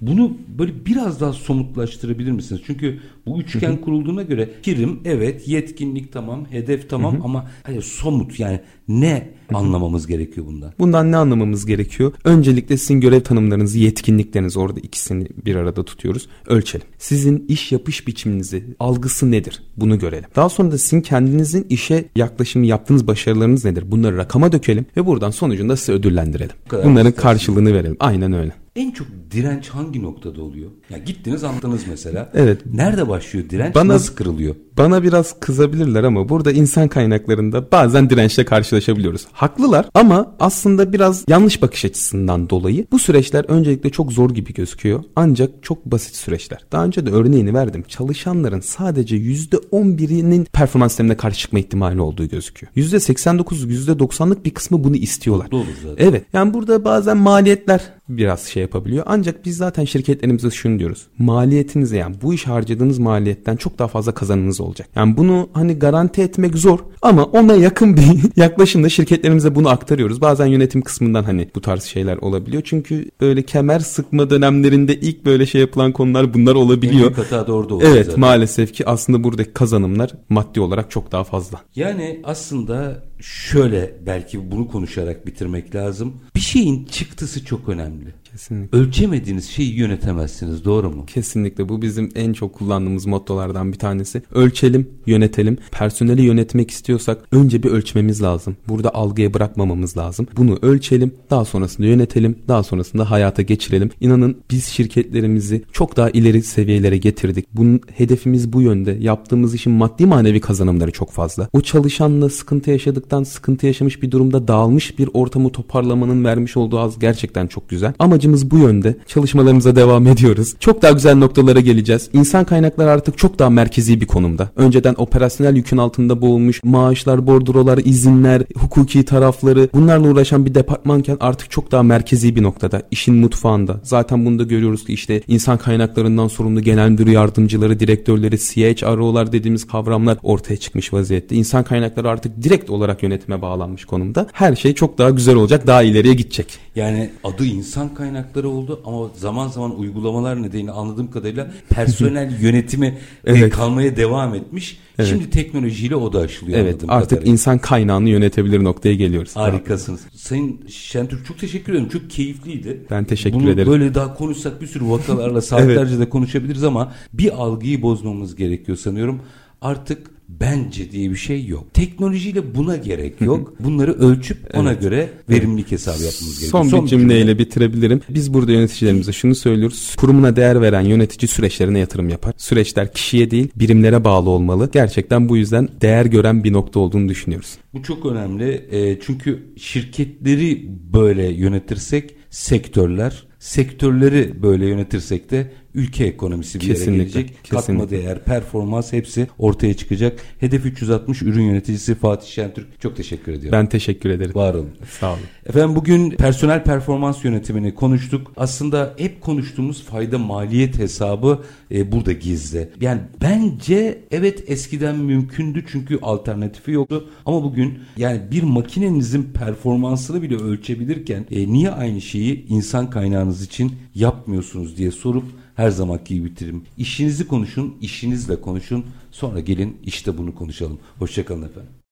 Bunu 0.00 0.36
böyle 0.58 0.72
biraz 0.86 1.20
daha 1.20 1.32
somutlaştırabilir 1.32 2.30
misiniz? 2.30 2.62
Çünkü 2.66 3.00
bu 3.26 3.40
üçgen 3.40 3.76
kurulduğuna 3.76 4.22
göre 4.22 4.50
prim 4.62 5.00
evet, 5.04 5.48
yetkinlik 5.48 6.12
tamam, 6.12 6.46
hedef 6.50 6.90
tamam 6.90 7.20
ama 7.24 7.50
hayır 7.62 7.82
somut 7.82 8.40
yani 8.40 8.60
ne 8.88 9.28
anlamamız 9.54 10.06
gerekiyor 10.06 10.46
bundan? 10.46 10.72
Bundan 10.78 11.12
ne 11.12 11.16
anlamamız 11.16 11.66
gerekiyor? 11.66 12.12
Öncelikle 12.24 12.76
sizin 12.76 13.00
görev 13.00 13.20
tanımlarınızı, 13.20 13.78
yetkinliklerinizi 13.78 14.58
orada 14.58 14.80
ikisini 14.80 15.26
bir 15.44 15.56
arada 15.56 15.84
tutuyoruz. 15.84 16.28
Ölçelim. 16.46 16.86
Sizin 16.98 17.46
iş 17.48 17.72
yapış 17.72 18.06
biçiminizi, 18.06 18.64
algısı 18.80 19.30
nedir? 19.30 19.62
Bunu 19.76 19.98
görelim. 19.98 20.28
Daha 20.36 20.48
sonra 20.48 20.72
da 20.72 20.78
sizin 20.78 21.00
kendinizin 21.00 21.66
işe 21.68 22.04
yaklaşımı 22.16 22.66
yaptığınız 22.66 23.06
başarılarınız 23.06 23.64
nedir? 23.64 23.84
Bunları 23.90 24.16
rakama 24.16 24.52
dökelim 24.52 24.86
ve 24.96 25.06
buradan 25.06 25.30
sonucunda 25.30 25.76
size 25.76 25.92
ödüllendirelim. 25.92 26.56
Bunların 26.84 27.12
karşılığını 27.12 27.74
verelim. 27.74 27.96
Aynen 28.00 28.32
öyle. 28.32 28.63
En 28.76 28.90
çok 28.90 29.06
direnç 29.30 29.68
hangi 29.68 30.02
noktada 30.02 30.42
oluyor? 30.42 30.70
Ya 30.90 30.98
gittiniz 30.98 31.44
anladınız 31.44 31.82
mesela. 31.90 32.30
Evet. 32.34 32.60
Nerede 32.74 33.08
başlıyor 33.08 33.50
direnç? 33.50 33.74
Bana- 33.74 33.92
Nasıl 33.92 34.14
kırılıyor? 34.14 34.54
Bana 34.78 35.02
biraz 35.02 35.40
kızabilirler 35.40 36.04
ama 36.04 36.28
burada 36.28 36.52
insan 36.52 36.88
kaynaklarında 36.88 37.72
bazen 37.72 38.10
dirençle 38.10 38.44
karşılaşabiliyoruz. 38.44 39.26
Haklılar 39.32 39.88
ama 39.94 40.34
aslında 40.40 40.92
biraz 40.92 41.24
yanlış 41.28 41.62
bakış 41.62 41.84
açısından 41.84 42.50
dolayı 42.50 42.86
bu 42.92 42.98
süreçler 42.98 43.44
öncelikle 43.48 43.90
çok 43.90 44.12
zor 44.12 44.30
gibi 44.30 44.52
gözüküyor. 44.54 45.04
Ancak 45.16 45.50
çok 45.62 45.84
basit 45.86 46.16
süreçler. 46.16 46.58
Daha 46.72 46.84
önce 46.84 47.06
de 47.06 47.10
örneğini 47.10 47.54
verdim. 47.54 47.84
Çalışanların 47.88 48.60
sadece 48.60 49.16
%11'inin 49.16 50.44
performans 50.44 50.92
sistemine 50.92 51.16
karşı 51.16 51.38
çıkma 51.38 51.58
ihtimali 51.58 52.00
olduğu 52.00 52.28
gözüküyor. 52.28 52.72
%89, 52.76 53.66
%90'lık 53.66 54.44
bir 54.44 54.50
kısmı 54.50 54.84
bunu 54.84 54.96
istiyorlar. 54.96 55.44
Mutlu 55.44 55.58
olur 55.58 55.66
zaten. 55.82 56.06
Evet. 56.08 56.24
Yani 56.32 56.54
burada 56.54 56.84
bazen 56.84 57.16
maliyetler 57.16 57.80
biraz 58.08 58.40
şey 58.42 58.60
yapabiliyor. 58.62 59.04
Ancak 59.06 59.44
biz 59.44 59.56
zaten 59.56 59.84
şirketlerimize 59.84 60.50
şunu 60.50 60.78
diyoruz. 60.78 61.06
Maliyetinize 61.18 61.96
yani 61.96 62.16
bu 62.22 62.34
iş 62.34 62.46
harcadığınız 62.46 62.98
maliyetten 62.98 63.56
çok 63.56 63.78
daha 63.78 63.88
fazla 63.88 64.14
kazanınız 64.14 64.60
olacak. 64.60 64.88
Yani 64.96 65.16
bunu 65.16 65.48
hani 65.52 65.74
garanti 65.78 66.22
etmek 66.22 66.54
zor 66.56 66.78
ama 67.02 67.24
ona 67.24 67.54
yakın 67.54 67.96
bir 67.96 68.02
yaklaşımda 68.36 68.88
şirketlerimize 68.88 69.54
bunu 69.54 69.68
aktarıyoruz. 69.68 70.20
Bazen 70.20 70.46
yönetim 70.46 70.82
kısmından 70.82 71.22
hani 71.24 71.48
bu 71.54 71.60
tarz 71.60 71.82
şeyler 71.82 72.16
olabiliyor. 72.16 72.62
Çünkü 72.66 73.10
böyle 73.20 73.42
kemer 73.42 73.78
sıkma 73.80 74.30
dönemlerinde 74.30 74.94
ilk 75.00 75.24
böyle 75.24 75.46
şey 75.46 75.60
yapılan 75.60 75.92
konular 75.92 76.34
bunlar 76.34 76.52
En 76.52 76.56
olabiliyor. 76.56 76.94
büyük 77.16 77.18
hata 77.18 77.46
da 77.46 77.52
orada 77.52 77.74
oluyor 77.74 77.90
Evet 77.94 78.06
zaten. 78.06 78.20
maalesef 78.20 78.74
ki 78.74 78.86
aslında 78.86 79.24
buradaki 79.24 79.52
kazanımlar 79.52 80.10
maddi 80.28 80.60
olarak 80.60 80.90
çok 80.90 81.12
daha 81.12 81.24
fazla. 81.24 81.60
Yani 81.76 82.20
aslında 82.24 83.02
şöyle 83.24 83.94
belki 84.06 84.50
bunu 84.50 84.68
konuşarak 84.68 85.26
bitirmek 85.26 85.74
lazım. 85.74 86.20
Bir 86.34 86.40
şeyin 86.40 86.84
çıktısı 86.84 87.44
çok 87.44 87.68
önemli. 87.68 88.14
Kesinlikle. 88.34 88.78
Ölçemediğiniz 88.78 89.48
şeyi 89.48 89.74
yönetemezsiniz 89.74 90.64
doğru 90.64 90.90
mu? 90.90 91.06
Kesinlikle 91.06 91.68
bu 91.68 91.82
bizim 91.82 92.10
en 92.14 92.32
çok 92.32 92.54
kullandığımız 92.54 93.06
mottolardan 93.06 93.72
bir 93.72 93.78
tanesi. 93.78 94.22
Ölçelim, 94.34 94.88
yönetelim. 95.06 95.58
Personeli 95.70 96.22
yönetmek 96.22 96.70
istiyorsak 96.70 97.24
önce 97.32 97.62
bir 97.62 97.70
ölçmemiz 97.70 98.22
lazım. 98.22 98.56
Burada 98.68 98.94
algıya 98.94 99.34
bırakmamamız 99.34 99.96
lazım. 99.96 100.26
Bunu 100.36 100.58
ölçelim, 100.62 101.14
daha 101.30 101.44
sonrasında 101.44 101.86
yönetelim, 101.86 102.38
daha 102.48 102.62
sonrasında 102.62 103.10
hayata 103.10 103.42
geçirelim. 103.42 103.90
İnanın 104.00 104.36
biz 104.50 104.66
şirketlerimizi 104.66 105.62
çok 105.72 105.96
daha 105.96 106.10
ileri 106.10 106.42
seviyelere 106.42 106.96
getirdik. 106.96 107.46
Bunun 107.52 107.80
hedefimiz 107.96 108.52
bu 108.52 108.62
yönde. 108.62 108.96
Yaptığımız 109.00 109.54
işin 109.54 109.72
maddi 109.72 110.06
manevi 110.06 110.40
kazanımları 110.40 110.90
çok 110.90 111.10
fazla. 111.10 111.48
O 111.52 111.60
çalışanla 111.60 112.28
sıkıntı 112.28 112.70
yaşadıktan, 112.70 113.22
sıkıntı 113.22 113.66
yaşamış 113.66 114.02
bir 114.02 114.10
durumda 114.10 114.48
dağılmış 114.48 114.98
bir 114.98 115.08
ortamı 115.14 115.52
toparlamanın 115.52 116.24
vermiş 116.24 116.56
olduğu 116.56 116.78
az 116.78 116.98
gerçekten 116.98 117.46
çok 117.46 117.68
güzel. 117.68 117.94
Amacımız 118.24 118.50
bu 118.50 118.58
yönde. 118.58 118.96
Çalışmalarımıza 119.06 119.76
devam 119.76 120.06
ediyoruz. 120.06 120.54
Çok 120.60 120.82
daha 120.82 120.92
güzel 120.92 121.14
noktalara 121.14 121.60
geleceğiz. 121.60 122.08
İnsan 122.12 122.44
kaynakları 122.44 122.90
artık 122.90 123.18
çok 123.18 123.38
daha 123.38 123.50
merkezi 123.50 124.00
bir 124.00 124.06
konumda. 124.06 124.50
Önceden 124.56 124.94
operasyonel 124.98 125.56
yükün 125.56 125.76
altında 125.76 126.20
boğulmuş 126.20 126.64
maaşlar, 126.64 127.26
bordrolar, 127.26 127.78
izinler, 127.84 128.42
hukuki 128.56 129.04
tarafları 129.04 129.68
bunlarla 129.74 130.08
uğraşan 130.08 130.46
bir 130.46 130.54
departmanken 130.54 131.16
artık 131.20 131.50
çok 131.50 131.72
daha 131.72 131.82
merkezi 131.82 132.36
bir 132.36 132.42
noktada. 132.42 132.82
işin 132.90 133.14
mutfağında. 133.14 133.80
Zaten 133.82 134.26
bunu 134.26 134.38
da 134.38 134.42
görüyoruz 134.42 134.84
ki 134.84 134.92
işte 134.92 135.22
insan 135.28 135.58
kaynaklarından 135.58 136.28
sorumlu 136.28 136.60
genel 136.60 136.90
müdür 136.90 137.06
yardımcıları, 137.06 137.80
direktörleri, 137.80 138.38
CHRO'lar 138.38 139.32
dediğimiz 139.32 139.66
kavramlar 139.66 140.18
ortaya 140.22 140.56
çıkmış 140.56 140.92
vaziyette. 140.92 141.36
İnsan 141.36 141.64
kaynakları 141.64 142.08
artık 142.08 142.42
direkt 142.42 142.70
olarak 142.70 143.02
yönetime 143.02 143.42
bağlanmış 143.42 143.84
konumda. 143.84 144.26
Her 144.32 144.56
şey 144.56 144.74
çok 144.74 144.98
daha 144.98 145.10
güzel 145.10 145.34
olacak, 145.36 145.66
daha 145.66 145.82
ileriye 145.82 146.14
gidecek. 146.14 146.63
Yani 146.76 147.10
adı 147.24 147.44
insan 147.44 147.94
kaynakları 147.94 148.48
oldu 148.48 148.80
ama 148.84 149.08
zaman 149.16 149.48
zaman 149.48 149.78
uygulamalar 149.78 150.42
nedeniyle 150.42 150.70
anladığım 150.70 151.10
kadarıyla 151.10 151.50
personel 151.68 152.36
yönetimi 152.40 152.86
e, 152.86 152.98
Evet. 153.24 153.52
kalmaya 153.52 153.96
devam 153.96 154.34
etmiş. 154.34 154.78
Evet. 154.98 155.08
Şimdi 155.08 155.30
teknolojiyle 155.30 155.96
o 155.96 156.12
da 156.12 156.18
aşılıyor 156.18 156.58
Evet 156.58 156.82
artık 156.88 157.10
kadarıyla. 157.10 157.32
insan 157.32 157.58
kaynağını 157.58 158.08
yönetebilir 158.08 158.64
noktaya 158.64 158.94
geliyoruz. 158.94 159.36
Harikasınız. 159.36 160.00
Sayın 160.14 160.60
Şentürk 160.68 161.26
çok 161.26 161.38
teşekkür 161.38 161.72
ederim. 161.72 161.88
Çok 161.88 162.10
keyifliydi. 162.10 162.80
Ben 162.90 163.04
teşekkür 163.04 163.38
Bunu 163.40 163.50
ederim. 163.50 163.72
böyle 163.72 163.94
daha 163.94 164.14
konuşsak 164.14 164.60
bir 164.62 164.66
sürü 164.66 164.84
vakalarla 164.90 165.40
saatlerce 165.42 165.98
de 165.98 166.08
konuşabiliriz 166.08 166.64
ama 166.64 166.92
bir 167.12 167.42
algıyı 167.42 167.82
bozmamız 167.82 168.36
gerekiyor 168.36 168.78
sanıyorum. 168.78 169.20
Artık 169.62 170.10
bence 170.40 170.90
diye 170.90 171.10
bir 171.10 171.16
şey 171.16 171.46
yok. 171.46 171.74
Teknolojiyle 171.74 172.54
buna 172.54 172.76
gerek 172.76 173.20
yok. 173.20 173.54
Bunları 173.60 173.92
ölçüp 173.92 174.38
ona 174.54 174.70
Evet. 174.70 174.82
göre 174.82 175.08
verimlilik 175.30 175.72
hesabı 175.72 176.02
yapmamız 176.02 176.40
gerekiyor. 176.40 176.64
Son 176.64 176.84
bir 176.84 176.88
cümleyle 176.90 177.38
bitirebilirim. 177.38 178.00
Biz 178.08 178.34
burada 178.34 178.52
yöneticilerimize 178.52 179.12
şunu 179.12 179.34
söylüyoruz. 179.34 179.94
Kurumuna 179.98 180.36
değer 180.36 180.60
veren 180.60 180.80
yönetici 180.80 181.28
süreçlerine 181.28 181.78
yatırım 181.78 182.08
yapar. 182.08 182.32
Süreçler 182.36 182.92
kişiye 182.92 183.30
değil 183.30 183.48
birimlere 183.56 184.04
bağlı 184.04 184.30
olmalı. 184.30 184.70
Gerçekten 184.72 185.28
bu 185.28 185.36
yüzden 185.36 185.68
değer 185.80 186.06
gören 186.06 186.44
bir 186.44 186.52
nokta 186.52 186.80
olduğunu 186.80 187.08
düşünüyoruz. 187.08 187.54
Bu 187.74 187.82
çok 187.82 188.06
önemli. 188.06 188.66
E, 188.70 189.00
çünkü 189.00 189.42
şirketleri 189.56 190.68
böyle 190.92 191.32
yönetirsek 191.32 192.14
sektörler, 192.30 193.26
sektörleri 193.38 194.42
böyle 194.42 194.66
yönetirsek 194.66 195.30
de 195.30 195.52
ülke 195.74 196.04
ekonomisi 196.04 196.60
bir 196.60 196.66
Kesinlikle, 196.66 196.92
yere 196.92 197.02
gelecek. 197.02 197.44
Katma 197.44 197.60
kesinlikle. 197.60 197.90
değer, 197.90 198.24
performans 198.24 198.92
hepsi 198.92 199.26
ortaya 199.38 199.74
çıkacak. 199.74 200.20
Hedef 200.40 200.66
360 200.66 201.22
ürün 201.22 201.42
yöneticisi 201.42 201.94
Fatih 201.94 202.28
Şentürk. 202.28 202.80
Çok 202.80 202.96
teşekkür 202.96 203.32
ediyorum. 203.32 203.58
Ben 203.58 203.68
teşekkür 203.68 204.10
ederim. 204.10 204.34
Var 204.34 204.54
olun. 204.54 204.70
Sağ 205.00 205.10
olun. 205.12 205.20
Efendim 205.46 205.76
bugün 205.76 206.10
personel 206.10 206.64
performans 206.64 207.24
yönetimini 207.24 207.74
konuştuk. 207.74 208.32
Aslında 208.36 208.94
hep 208.98 209.20
konuştuğumuz 209.20 209.82
fayda 209.82 210.18
maliyet 210.18 210.78
hesabı 210.78 211.42
e, 211.70 211.92
burada 211.92 212.12
gizli. 212.12 212.68
Yani 212.80 213.00
bence 213.22 213.98
evet 214.10 214.50
eskiden 214.50 214.96
mümkündü 214.96 215.64
çünkü 215.72 215.98
alternatifi 216.02 216.70
yoktu. 216.70 217.08
Ama 217.26 217.42
bugün 217.42 217.78
yani 217.96 218.20
bir 218.30 218.42
makinenizin 218.42 219.22
performansını 219.22 220.22
bile 220.22 220.36
ölçebilirken 220.36 221.26
e, 221.30 221.52
niye 221.52 221.70
aynı 221.70 222.00
şeyi 222.00 222.46
insan 222.48 222.90
kaynağınız 222.90 223.42
için 223.42 223.72
yapmıyorsunuz 223.94 224.76
diye 224.76 224.90
sorup 224.90 225.24
her 225.54 225.70
zamanki 225.70 226.14
gibi 226.14 226.30
bitirim. 226.30 226.64
İşinizi 226.78 227.28
konuşun, 227.28 227.76
işinizle 227.80 228.40
konuşun. 228.40 228.86
Sonra 229.10 229.40
gelin 229.40 229.76
işte 229.84 230.18
bunu 230.18 230.34
konuşalım. 230.34 230.78
Hoşçakalın 230.98 231.42
efendim. 231.42 231.70